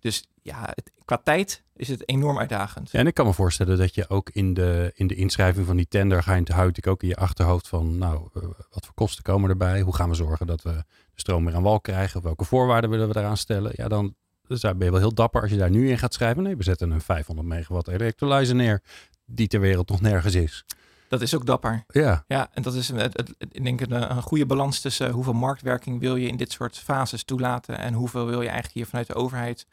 Dus 0.00 0.24
ja, 0.42 0.60
het, 0.74 0.90
qua 1.04 1.16
tijd 1.24 1.62
is 1.76 1.88
het 1.88 2.08
enorm 2.08 2.38
uitdagend. 2.38 2.90
Ja, 2.90 2.98
en 2.98 3.06
ik 3.06 3.14
kan 3.14 3.26
me 3.26 3.32
voorstellen 3.32 3.78
dat 3.78 3.94
je 3.94 4.08
ook 4.08 4.30
in 4.30 4.54
de, 4.54 4.92
in 4.94 5.06
de 5.06 5.14
inschrijving 5.14 5.66
van 5.66 5.76
die 5.76 5.88
tender 5.88 6.22
ga 6.22 6.30
je 6.32 6.38
natuurlijk 6.38 6.86
ook 6.86 7.02
in 7.02 7.08
je 7.08 7.16
achterhoofd 7.16 7.68
van, 7.68 7.98
nou, 7.98 8.28
eh, 8.34 8.42
wat 8.70 8.84
voor 8.84 8.94
kosten 8.94 9.22
komen 9.24 9.50
erbij? 9.50 9.80
Hoe 9.80 9.94
gaan 9.94 10.08
we 10.08 10.14
zorgen 10.14 10.46
dat 10.46 10.62
we 10.62 10.70
de 10.72 10.84
stroom 11.14 11.44
weer 11.44 11.54
aan 11.54 11.62
wal 11.62 11.80
krijgen? 11.80 12.22
Welke 12.22 12.44
voorwaarden 12.44 12.90
willen 12.90 13.08
we 13.08 13.18
eraan 13.18 13.36
stellen? 13.36 13.72
Ja, 13.74 13.88
dan 13.88 14.14
dus 14.46 14.60
ben 14.60 14.78
je 14.78 14.90
wel 14.90 15.00
heel 15.00 15.14
dapper 15.14 15.40
als 15.42 15.50
je 15.50 15.56
daar 15.56 15.70
nu 15.70 15.90
in 15.90 15.98
gaat 15.98 16.14
schrijven. 16.14 16.42
Nee, 16.42 16.56
we 16.56 16.62
zetten 16.62 16.90
een 16.90 17.00
500 17.00 17.48
megawatt 17.48 17.88
electrolyzer 17.88 18.54
neer, 18.54 18.82
die 19.24 19.48
ter 19.48 19.60
wereld 19.60 19.88
nog 19.88 20.00
nergens 20.00 20.34
is. 20.34 20.64
Dat 21.08 21.20
is 21.20 21.34
ook 21.34 21.46
dapper. 21.46 21.84
Ja, 21.88 22.24
Ja, 22.26 22.48
en 22.52 22.62
dat 22.62 22.74
is 22.74 22.88
het- 22.88 23.34
ik 23.38 23.64
denk 23.64 23.80
een, 23.80 24.10
een 24.16 24.22
goede 24.22 24.46
balans 24.46 24.80
tussen 24.80 25.10
hoeveel 25.10 25.32
marktwerking 25.32 26.00
wil 26.00 26.16
je 26.16 26.28
in 26.28 26.36
dit 26.36 26.52
soort 26.52 26.78
fases 26.78 27.24
toelaten 27.24 27.78
en 27.78 27.94
hoeveel 27.94 28.26
wil 28.26 28.40
je 28.40 28.46
eigenlijk 28.48 28.74
hier 28.74 28.86
vanuit 28.86 29.06
de 29.06 29.14
overheid 29.14 29.66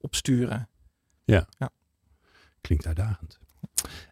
opsturen. 0.00 0.68
klinkt 2.60 2.86
uitdagend. 2.86 3.38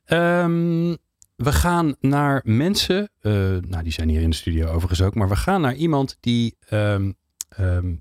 Ehm, 0.04 0.94
we 1.36 1.52
gaan 1.52 1.96
naar 2.00 2.40
mensen, 2.44 3.10
eh, 3.20 3.32
nou 3.68 3.82
die 3.82 3.92
zijn 3.92 4.08
hier 4.08 4.20
in 4.20 4.30
de 4.30 4.36
studio 4.36 4.66
overigens 4.68 5.02
ook, 5.02 5.14
maar 5.14 5.28
we 5.28 5.36
gaan 5.36 5.60
naar 5.60 5.74
iemand 5.74 6.16
die 6.20 6.56
ehm, 6.68 7.12
ehm, 7.48 7.94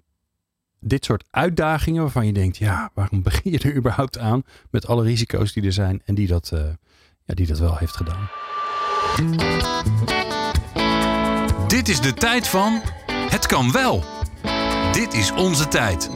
dit 0.79 1.05
soort 1.05 1.23
uitdagingen 1.31 2.01
waarvan 2.01 2.25
je 2.25 2.33
denkt, 2.33 2.57
ja, 2.57 2.91
waarom 2.93 3.23
begin 3.23 3.51
je 3.51 3.59
er 3.59 3.75
überhaupt 3.81 4.17
aan 4.17 4.43
met 4.69 4.87
alle 4.87 5.03
risico's 5.03 5.53
die 5.53 5.63
er 5.63 5.73
zijn 5.73 6.01
en 6.05 6.15
die 6.15 6.27
dat, 6.27 6.51
eh, 6.53 6.59
ja, 7.23 7.33
die 7.33 7.47
dat 7.47 7.59
wel 7.59 7.77
heeft 7.77 7.95
gedaan. 7.95 8.29
Dit 11.67 11.89
is 11.89 12.01
de 12.01 12.13
tijd 12.13 12.47
van 12.47 12.81
Het 13.29 13.45
kan 13.45 13.71
wel. 13.71 14.03
Dit 14.91 15.13
is 15.13 15.31
onze 15.31 15.67
tijd. 15.67 16.09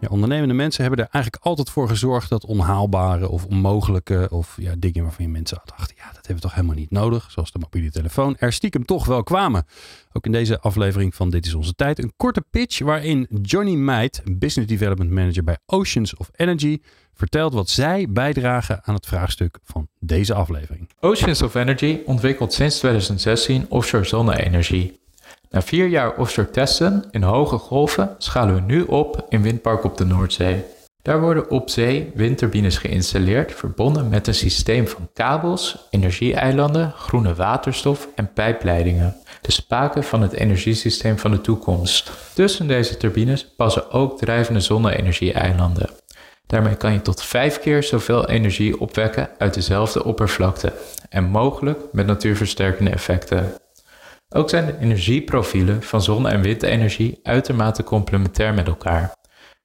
Ja, 0.00 0.08
ondernemende 0.10 0.54
mensen 0.54 0.82
hebben 0.82 1.04
er 1.04 1.10
eigenlijk 1.12 1.44
altijd 1.44 1.70
voor 1.70 1.88
gezorgd 1.88 2.28
dat 2.28 2.44
onhaalbare 2.44 3.28
of 3.28 3.44
onmogelijke 3.44 4.28
of 4.30 4.56
ja, 4.56 4.74
dingen 4.78 5.02
waarvan 5.02 5.24
je 5.24 5.30
mensen 5.30 5.60
dachten, 5.64 5.96
ja, 5.98 6.04
dat 6.04 6.14
hebben 6.14 6.34
we 6.34 6.40
toch 6.40 6.54
helemaal 6.54 6.76
niet 6.76 6.90
nodig, 6.90 7.30
zoals 7.30 7.52
de 7.52 7.58
mobiele 7.58 7.90
telefoon, 7.90 8.36
er 8.38 8.52
stiekem 8.52 8.84
toch 8.84 9.06
wel 9.06 9.22
kwamen. 9.22 9.66
Ook 10.12 10.24
in 10.24 10.32
deze 10.32 10.60
aflevering 10.60 11.14
van 11.14 11.30
Dit 11.30 11.46
is 11.46 11.54
onze 11.54 11.74
tijd 11.74 11.98
een 11.98 12.12
korte 12.16 12.44
pitch 12.50 12.78
waarin 12.78 13.26
Johnny 13.42 13.74
Meid, 13.74 14.22
Business 14.24 14.70
Development 14.70 15.10
Manager 15.10 15.44
bij 15.44 15.58
Oceans 15.66 16.16
of 16.16 16.30
Energy, 16.32 16.78
vertelt 17.14 17.52
wat 17.52 17.68
zij 17.68 18.06
bijdragen 18.08 18.80
aan 18.84 18.94
het 18.94 19.06
vraagstuk 19.06 19.58
van 19.64 19.88
deze 19.98 20.34
aflevering. 20.34 20.90
Oceans 21.00 21.42
of 21.42 21.54
Energy 21.54 22.00
ontwikkelt 22.04 22.52
sinds 22.52 22.78
2016 22.78 23.66
offshore 23.68 24.04
zonne-energie. 24.04 25.00
Na 25.50 25.62
vier 25.62 25.86
jaar 25.86 26.16
offshore 26.16 26.50
testen 26.50 27.04
in 27.10 27.22
hoge 27.22 27.58
golven 27.58 28.14
schalen 28.18 28.54
we 28.54 28.60
nu 28.60 28.82
op 28.82 29.26
in 29.28 29.42
windpark 29.42 29.84
op 29.84 29.96
de 29.96 30.04
Noordzee. 30.04 30.64
Daar 31.02 31.20
worden 31.20 31.50
op 31.50 31.70
zee 31.70 32.10
windturbines 32.14 32.78
geïnstalleerd, 32.78 33.54
verbonden 33.54 34.08
met 34.08 34.26
een 34.26 34.34
systeem 34.34 34.88
van 34.88 35.08
kabels, 35.14 35.86
energieeilanden, 35.90 36.92
groene 36.92 37.34
waterstof 37.34 38.08
en 38.14 38.32
pijpleidingen. 38.32 39.16
De 39.40 39.52
spaken 39.52 40.04
van 40.04 40.22
het 40.22 40.32
energiesysteem 40.32 41.18
van 41.18 41.30
de 41.30 41.40
toekomst. 41.40 42.10
Tussen 42.34 42.68
deze 42.68 42.96
turbines 42.96 43.46
passen 43.56 43.90
ook 43.90 44.18
drijvende 44.18 44.60
zonne-energie-eilanden. 44.60 45.88
Daarmee 46.46 46.76
kan 46.76 46.92
je 46.92 47.02
tot 47.02 47.22
vijf 47.22 47.60
keer 47.60 47.82
zoveel 47.82 48.28
energie 48.28 48.80
opwekken 48.80 49.28
uit 49.38 49.54
dezelfde 49.54 50.04
oppervlakte 50.04 50.72
en 51.08 51.24
mogelijk 51.24 51.80
met 51.92 52.06
natuurversterkende 52.06 52.90
effecten. 52.90 53.52
Ook 54.34 54.50
zijn 54.50 54.66
de 54.66 54.78
energieprofielen 54.80 55.82
van 55.82 56.02
zonne- 56.02 56.30
en 56.30 56.42
windenergie 56.42 57.20
uitermate 57.22 57.84
complementair 57.84 58.54
met 58.54 58.66
elkaar. 58.66 59.12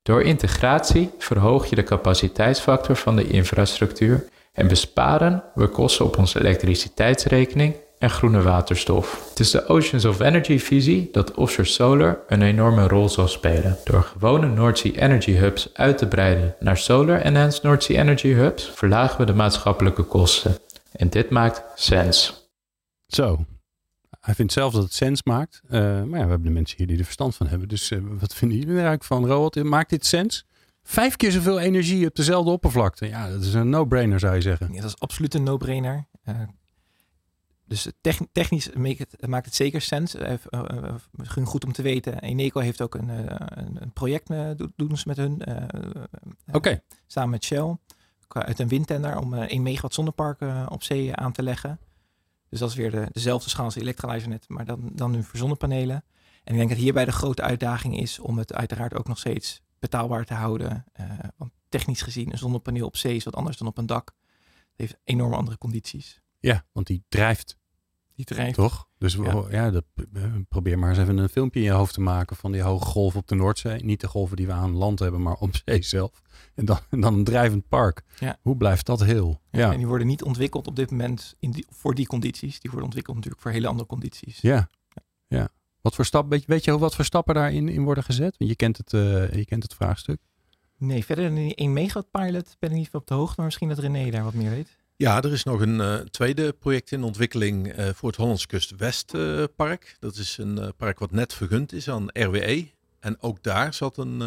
Door 0.01 0.21
integratie 0.21 1.09
verhoog 1.17 1.65
je 1.65 1.75
de 1.75 1.83
capaciteitsfactor 1.83 2.95
van 2.95 3.15
de 3.15 3.27
infrastructuur 3.27 4.27
en 4.53 4.67
besparen 4.67 5.43
we 5.55 5.67
kosten 5.67 6.05
op 6.05 6.17
onze 6.17 6.39
elektriciteitsrekening 6.39 7.75
en 7.99 8.09
groene 8.09 8.41
waterstof. 8.41 9.29
Het 9.29 9.39
is 9.39 9.51
de 9.51 9.67
Oceans 9.67 10.05
of 10.05 10.19
Energy 10.19 10.59
visie 10.59 11.09
dat 11.11 11.33
offshore 11.33 11.67
solar 11.67 12.19
een 12.27 12.41
enorme 12.41 12.87
rol 12.87 13.09
zal 13.09 13.27
spelen. 13.27 13.77
Door 13.83 14.03
gewone 14.03 14.47
North 14.47 14.77
Sea 14.77 14.91
Energy 14.91 15.31
Hubs 15.31 15.69
uit 15.73 15.97
te 15.97 16.07
breiden 16.07 16.55
naar 16.59 16.77
Solar 16.77 17.21
Enhanced 17.21 17.63
North 17.63 17.83
Sea 17.83 18.01
Energy 18.01 18.33
Hubs 18.33 18.71
verlagen 18.75 19.17
we 19.17 19.25
de 19.25 19.33
maatschappelijke 19.33 20.03
kosten. 20.03 20.57
En 20.91 21.09
dit 21.09 21.29
maakt 21.29 21.63
sens. 21.75 22.43
Zo. 23.07 23.45
Hij 24.25 24.35
vindt 24.35 24.53
zelf 24.53 24.73
dat 24.73 24.83
het 24.83 24.93
sens 24.93 25.23
maakt. 25.23 25.61
Uh, 25.65 25.71
maar 25.71 25.99
ja, 25.99 26.07
we 26.09 26.17
hebben 26.17 26.43
de 26.43 26.49
mensen 26.49 26.77
hier 26.77 26.87
die 26.87 26.97
er 26.97 27.03
verstand 27.03 27.35
van 27.35 27.47
hebben. 27.47 27.67
Dus 27.67 27.91
uh, 27.91 27.99
wat 28.19 28.35
vinden 28.35 28.57
jullie 28.57 28.73
er 28.73 28.85
eigenlijk 28.85 29.03
van? 29.03 29.25
Roald, 29.25 29.63
maakt 29.63 29.89
dit 29.89 30.05
sens? 30.05 30.45
Vijf 30.83 31.15
keer 31.15 31.31
zoveel 31.31 31.59
energie 31.59 32.07
op 32.07 32.15
dezelfde 32.15 32.51
oppervlakte. 32.51 33.07
Ja, 33.07 33.29
dat 33.29 33.41
is 33.41 33.53
een 33.53 33.69
no-brainer 33.69 34.19
zou 34.19 34.35
je 34.35 34.41
zeggen. 34.41 34.73
Ja, 34.73 34.81
dat 34.81 34.89
is 34.89 34.99
absoluut 34.99 35.33
een 35.33 35.43
no-brainer. 35.43 36.07
Uh, 36.25 36.35
dus 37.65 37.87
technisch 38.31 38.69
maakt 39.27 39.45
het 39.45 39.55
zeker 39.55 39.81
sens. 39.81 40.15
Uh, 40.15 40.33
goed 41.43 41.65
om 41.65 41.71
te 41.71 41.81
weten. 41.81 42.19
Eneco 42.19 42.59
heeft 42.59 42.81
ook 42.81 42.95
een, 42.95 43.09
een, 43.09 43.81
een 43.81 43.93
project 43.93 44.27
doen 44.75 44.97
ze 44.97 45.03
met 45.07 45.17
hun. 45.17 45.41
Okay. 46.51 46.81
Samen 47.07 47.29
met 47.29 47.43
Shell. 47.43 47.77
Uit 48.27 48.59
een 48.59 48.67
windtender 48.67 49.17
om 49.17 49.33
1 49.33 49.61
megawatt 49.63 49.93
zonnepark 49.93 50.41
op 50.69 50.83
zee 50.83 51.15
aan 51.15 51.31
te 51.31 51.43
leggen. 51.43 51.79
Dus 52.55 52.63
dat 52.63 52.73
is 52.73 52.79
weer 52.79 52.91
de, 52.91 53.07
dezelfde 53.11 53.49
schaal 53.49 53.65
als 53.65 53.73
de 53.73 54.27
net, 54.27 54.49
maar 54.49 54.65
dan, 54.65 54.89
dan 54.93 55.11
nu 55.11 55.23
voor 55.23 55.37
zonnepanelen. 55.37 56.03
En 56.43 56.53
ik 56.53 56.57
denk 56.57 56.69
dat 56.69 56.77
hierbij 56.77 57.05
de 57.05 57.11
grote 57.11 57.41
uitdaging 57.41 57.99
is 57.99 58.19
om 58.19 58.37
het 58.37 58.53
uiteraard 58.53 58.93
ook 58.93 59.07
nog 59.07 59.17
steeds 59.17 59.61
betaalbaar 59.79 60.25
te 60.25 60.33
houden. 60.33 60.85
Uh, 60.99 61.09
want 61.37 61.51
technisch 61.69 62.01
gezien, 62.01 62.31
een 62.31 62.37
zonnepaneel 62.37 62.85
op 62.85 62.97
zee 62.97 63.15
is 63.15 63.23
wat 63.23 63.35
anders 63.35 63.57
dan 63.57 63.67
op 63.67 63.77
een 63.77 63.85
dak. 63.85 64.13
Het 64.45 64.73
heeft 64.75 64.97
enorme 65.03 65.35
andere 65.35 65.57
condities. 65.57 66.21
Ja, 66.39 66.65
want 66.71 66.87
die 66.87 67.03
drijft. 67.09 67.57
Die 68.15 68.25
drijft. 68.25 68.53
Toch? 68.53 68.87
Dus 68.97 69.13
ja, 69.13 69.43
ja 69.49 69.71
dat, 69.71 69.83
probeer 70.49 70.79
maar 70.79 70.89
eens 70.89 70.99
even 70.99 71.17
een 71.17 71.29
filmpje 71.29 71.59
in 71.59 71.65
je 71.65 71.71
hoofd 71.71 71.93
te 71.93 72.01
maken 72.01 72.35
van 72.35 72.51
die 72.51 72.61
hoge 72.61 72.85
golven 72.85 73.19
op 73.19 73.27
de 73.27 73.35
Noordzee. 73.35 73.83
Niet 73.83 74.01
de 74.01 74.07
golven 74.07 74.37
die 74.37 74.47
we 74.47 74.51
aan 74.51 74.75
land 74.75 74.99
hebben, 74.99 75.21
maar 75.21 75.35
op 75.35 75.55
zee 75.65 75.81
zelf. 75.81 76.21
En 76.55 76.65
dan, 76.65 76.79
en 76.89 77.01
dan 77.01 77.13
een 77.13 77.23
drijvend 77.23 77.67
park. 77.67 78.03
Ja. 78.19 78.37
Hoe 78.41 78.57
blijft 78.57 78.85
dat 78.85 79.03
heel? 79.03 79.41
Ja, 79.51 79.71
En 79.71 79.77
die 79.77 79.87
worden 79.87 80.07
niet 80.07 80.23
ontwikkeld 80.23 80.67
op 80.67 80.75
dit 80.75 80.91
moment 80.91 81.35
in 81.39 81.51
die, 81.51 81.65
voor 81.69 81.95
die 81.95 82.07
condities. 82.07 82.59
Die 82.59 82.69
worden 82.69 82.83
ontwikkeld 82.83 83.15
natuurlijk 83.15 83.43
voor 83.43 83.51
hele 83.51 83.67
andere 83.67 83.87
condities. 83.87 84.41
Ja, 84.41 84.69
ja. 85.27 85.49
Wat 85.81 85.95
voor 85.95 86.05
stap, 86.05 86.29
weet, 86.29 86.41
je, 86.41 86.47
weet 86.47 86.63
je 86.63 86.77
wat 86.77 86.95
voor 86.95 87.05
stappen 87.05 87.35
daarin 87.35 87.69
in 87.69 87.83
worden 87.83 88.03
gezet? 88.03 88.35
Want 88.37 88.49
je 88.49 88.55
kent 88.55 88.77
het, 88.77 88.93
uh, 88.93 89.33
je 89.33 89.45
kent 89.45 89.63
het 89.63 89.73
vraagstuk. 89.73 90.19
Nee, 90.77 91.05
verder 91.05 91.25
dan 91.25 91.35
die 91.35 91.55
1 91.55 91.73
megawatt 91.73 92.11
pilot 92.11 92.55
ben 92.59 92.69
ik 92.69 92.75
niet 92.75 92.93
op 92.93 93.07
de 93.07 93.13
hoogte, 93.13 93.33
maar 93.35 93.45
misschien 93.45 93.69
dat 93.69 93.77
René 93.77 94.09
daar 94.09 94.23
wat 94.23 94.33
meer 94.33 94.49
weet. 94.49 94.77
Ja, 94.97 95.21
er 95.21 95.31
is 95.31 95.43
nog 95.43 95.61
een 95.61 95.79
uh, 95.79 95.95
tweede 95.95 96.53
project 96.53 96.91
in 96.91 97.03
ontwikkeling 97.03 97.77
uh, 97.79 97.89
voor 97.93 98.09
het 98.09 98.17
Hollands 98.17 98.45
Kust 98.45 98.75
Westpark. 98.75 99.83
Uh, 99.83 99.95
dat 99.99 100.15
is 100.15 100.37
een 100.37 100.73
park 100.77 100.99
wat 100.99 101.11
net 101.11 101.33
vergund 101.33 101.73
is 101.73 101.89
aan 101.89 102.07
RWE. 102.13 102.67
En 102.99 103.21
ook 103.21 103.43
daar 103.43 103.73
zat 103.73 103.97
een 103.97 104.23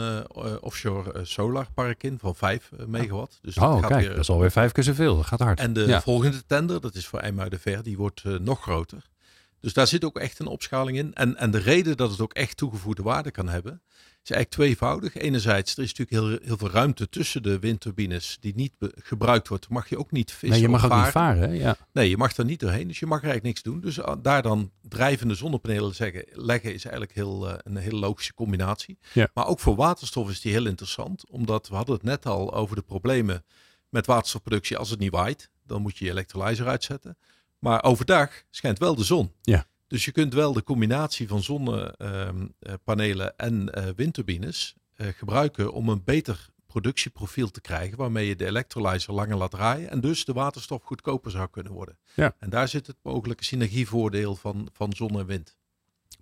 offshore 0.61 1.25
solarpark 1.25 2.03
in 2.03 2.19
van 2.19 2.35
5 2.35 2.71
megawatt. 2.87 3.39
Dus 3.43 3.57
oh, 3.57 3.63
dat 3.63 3.81
gaat 3.81 3.89
kijk, 3.89 4.01
weer, 4.01 4.11
dat 4.11 4.19
is 4.19 4.29
alweer 4.29 4.51
vijf 4.51 4.73
keer 4.73 4.85
zoveel. 4.85 5.17
Dat 5.17 5.27
gaat 5.27 5.41
hard. 5.41 5.59
En 5.59 5.73
de 5.73 5.87
ja. 5.87 6.01
volgende 6.01 6.47
tender, 6.47 6.81
dat 6.81 6.95
is 6.95 7.07
voor 7.07 7.19
IJmuidenver, 7.19 7.83
die 7.83 7.97
wordt 7.97 8.25
nog 8.25 8.63
groter. 8.63 9.03
Dus 9.61 9.73
daar 9.73 9.87
zit 9.87 10.05
ook 10.05 10.19
echt 10.19 10.39
een 10.39 10.47
opschaling 10.47 10.99
in. 10.99 11.15
En, 11.15 11.37
en 11.37 11.51
de 11.51 11.59
reden 11.59 11.97
dat 11.97 12.11
het 12.11 12.21
ook 12.21 12.33
echt 12.33 12.57
toegevoegde 12.57 13.03
waarde 13.03 13.31
kan 13.31 13.49
hebben, 13.49 13.83
is 14.23 14.31
eigenlijk 14.31 14.51
tweevoudig. 14.51 15.15
Enerzijds, 15.15 15.77
er 15.77 15.83
is 15.83 15.95
natuurlijk 15.95 16.31
heel, 16.31 16.47
heel 16.49 16.57
veel 16.57 16.71
ruimte 16.71 17.09
tussen 17.09 17.43
de 17.43 17.59
windturbines 17.59 18.37
die 18.41 18.55
niet 18.55 18.73
gebruikt 18.81 19.49
wordt. 19.49 19.69
Mag 19.69 19.89
je 19.89 19.99
ook 19.99 20.11
niet 20.11 20.31
vissen 20.31 20.49
Nee, 20.51 20.61
je 20.61 20.69
mag 20.69 20.85
ook 20.85 20.91
varen. 20.91 21.05
niet 21.05 21.13
varen. 21.13 21.55
Ja. 21.55 21.77
Nee, 21.93 22.09
je 22.09 22.17
mag 22.17 22.37
er 22.37 22.45
niet 22.45 22.61
doorheen. 22.61 22.89
Dus 22.89 22.99
je 22.99 23.07
mag 23.07 23.23
er 23.23 23.29
eigenlijk 23.29 23.55
niks 23.55 23.63
doen. 23.63 23.81
Dus 23.81 24.23
daar 24.23 24.43
dan 24.43 24.71
drijvende 24.83 25.35
zonnepanelen 25.35 25.95
zeggen, 25.95 26.25
leggen 26.33 26.75
is 26.75 26.83
eigenlijk 26.85 27.15
heel, 27.15 27.49
uh, 27.49 27.55
een 27.63 27.77
hele 27.77 27.99
logische 27.99 28.35
combinatie. 28.35 28.99
Ja. 29.13 29.29
Maar 29.35 29.47
ook 29.47 29.61
voor 29.61 29.77
waterstof 29.77 30.31
is 30.31 30.41
die 30.41 30.53
heel 30.53 30.67
interessant. 30.67 31.31
Omdat 31.31 31.69
we 31.69 31.75
hadden 31.75 31.95
het 31.95 32.05
net 32.05 32.27
al 32.27 32.55
over 32.55 32.77
de 32.77 32.83
problemen 32.83 33.45
met 33.89 34.07
waterstofproductie 34.07 34.77
als 34.77 34.91
het 34.91 34.99
niet 34.99 35.11
waait. 35.13 35.51
Dan 35.67 35.83
moet 35.83 35.99
je 35.99 36.05
je 36.05 36.11
elektrolyzer 36.11 36.67
uitzetten. 36.69 37.17
Maar 37.59 37.83
overdag 37.83 38.43
schijnt 38.51 38.79
wel 38.79 38.95
de 38.95 39.05
zon. 39.05 39.33
Ja. 39.43 39.67
Dus 39.89 40.05
je 40.05 40.13
kunt 40.13 40.35
wel 40.35 40.53
de 40.53 40.63
combinatie 40.63 41.29
van 41.29 41.43
zonnepanelen 41.43 43.37
en 43.37 43.73
uh, 43.79 43.85
windturbines 43.97 44.77
uh, 44.97 45.07
gebruiken 45.17 45.73
om 45.73 45.89
een 45.89 46.05
beter 46.05 46.49
productieprofiel 46.67 47.51
te 47.51 47.61
krijgen, 47.61 47.99
waarmee 47.99 48.27
je 48.27 48.37
de 48.37 48.47
elektrolyzer 48.47 49.15
langer 49.15 49.37
laat 49.37 49.51
draaien 49.51 49.91
en 49.91 50.01
dus 50.01 50.25
de 50.25 50.33
waterstof 50.33 50.83
goedkoper 50.83 51.31
zou 51.31 51.49
kunnen 51.51 51.73
worden. 51.73 51.99
Ja. 52.15 52.35
En 52.39 52.51
daar 52.51 52.69
zit 52.69 52.87
het 52.87 52.97
mogelijke 53.03 53.45
synergievoordeel 53.45 54.37
van, 54.37 54.69
van 54.73 54.93
zon 54.93 55.19
en 55.19 55.27
wind. 55.27 55.57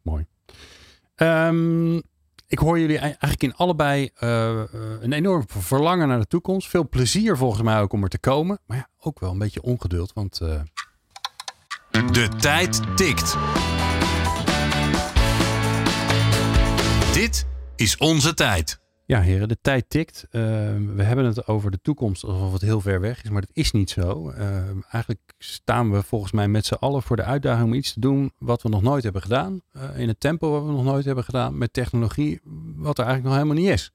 Mooi. 0.02 0.26
Um, 1.16 2.02
ik 2.46 2.58
hoor 2.58 2.78
jullie 2.78 2.98
eigenlijk 2.98 3.42
in 3.42 3.54
allebei 3.54 4.10
uh, 4.20 4.62
een 5.00 5.12
enorm 5.12 5.44
verlangen 5.48 6.08
naar 6.08 6.18
de 6.18 6.26
toekomst. 6.26 6.68
Veel 6.68 6.88
plezier 6.88 7.36
volgens 7.36 7.62
mij 7.62 7.80
ook 7.80 7.92
om 7.92 8.02
er 8.02 8.08
te 8.08 8.18
komen. 8.18 8.58
Maar 8.66 8.76
ja, 8.76 8.88
ook 8.98 9.20
wel 9.20 9.30
een 9.30 9.38
beetje 9.38 9.62
ongeduld, 9.62 10.12
want 10.12 10.40
uh, 10.40 10.60
de 12.04 12.28
tijd 12.28 12.96
tikt. 12.96 13.36
Dit 17.12 17.46
is 17.76 17.96
onze 17.96 18.34
tijd. 18.34 18.80
Ja, 19.06 19.20
heren, 19.20 19.48
de 19.48 19.58
tijd 19.60 19.84
tikt. 19.88 20.26
Uh, 20.30 20.42
we 20.94 21.02
hebben 21.02 21.24
het 21.24 21.46
over 21.46 21.70
de 21.70 21.78
toekomst 21.82 22.24
alsof 22.24 22.52
het 22.52 22.62
heel 22.62 22.80
ver 22.80 23.00
weg 23.00 23.22
is, 23.22 23.30
maar 23.30 23.40
dat 23.40 23.50
is 23.52 23.72
niet 23.72 23.90
zo. 23.90 24.30
Uh, 24.30 24.56
eigenlijk 24.90 25.34
staan 25.38 25.90
we 25.90 26.02
volgens 26.02 26.32
mij 26.32 26.48
met 26.48 26.66
z'n 26.66 26.74
allen 26.74 27.02
voor 27.02 27.16
de 27.16 27.22
uitdaging 27.22 27.66
om 27.66 27.74
iets 27.74 27.92
te 27.92 28.00
doen 28.00 28.32
wat 28.38 28.62
we 28.62 28.68
nog 28.68 28.82
nooit 28.82 29.02
hebben 29.02 29.22
gedaan. 29.22 29.60
Uh, 29.76 29.98
in 29.98 30.08
het 30.08 30.20
tempo 30.20 30.50
wat 30.50 30.64
we 30.64 30.70
nog 30.70 30.84
nooit 30.84 31.04
hebben 31.04 31.24
gedaan. 31.24 31.58
Met 31.58 31.72
technologie 31.72 32.40
wat 32.76 32.98
er 32.98 33.04
eigenlijk 33.04 33.34
nog 33.34 33.42
helemaal 33.42 33.64
niet 33.64 33.72
is. 33.72 33.92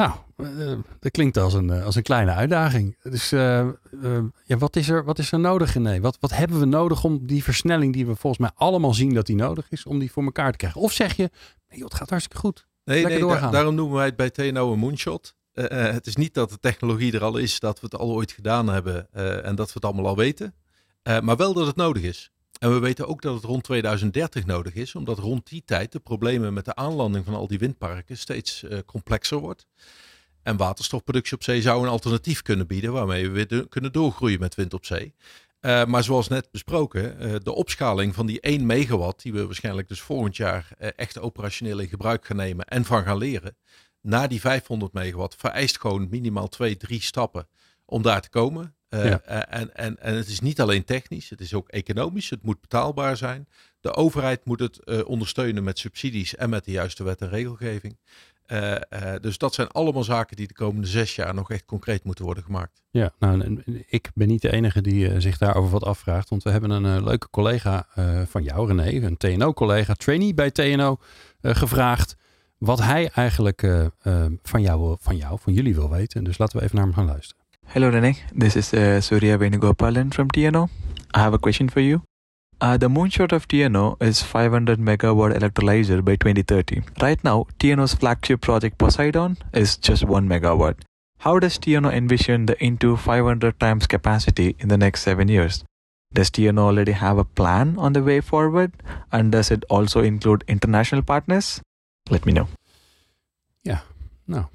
Nou, 0.00 0.12
uh, 0.36 0.78
dat 1.00 1.10
klinkt 1.10 1.36
als 1.36 1.54
een, 1.54 1.70
als 1.70 1.94
een 1.94 2.02
kleine 2.02 2.32
uitdaging. 2.32 2.96
Dus 3.02 3.32
uh, 3.32 3.66
uh, 3.90 4.18
ja, 4.44 4.56
wat, 4.56 4.76
is 4.76 4.88
er, 4.88 5.04
wat 5.04 5.18
is 5.18 5.32
er 5.32 5.38
nodig, 5.38 5.72
René? 5.72 6.00
Wat, 6.00 6.16
wat 6.20 6.30
hebben 6.30 6.58
we 6.58 6.64
nodig 6.64 7.04
om 7.04 7.26
die 7.26 7.42
versnelling 7.42 7.92
die 7.92 8.06
we 8.06 8.16
volgens 8.16 8.38
mij 8.38 8.50
allemaal 8.54 8.94
zien 8.94 9.14
dat 9.14 9.26
die 9.26 9.36
nodig 9.36 9.70
is, 9.70 9.86
om 9.86 9.98
die 9.98 10.12
voor 10.12 10.22
elkaar 10.24 10.50
te 10.50 10.56
krijgen? 10.56 10.80
Of 10.80 10.92
zeg 10.92 11.16
je, 11.16 11.30
nee, 11.68 11.78
joh, 11.78 11.88
het 11.88 11.94
gaat 11.94 12.10
hartstikke 12.10 12.40
goed. 12.40 12.66
Nee, 12.84 13.04
nee 13.04 13.26
da 13.26 13.50
daarom 13.50 13.74
noemen 13.74 13.96
wij 13.96 14.06
het 14.06 14.16
bij 14.16 14.30
TNO 14.30 14.72
een 14.72 14.78
moonshot. 14.78 15.34
het 15.52 16.06
is 16.06 16.16
niet 16.16 16.34
dat 16.34 16.50
de 16.50 16.58
technologie 16.60 17.12
er 17.12 17.24
al 17.24 17.36
is, 17.36 17.60
dat 17.60 17.80
we 17.80 17.86
het 17.90 18.00
al 18.00 18.12
ooit 18.12 18.32
gedaan 18.32 18.68
hebben 18.68 19.12
en 19.44 19.54
dat 19.54 19.66
we 19.66 19.72
het 19.74 19.84
allemaal 19.84 20.06
al 20.06 20.16
weten. 20.16 20.54
maar 21.02 21.36
wel 21.36 21.52
dat 21.52 21.66
het 21.66 21.76
nodig 21.76 22.02
is. 22.02 22.30
En 22.60 22.72
we 22.72 22.78
weten 22.78 23.08
ook 23.08 23.22
dat 23.22 23.34
het 23.34 23.44
rond 23.44 23.64
2030 23.64 24.46
nodig 24.46 24.74
is, 24.74 24.94
omdat 24.94 25.18
rond 25.18 25.48
die 25.48 25.62
tijd 25.64 25.92
de 25.92 25.98
problemen 25.98 26.52
met 26.52 26.64
de 26.64 26.74
aanlanding 26.74 27.24
van 27.24 27.34
al 27.34 27.46
die 27.46 27.58
windparken 27.58 28.18
steeds 28.18 28.62
uh, 28.62 28.78
complexer 28.86 29.38
wordt. 29.38 29.66
En 30.42 30.56
waterstofproductie 30.56 31.36
op 31.36 31.42
zee 31.42 31.62
zou 31.62 31.82
een 31.82 31.88
alternatief 31.88 32.42
kunnen 32.42 32.66
bieden, 32.66 32.92
waarmee 32.92 33.30
we 33.30 33.46
weer 33.46 33.68
kunnen 33.68 33.92
doorgroeien 33.92 34.40
met 34.40 34.54
wind 34.54 34.74
op 34.74 34.84
zee. 34.84 35.14
Uh, 35.60 35.84
maar 35.84 36.04
zoals 36.04 36.28
net 36.28 36.50
besproken, 36.50 37.26
uh, 37.26 37.34
de 37.42 37.52
opschaling 37.52 38.14
van 38.14 38.26
die 38.26 38.40
1 38.40 38.66
megawatt, 38.66 39.22
die 39.22 39.32
we 39.32 39.46
waarschijnlijk 39.46 39.88
dus 39.88 40.00
volgend 40.00 40.36
jaar 40.36 40.68
echt 40.96 41.18
operationeel 41.18 41.78
in 41.78 41.88
gebruik 41.88 42.26
gaan 42.26 42.36
nemen 42.36 42.64
en 42.64 42.84
van 42.84 43.02
gaan 43.02 43.18
leren, 43.18 43.56
naar 44.00 44.28
die 44.28 44.40
500 44.40 44.92
megawatt 44.92 45.36
vereist 45.36 45.80
gewoon 45.80 46.08
minimaal 46.10 46.48
twee, 46.48 46.76
drie 46.76 47.02
stappen 47.02 47.48
om 47.84 48.02
daar 48.02 48.20
te 48.20 48.28
komen. 48.28 48.74
Uh, 48.90 49.04
Ja. 49.04 49.22
uh, 49.28 49.36
en, 49.60 49.76
en, 49.76 49.98
en 50.02 50.14
het 50.16 50.26
is 50.28 50.40
niet 50.40 50.60
alleen 50.60 50.84
technisch, 50.84 51.30
het 51.30 51.40
is 51.40 51.54
ook 51.54 51.68
economisch. 51.68 52.30
Het 52.30 52.42
moet 52.42 52.60
betaalbaar 52.60 53.16
zijn. 53.16 53.48
De 53.80 53.94
overheid 53.94 54.44
moet 54.44 54.60
het 54.60 54.80
uh, 54.84 55.08
ondersteunen 55.08 55.64
met 55.64 55.78
subsidies 55.78 56.36
en 56.36 56.50
met 56.50 56.64
de 56.64 56.70
juiste 56.70 57.04
wet 57.04 57.20
en 57.20 57.28
regelgeving. 57.28 57.96
Uh, 58.52 58.74
dus 59.20 59.38
dat 59.38 59.54
zijn 59.54 59.68
allemaal 59.68 60.04
zaken 60.04 60.36
die 60.36 60.46
de 60.46 60.54
komende 60.54 60.86
zes 60.86 61.14
jaar 61.14 61.34
nog 61.34 61.50
echt 61.50 61.64
concreet 61.64 62.04
moeten 62.04 62.24
worden 62.24 62.44
gemaakt. 62.44 62.82
Ja, 62.90 63.12
nou, 63.18 63.40
en- 63.40 63.62
en 63.66 63.84
ik 63.86 64.10
ben 64.14 64.28
niet 64.28 64.42
de 64.42 64.52
enige 64.52 64.80
die 64.80 65.08
eh, 65.08 65.20
zich 65.20 65.38
daarover 65.38 65.70
wat 65.70 65.84
afvraagt. 65.84 66.28
Want 66.28 66.42
we 66.42 66.50
hebben 66.50 66.70
een 66.70 66.96
eh, 66.96 67.04
leuke 67.04 67.30
collega 67.30 67.86
eh, 67.94 68.22
van 68.26 68.42
jou, 68.42 68.66
René, 68.66 69.06
een 69.06 69.16
TNO-collega, 69.16 69.94
trainee 69.94 70.34
bij 70.34 70.50
TNO, 70.50 70.96
eh, 71.40 71.54
gevraagd 71.54 72.16
wat 72.58 72.78
hij 72.82 73.10
eigenlijk 73.14 73.62
eh, 73.62 73.84
eh, 74.02 74.26
van, 74.42 74.62
jou, 74.62 74.96
van 75.00 75.16
jou, 75.16 75.38
van 75.40 75.52
jullie 75.52 75.74
wil 75.74 75.90
weten. 75.90 76.24
Dus 76.24 76.38
laten 76.38 76.58
we 76.58 76.64
even 76.64 76.76
naar 76.76 76.84
hem 76.84 76.94
gaan 76.94 77.06
luisteren. 77.06 77.39
Hello, 77.72 77.88
Rene. 77.88 78.16
This 78.32 78.56
is 78.56 78.74
uh, 78.74 79.00
Surya 79.00 79.38
Venugopalan 79.38 80.12
from 80.12 80.28
TNO. 80.28 80.68
I 81.14 81.20
have 81.20 81.34
a 81.34 81.38
question 81.38 81.68
for 81.68 81.78
you. 81.78 82.02
Uh, 82.60 82.76
the 82.76 82.88
moonshot 82.88 83.32
of 83.32 83.46
TNO 83.46 84.02
is 84.02 84.22
500 84.22 84.80
megawatt 84.80 85.38
electrolyzer 85.38 86.04
by 86.04 86.16
2030. 86.16 86.82
Right 87.00 87.22
now, 87.22 87.46
TNO's 87.60 87.94
flagship 87.94 88.40
project 88.40 88.76
Poseidon 88.76 89.36
is 89.52 89.76
just 89.76 90.04
1 90.04 90.28
megawatt. 90.28 90.80
How 91.18 91.38
does 91.38 91.58
TNO 91.58 91.92
envision 91.92 92.46
the 92.46 92.62
into 92.62 92.96
500 92.96 93.60
times 93.60 93.86
capacity 93.86 94.56
in 94.58 94.68
the 94.68 94.76
next 94.76 95.02
seven 95.02 95.28
years? 95.28 95.64
Does 96.12 96.30
TNO 96.30 96.58
already 96.58 96.92
have 96.92 97.18
a 97.18 97.24
plan 97.24 97.76
on 97.78 97.92
the 97.92 98.02
way 98.02 98.20
forward? 98.20 98.72
And 99.12 99.30
does 99.30 99.52
it 99.52 99.64
also 99.70 100.02
include 100.02 100.42
international 100.48 101.02
partners? 101.02 101.60
Let 102.10 102.26
me 102.26 102.32
know. 102.32 102.48
Nou, 104.30 104.48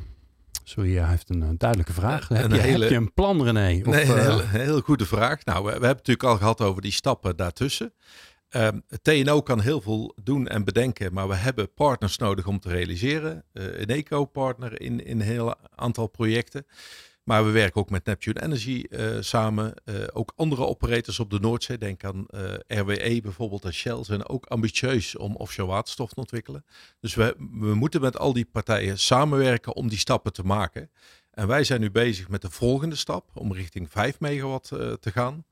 sorry, 0.65 0.95
hij 0.95 1.09
heeft 1.09 1.29
een 1.29 1.43
eh, 1.43 1.49
duidelijke 1.57 1.93
vraag. 1.93 2.29
Een 2.29 2.35
Heb 2.37 2.51
je, 2.51 2.57
hele- 2.57 2.83
heb 2.83 2.89
je 2.91 2.97
een 2.97 3.13
plan, 3.13 3.43
René? 3.43 3.79
Of, 3.85 3.93
nee, 3.93 4.05
een 4.05 4.17
eh, 4.17 4.53
een 4.53 4.59
heel 4.59 4.79
goede 4.81 5.05
vraag. 5.05 5.45
Nou, 5.45 5.57
we, 5.57 5.63
we 5.65 5.69
hebben 5.71 5.87
het 5.89 5.97
natuurlijk 5.97 6.29
al 6.29 6.37
gehad 6.37 6.61
over 6.61 6.81
die 6.81 6.91
stappen 6.91 7.35
daartussen. 7.35 7.93
Ehm, 8.49 8.79
TNO 9.01 9.41
kan 9.41 9.59
heel 9.59 9.81
veel 9.81 10.15
doen 10.23 10.47
en 10.47 10.63
bedenken, 10.63 11.13
maar 11.13 11.27
we 11.27 11.35
hebben 11.35 11.73
partners 11.73 12.17
nodig 12.17 12.47
om 12.47 12.59
te 12.59 12.69
realiseren. 12.69 13.43
Eh, 13.53 13.79
een 13.79 13.87
eco-partner 13.87 14.81
in, 14.81 15.05
in 15.05 15.19
een 15.19 15.25
heel 15.25 15.55
aantal 15.75 16.07
projecten. 16.07 16.65
Maar 17.25 17.45
we 17.45 17.51
werken 17.51 17.81
ook 17.81 17.89
met 17.89 18.05
Neptune 18.05 18.43
Energy 18.43 18.83
eh, 18.89 19.17
samen. 19.19 19.73
Eh, 19.83 19.95
ook 20.13 20.33
andere 20.35 20.65
operators 20.65 21.19
op 21.19 21.29
de 21.29 21.39
Noordzee, 21.39 21.77
denk 21.77 22.03
aan 22.03 22.25
eh, 22.27 22.53
RWE 22.67 23.21
bijvoorbeeld 23.21 23.65
en 23.65 23.73
Shell, 23.73 24.03
zijn 24.03 24.27
ook 24.27 24.45
ambitieus 24.45 25.15
om 25.15 25.35
offshore 25.35 25.71
waterstof 25.71 26.13
te 26.13 26.19
ontwikkelen. 26.19 26.65
Dus 26.99 27.15
we, 27.15 27.35
we 27.51 27.73
moeten 27.73 28.01
met 28.01 28.17
al 28.17 28.33
die 28.33 28.45
partijen 28.45 28.99
samenwerken 28.99 29.75
om 29.75 29.89
die 29.89 29.97
stappen 29.97 30.33
te 30.33 30.43
maken. 30.43 30.89
En 31.31 31.47
wij 31.47 31.63
zijn 31.63 31.81
nu 31.81 31.91
bezig 31.91 32.29
met 32.29 32.41
de 32.41 32.49
volgende 32.49 32.95
stap 32.95 33.29
om 33.33 33.53
richting 33.53 33.91
5 33.91 34.19
megawatt 34.19 34.67
te 34.99 35.11
gaan. 35.11 35.45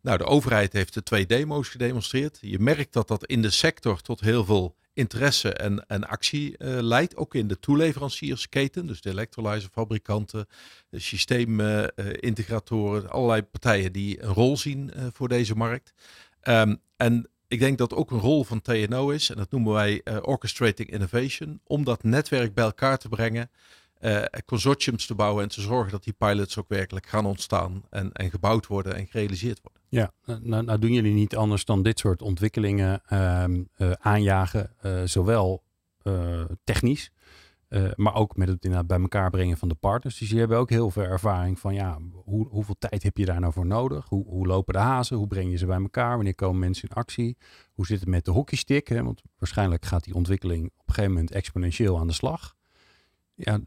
Nou, 0.00 0.18
de 0.18 0.24
overheid 0.24 0.72
heeft 0.72 0.94
de 0.94 1.02
twee 1.02 1.26
demo's 1.26 1.68
gedemonstreerd. 1.68 2.38
Je 2.40 2.58
merkt 2.58 2.92
dat 2.92 3.08
dat 3.08 3.26
in 3.26 3.42
de 3.42 3.50
sector 3.50 4.00
tot 4.00 4.20
heel 4.20 4.44
veel 4.44 4.76
interesse 4.94 5.52
en, 5.52 5.86
en 5.86 6.08
actie 6.08 6.56
eh, 6.56 6.78
leidt. 6.80 7.16
Ook 7.16 7.34
in 7.34 7.48
de 7.48 7.58
toeleveranciersketen, 7.58 8.86
dus 8.86 9.00
de 9.00 9.10
electrolyzerfabrikanten, 9.10 10.46
de 10.88 10.98
systeemintegratoren, 10.98 13.10
allerlei 13.10 13.42
partijen 13.42 13.92
die 13.92 14.22
een 14.22 14.32
rol 14.32 14.56
zien 14.56 14.92
eh, 14.92 15.06
voor 15.12 15.28
deze 15.28 15.54
markt. 15.54 15.92
Ehm, 16.40 16.74
en 16.96 17.28
ik 17.48 17.58
denk 17.58 17.78
dat 17.78 17.94
ook 17.94 18.10
een 18.10 18.18
rol 18.18 18.44
van 18.44 18.62
TNO 18.62 19.10
is, 19.10 19.30
en 19.30 19.36
dat 19.36 19.50
noemen 19.50 19.72
wij 19.72 20.00
eh, 20.04 20.16
Orchestrating 20.22 20.90
Innovation, 20.90 21.60
om 21.64 21.84
dat 21.84 22.02
netwerk 22.02 22.54
bij 22.54 22.64
elkaar 22.64 22.98
te 22.98 23.08
brengen, 23.08 23.50
eh, 24.02 24.22
consortiums 24.44 25.06
te 25.06 25.14
bouwen 25.14 25.42
en 25.42 25.48
te 25.48 25.60
zorgen 25.60 25.90
dat 25.90 26.04
die 26.04 26.12
pilots 26.12 26.58
ook 26.58 26.68
werkelijk 26.68 27.06
gaan 27.06 27.26
ontstaan 27.26 27.82
en, 27.90 28.12
en 28.12 28.30
gebouwd 28.30 28.66
worden 28.66 28.94
en 28.94 29.06
gerealiseerd 29.06 29.60
worden. 29.62 29.82
Ja, 29.88 30.12
nou, 30.42 30.64
nou 30.64 30.78
doen 30.78 30.92
jullie 30.92 31.12
niet 31.12 31.36
anders 31.36 31.64
dan 31.64 31.82
dit 31.82 31.98
soort 31.98 32.22
ontwikkelingen 32.22 33.02
ehm, 33.06 33.62
eh, 33.76 33.92
aanjagen, 33.92 34.70
eh, 34.80 35.02
zowel 35.04 35.62
technisch, 36.64 37.12
maar 37.96 38.14
ook 38.14 38.36
met 38.36 38.48
het 38.48 38.86
bij 38.86 39.00
elkaar 39.00 39.30
brengen 39.30 39.56
van 39.56 39.68
de 39.68 39.74
partners. 39.74 40.18
Dus 40.18 40.26
jullie 40.26 40.40
hebben 40.40 40.58
ook 40.58 40.70
heel 40.70 40.90
veel 40.90 41.02
ervaring 41.02 41.58
van 41.58 41.74
ja, 41.74 41.98
hoe, 42.12 42.48
hoeveel 42.48 42.76
tijd 42.78 43.02
heb 43.02 43.16
je 43.16 43.24
daar 43.24 43.40
nou 43.40 43.52
voor 43.52 43.66
nodig? 43.66 44.08
Hoe, 44.08 44.26
hoe 44.26 44.46
lopen 44.46 44.74
de 44.74 44.80
hazen? 44.80 45.16
Hoe 45.16 45.26
breng 45.26 45.50
je 45.50 45.56
ze 45.56 45.66
bij 45.66 45.80
elkaar? 45.80 46.14
Wanneer 46.14 46.34
komen 46.34 46.58
mensen 46.58 46.88
in 46.88 46.94
actie? 46.94 47.36
Hoe 47.72 47.86
zit 47.86 48.00
het 48.00 48.08
met 48.08 48.24
de 48.24 48.30
hockeystick? 48.30 48.88
Hè? 48.88 49.02
Want 49.02 49.22
waarschijnlijk 49.38 49.84
gaat 49.84 50.04
die 50.04 50.14
ontwikkeling 50.14 50.64
op 50.64 50.88
een 50.88 50.94
gegeven 50.94 51.12
moment 51.12 51.30
exponentieel 51.30 51.98
aan 51.98 52.06
de 52.06 52.12
slag. 52.12 52.54
Ja, 53.44 53.60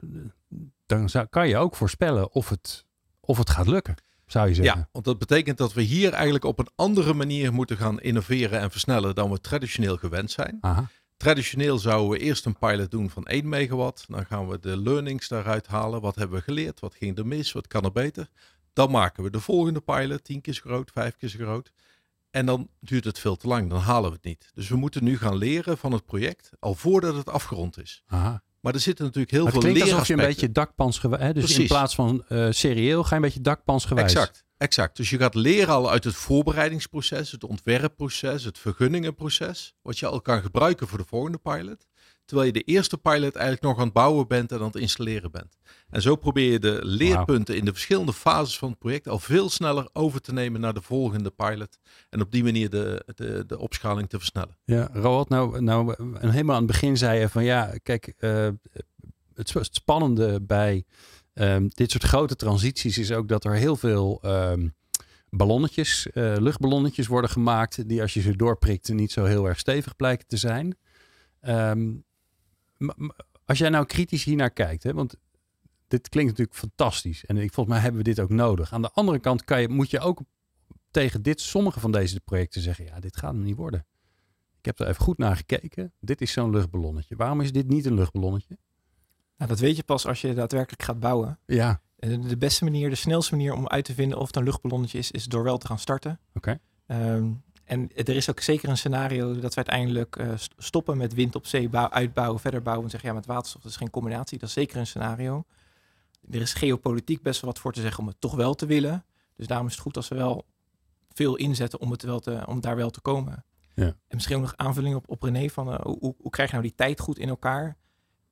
dan 0.85 1.09
zou, 1.09 1.25
kan 1.25 1.47
je 1.47 1.57
ook 1.57 1.75
voorspellen 1.75 2.31
of 2.31 2.49
het, 2.49 2.85
of 3.19 3.37
het 3.37 3.49
gaat 3.49 3.67
lukken, 3.67 3.95
zou 4.25 4.47
je 4.47 4.53
zeggen. 4.53 4.79
Ja, 4.79 4.89
want 4.91 5.05
dat 5.05 5.17
betekent 5.17 5.57
dat 5.57 5.73
we 5.73 5.81
hier 5.81 6.13
eigenlijk 6.13 6.43
op 6.43 6.59
een 6.59 6.69
andere 6.75 7.13
manier 7.13 7.53
moeten 7.53 7.77
gaan 7.77 8.01
innoveren 8.01 8.59
en 8.59 8.71
versnellen 8.71 9.15
dan 9.15 9.31
we 9.31 9.39
traditioneel 9.39 9.97
gewend 9.97 10.31
zijn. 10.31 10.57
Aha. 10.61 10.89
Traditioneel 11.17 11.79
zouden 11.79 12.09
we 12.09 12.17
eerst 12.17 12.45
een 12.45 12.57
pilot 12.57 12.91
doen 12.91 13.09
van 13.09 13.25
1 13.25 13.49
megawatt. 13.49 14.05
Dan 14.07 14.25
gaan 14.25 14.47
we 14.47 14.59
de 14.59 14.77
learnings 14.77 15.27
daaruit 15.27 15.67
halen. 15.67 16.01
Wat 16.01 16.15
hebben 16.15 16.37
we 16.37 16.43
geleerd? 16.43 16.79
Wat 16.79 16.95
ging 16.95 17.17
er 17.17 17.27
mis? 17.27 17.51
Wat 17.51 17.67
kan 17.67 17.83
er 17.83 17.91
beter? 17.91 18.29
Dan 18.73 18.91
maken 18.91 19.23
we 19.23 19.29
de 19.29 19.39
volgende 19.39 19.81
pilot, 19.81 20.23
10 20.23 20.41
keer 20.41 20.53
zo 20.53 20.61
groot, 20.65 20.91
5 20.91 21.15
keer 21.15 21.29
zo 21.29 21.37
groot. 21.39 21.71
En 22.31 22.45
dan 22.45 22.69
duurt 22.79 23.03
het 23.03 23.19
veel 23.19 23.35
te 23.35 23.47
lang, 23.47 23.69
dan 23.69 23.79
halen 23.79 24.09
we 24.09 24.15
het 24.15 24.25
niet. 24.25 24.51
Dus 24.53 24.69
we 24.69 24.75
moeten 24.75 25.03
nu 25.03 25.17
gaan 25.17 25.35
leren 25.35 25.77
van 25.77 25.91
het 25.91 26.05
project, 26.05 26.51
al 26.59 26.75
voordat 26.75 27.15
het 27.15 27.29
afgerond 27.29 27.81
is. 27.81 28.03
Aha. 28.07 28.43
Maar 28.65 28.73
er 28.73 28.79
zitten 28.79 29.05
natuurlijk 29.05 29.31
heel 29.31 29.43
Maar 29.43 29.53
het 29.53 29.61
veel 29.61 29.71
klinkt 29.71 29.91
alsof 29.91 30.07
je 30.07 30.13
een 30.13 30.19
beetje 30.19 30.51
dakpansgewijs... 30.51 31.23
hè, 31.23 31.33
Dus 31.33 31.59
in 31.59 31.67
plaats 31.67 31.95
van 31.95 32.23
eh, 32.27 32.47
serieel 32.49 33.03
ga 33.03 33.09
je 33.09 33.15
een 33.15 33.21
beetje 33.21 33.41
dakpansgewijs. 33.41 34.13
Exact, 34.13 34.43
exact. 34.57 34.97
Dus 34.97 35.09
je 35.09 35.17
gaat 35.17 35.35
leren 35.35 35.73
al 35.73 35.91
uit 35.91 36.03
het 36.03 36.15
voorbereidingsproces, 36.15 37.31
het 37.31 37.43
ontwerpproces, 37.43 38.43
het 38.43 38.59
vergunningenproces, 38.59 39.75
wat 39.81 39.99
je 39.99 40.05
al 40.05 40.21
kan 40.21 40.41
gebruiken 40.41 40.87
voor 40.87 40.97
de 40.97 41.03
volgende 41.07 41.37
pilot. 41.37 41.87
Terwijl 42.25 42.47
je 42.47 42.53
de 42.53 42.61
eerste 42.61 42.97
pilot 42.97 43.35
eigenlijk 43.35 43.61
nog 43.61 43.77
aan 43.77 43.83
het 43.83 43.93
bouwen 43.93 44.27
bent 44.27 44.51
en 44.51 44.59
aan 44.59 44.65
het 44.65 44.75
installeren 44.75 45.31
bent. 45.31 45.57
En 45.89 46.01
zo 46.01 46.15
probeer 46.15 46.51
je 46.51 46.59
de 46.59 46.79
leerpunten 46.83 47.55
in 47.55 47.65
de 47.65 47.71
verschillende 47.71 48.13
fases 48.13 48.57
van 48.57 48.69
het 48.69 48.79
project 48.79 49.07
al 49.07 49.19
veel 49.19 49.49
sneller 49.49 49.89
over 49.93 50.21
te 50.21 50.33
nemen 50.33 50.61
naar 50.61 50.73
de 50.73 50.81
volgende 50.81 51.29
pilot. 51.31 51.77
En 52.09 52.21
op 52.21 52.31
die 52.31 52.43
manier 52.43 52.69
de, 52.69 53.03
de, 53.15 53.43
de 53.47 53.59
opschaling 53.59 54.09
te 54.09 54.17
versnellen. 54.17 54.57
Ja, 54.63 54.89
Roald, 54.93 55.29
nou, 55.29 55.61
nou 55.61 55.95
helemaal 56.19 56.55
aan 56.55 56.61
het 56.63 56.71
begin 56.71 56.97
zei 56.97 57.19
je 57.19 57.29
van 57.29 57.43
ja, 57.43 57.73
kijk, 57.83 58.13
eh, 58.17 58.47
het, 59.33 59.49
sp- 59.49 59.53
het 59.55 59.75
spannende 59.75 60.41
bij 60.41 60.83
ehm, 61.33 61.67
dit 61.67 61.91
soort 61.91 62.03
grote 62.03 62.35
transities 62.35 62.97
is 62.97 63.11
ook 63.11 63.27
dat 63.27 63.43
er 63.45 63.53
heel 63.53 63.75
veel 63.75 64.19
ehm, 64.21 64.67
ballonnetjes, 65.29 66.11
eh, 66.11 66.35
luchtballonnetjes 66.37 67.07
worden 67.07 67.29
gemaakt 67.29 67.87
die 67.89 68.01
als 68.01 68.13
je 68.13 68.21
ze 68.21 68.35
doorprikt 68.35 68.93
niet 68.93 69.11
zo 69.11 69.23
heel 69.23 69.45
erg 69.47 69.59
stevig 69.59 69.95
blijken 69.95 70.27
te 70.27 70.37
zijn. 70.37 70.77
Ehm, 71.39 71.79
m- 71.79 71.91
m- 71.91 72.03
als 73.45 73.57
jij 73.57 73.69
nou 73.69 73.85
kritisch 73.85 74.23
hiernaar 74.23 74.51
kijkt, 74.51 74.83
hè, 74.83 74.93
want 74.93 75.15
dit 75.87 76.09
klinkt 76.09 76.31
natuurlijk 76.31 76.57
fantastisch 76.57 77.25
en 77.25 77.37
ik, 77.37 77.53
volgens 77.53 77.75
mij 77.75 77.83
hebben 77.83 78.03
we 78.03 78.09
dit 78.09 78.19
ook 78.19 78.29
nodig. 78.29 78.73
Aan 78.73 78.81
de 78.81 78.91
andere 78.91 79.19
kant 79.19 79.43
kan 79.43 79.61
je, 79.61 79.69
moet 79.69 79.89
je 79.89 79.99
ook 79.99 80.21
tegen 80.91 81.21
dit, 81.21 81.41
sommige 81.41 81.79
van 81.79 81.91
deze 81.91 82.19
projecten 82.19 82.61
zeggen, 82.61 82.85
ja, 82.85 82.99
dit 82.99 83.17
gaat 83.17 83.33
hem 83.33 83.43
niet 83.43 83.55
worden. 83.55 83.85
Ik 84.59 84.65
heb 84.65 84.79
er 84.79 84.87
even 84.87 85.03
goed 85.03 85.17
naar 85.17 85.35
gekeken. 85.35 85.93
Dit 85.99 86.21
is 86.21 86.31
zo'n 86.31 86.49
luchtballonnetje. 86.49 87.15
Waarom 87.15 87.41
is 87.41 87.51
dit 87.51 87.67
niet 87.67 87.85
een 87.85 87.93
luchtballonnetje? 87.93 88.57
Nou, 89.37 89.49
dat 89.49 89.59
weet 89.59 89.75
je 89.75 89.83
pas 89.83 90.07
als 90.07 90.21
je 90.21 90.33
daadwerkelijk 90.33 90.83
gaat 90.83 90.99
bouwen. 90.99 91.39
Ja, 91.45 91.81
En 91.95 92.21
de 92.21 92.37
beste 92.37 92.63
manier, 92.63 92.89
de 92.89 92.95
snelste 92.95 93.35
manier 93.35 93.53
om 93.53 93.67
uit 93.67 93.85
te 93.85 93.93
vinden 93.93 94.17
of 94.17 94.27
het 94.27 94.35
een 94.35 94.43
luchtballonnetje 94.43 94.97
is, 94.97 95.11
is 95.11 95.25
door 95.25 95.43
wel 95.43 95.57
te 95.57 95.67
gaan 95.67 95.79
starten. 95.79 96.19
Oké. 96.33 96.59
Ehm, 96.85 97.31
en 97.65 97.89
er 97.95 98.15
is 98.15 98.29
ook 98.29 98.39
zeker 98.39 98.69
een 98.69 98.77
scenario 98.77 99.39
dat 99.39 99.49
we 99.53 99.55
uiteindelijk 99.55 100.15
eh, 100.15 100.27
st- 100.35 100.53
stoppen 100.57 100.97
met 100.97 101.13
wind 101.13 101.35
op 101.35 101.45
zee 101.45 101.69
bouw- 101.69 101.89
uitbouwen, 101.89 102.39
verder 102.39 102.61
bouwen 102.61 102.85
en 102.85 102.91
zeggen 102.91 103.09
ja, 103.09 103.15
met 103.15 103.25
waterstof 103.25 103.61
dat 103.61 103.71
is 103.71 103.77
geen 103.77 103.89
combinatie. 103.89 104.37
Dat 104.39 104.47
is 104.47 104.53
zeker 104.55 104.77
een 104.77 104.87
scenario. 104.87 105.43
Er 106.31 106.41
is 106.41 106.53
geopolitiek 106.53 107.21
best 107.21 107.41
wel 107.41 107.51
wat 107.51 107.59
voor 107.59 107.73
te 107.73 107.81
zeggen 107.81 107.99
om 107.99 108.07
het 108.07 108.15
toch 108.19 108.35
wel 108.35 108.53
te 108.53 108.65
willen. 108.65 109.05
Dus 109.35 109.47
daarom 109.47 109.67
is 109.67 109.73
het 109.73 109.81
goed 109.81 109.95
als 109.97 110.07
we 110.07 110.15
wel 110.15 110.45
veel 111.13 111.35
inzetten 111.35 111.79
om, 111.79 111.91
het 111.91 112.03
wel 112.03 112.19
te, 112.19 112.43
om 112.45 112.61
daar 112.61 112.75
wel 112.75 112.89
te 112.89 113.01
komen. 113.01 113.45
Ja. 113.73 113.85
En 113.85 113.95
misschien 114.09 114.35
ook 114.35 114.41
nog 114.41 114.55
aanvulling 114.55 114.95
op, 114.95 115.09
op 115.09 115.23
René 115.23 115.49
van 115.49 115.71
eh, 115.71 115.79
hoe, 115.81 115.97
hoe, 115.99 116.15
hoe 116.17 116.31
krijg 116.31 116.49
je 116.49 116.55
nou 116.55 116.67
die 116.67 116.77
tijd 116.77 116.99
goed 116.99 117.19
in 117.19 117.29
elkaar? 117.29 117.77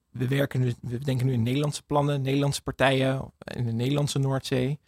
We 0.09 0.27
werken 0.27 0.59
nu, 0.59 0.73
we 0.81 0.97
denken 0.97 1.25
nu 1.25 1.33
in 1.33 1.43
Nederlandse 1.43 1.83
plannen, 1.83 2.21
Nederlandse 2.21 2.61
partijen 2.61 3.31
in 3.37 3.65
de 3.65 3.71
Nederlandse 3.71 4.19
Noordzee. 4.19 4.79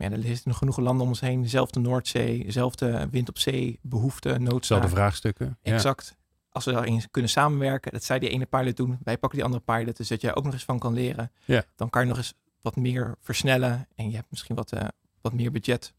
Maar 0.00 0.10
ja, 0.10 0.16
er 0.16 0.22
zitten 0.22 0.48
nog 0.48 0.58
genoeg 0.58 0.78
landen 0.78 1.02
om 1.02 1.08
ons 1.08 1.20
heen. 1.20 1.42
Dezelfde 1.42 1.80
Noordzee, 1.80 2.44
dezelfde 2.44 3.08
wind 3.10 3.28
op 3.28 3.38
zee, 3.38 3.78
behoefte, 3.82 4.38
noodzaak. 4.38 4.62
Zelfde 4.78 4.88
vraagstukken. 4.88 5.58
Ja. 5.62 5.72
Exact. 5.72 6.16
Als 6.50 6.64
we 6.64 6.72
daarin 6.72 7.02
kunnen 7.10 7.30
samenwerken, 7.30 7.92
dat 7.92 8.04
zij 8.04 8.18
die 8.18 8.28
ene 8.28 8.46
pilot 8.46 8.76
doen, 8.76 8.98
wij 9.02 9.18
pakken 9.18 9.38
die 9.38 9.46
andere 9.46 9.62
pilot, 9.64 9.96
dus 9.96 10.08
dat 10.08 10.20
jij 10.20 10.34
ook 10.34 10.44
nog 10.44 10.52
eens 10.52 10.64
van 10.64 10.78
kan 10.78 10.92
leren. 10.94 11.30
Ja. 11.44 11.64
Dan 11.76 11.90
kan 11.90 12.02
je 12.02 12.08
nog 12.08 12.16
eens 12.16 12.34
wat 12.60 12.76
meer 12.76 13.16
versnellen 13.20 13.88
en 13.94 14.10
je 14.10 14.16
hebt 14.16 14.30
misschien 14.30 14.56
wat, 14.56 14.72
eh, 14.72 14.84
wat 15.20 15.32
meer 15.32 15.50
budget 15.50 15.92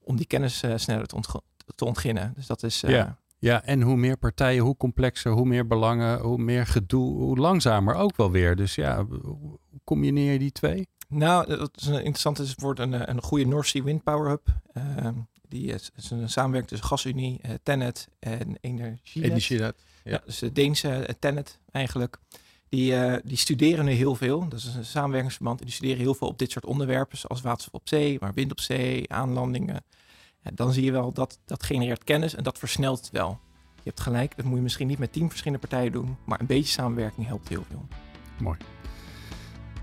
om 0.00 0.16
die 0.16 0.26
kennis 0.26 0.62
eh, 0.62 0.72
sneller 0.76 1.06
te, 1.06 1.14
ontg- 1.14 1.40
te 1.74 1.84
ontginnen. 1.84 2.32
Dus 2.36 2.46
dat 2.46 2.62
is, 2.62 2.82
eh, 2.82 2.90
Ja. 2.90 3.20
Ja, 3.38 3.62
en 3.64 3.82
hoe 3.82 3.96
meer 3.96 4.16
partijen, 4.16 4.62
hoe 4.62 4.76
complexer, 4.76 5.32
hoe 5.32 5.46
meer 5.46 5.66
belangen, 5.66 6.20
hoe 6.20 6.38
meer 6.38 6.66
gedoe, 6.66 7.14
hoe 7.16 7.36
langzamer 7.36 7.94
ook 7.94 8.16
wel 8.16 8.30
weer. 8.30 8.56
Dus 8.56 8.74
ja, 8.74 9.04
hoe 9.04 9.58
combineer 9.84 10.32
je 10.32 10.38
die 10.38 10.52
twee? 10.52 10.88
Nou, 11.12 11.56
dat 11.56 11.70
is 11.74 11.86
een 11.86 11.94
interessant. 11.94 12.38
Het 12.38 12.60
wordt 12.60 12.80
een, 12.80 13.10
een 13.10 13.22
goede 13.22 13.46
North 13.46 13.66
Sea 13.66 13.82
Wind 13.82 14.02
Power 14.02 14.28
Hub. 14.28 14.48
Ehm, 14.72 15.14
die 15.48 15.72
is, 15.72 15.90
is 15.96 16.10
een 16.10 16.30
samenwerking 16.30 16.70
tussen 16.70 16.88
GasUnie, 16.88 17.40
uh, 17.46 17.50
Tennet 17.62 18.08
en 18.18 18.56
Energie. 18.60 19.24
Energienet. 19.24 19.74
Ja. 20.04 20.10
ja, 20.10 20.22
dus 20.24 20.38
de 20.38 20.52
Deense 20.52 20.88
uh, 20.88 21.04
Tennet 21.18 21.58
eigenlijk. 21.70 22.18
Die, 22.68 22.92
uh, 22.92 23.14
die 23.24 23.36
studeren 23.36 23.84
nu 23.84 23.90
heel 23.90 24.14
veel. 24.14 24.48
Dat 24.48 24.58
is 24.58 24.74
een 24.74 24.84
samenwerkingsverband. 24.84 25.58
Die 25.58 25.70
studeren 25.70 26.00
heel 26.00 26.14
veel 26.14 26.28
op 26.28 26.38
dit 26.38 26.50
soort 26.50 26.66
onderwerpen, 26.66 27.18
zoals 27.18 27.40
waterstof 27.40 27.74
op 27.74 27.88
zee, 27.88 28.16
maar 28.20 28.34
wind 28.34 28.50
op 28.50 28.60
zee, 28.60 29.12
aanlandingen. 29.12 29.84
En 30.42 30.54
dan 30.54 30.72
zie 30.72 30.84
je 30.84 30.92
wel 30.92 31.12
dat 31.12 31.38
dat 31.44 31.62
genereert 31.62 32.04
kennis 32.04 32.34
en 32.34 32.42
dat 32.42 32.58
versnelt 32.58 32.98
het 32.98 33.10
wel. 33.10 33.38
Je 33.74 33.88
hebt 33.88 34.00
gelijk, 34.00 34.36
dat 34.36 34.44
moet 34.44 34.56
je 34.56 34.62
misschien 34.62 34.86
niet 34.86 34.98
met 34.98 35.12
tien 35.12 35.28
verschillende 35.28 35.66
partijen 35.66 35.92
doen, 35.92 36.16
maar 36.26 36.40
een 36.40 36.46
beetje 36.46 36.72
samenwerking 36.72 37.26
helpt 37.26 37.48
heel 37.48 37.64
veel. 37.68 37.86
Mooi. 38.38 38.58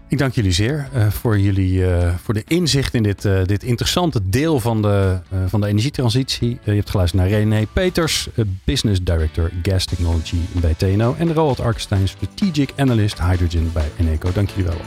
Ik 0.10 0.18
dank 0.18 0.34
jullie 0.34 0.52
zeer 0.52 0.88
uh, 0.96 1.08
voor, 1.08 1.40
jullie, 1.40 1.74
uh, 1.74 2.14
voor 2.24 2.34
de 2.34 2.44
inzicht 2.48 2.94
in 2.94 3.04
dit, 3.04 3.26
uh, 3.26 3.44
dit 3.44 3.64
interessante 3.64 4.30
deel 4.30 4.60
van 4.60 4.82
de, 4.82 5.20
van 5.48 5.62
de 5.62 5.68
energietransitie. 5.68 6.60
je 6.64 6.72
hebt 6.72 6.90
geluisterd 6.90 7.22
naar 7.22 7.32
René 7.32 7.66
Peters, 7.74 8.28
Business 8.64 9.04
Director 9.04 9.52
Gas 9.62 9.86
Technology 9.86 10.38
bij 10.52 10.74
TNO. 10.74 11.16
En 11.18 11.34
Roald 11.34 11.60
Arkestein, 11.60 12.08
Strategic 12.08 12.74
Analyst 12.76 13.22
Hydrogen 13.22 13.72
bij 13.74 13.92
Eneco. 14.00 14.32
Dank 14.32 14.50
jullie 14.50 14.66
wel. 14.66 14.82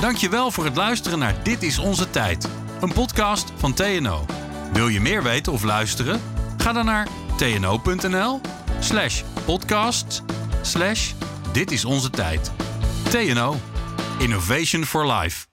Dankjewel 0.00 0.50
voor 0.50 0.64
het 0.64 0.76
luisteren 0.76 1.18
naar 1.18 1.34
Dit 1.42 1.62
is 1.62 1.78
Onze 1.78 2.10
Tijd. 2.10 2.48
Een 2.80 2.92
podcast 2.92 3.52
van 3.56 3.74
TNO. 3.74 4.24
Wil 4.72 4.88
je 4.88 5.00
meer 5.00 5.22
weten 5.22 5.52
of 5.52 5.62
luisteren? 5.62 6.20
Ga 6.56 6.72
dan 6.72 6.84
naar 6.84 7.08
tno.nl 7.36 8.40
slash 8.80 9.22
podcast 9.44 10.22
Dit 11.52 11.70
is 11.70 11.84
Onze 11.84 12.10
Tijd. 12.10 12.52
TNO. 13.10 13.56
Innovation 14.20 14.84
for 14.84 15.06
Life. 15.06 15.51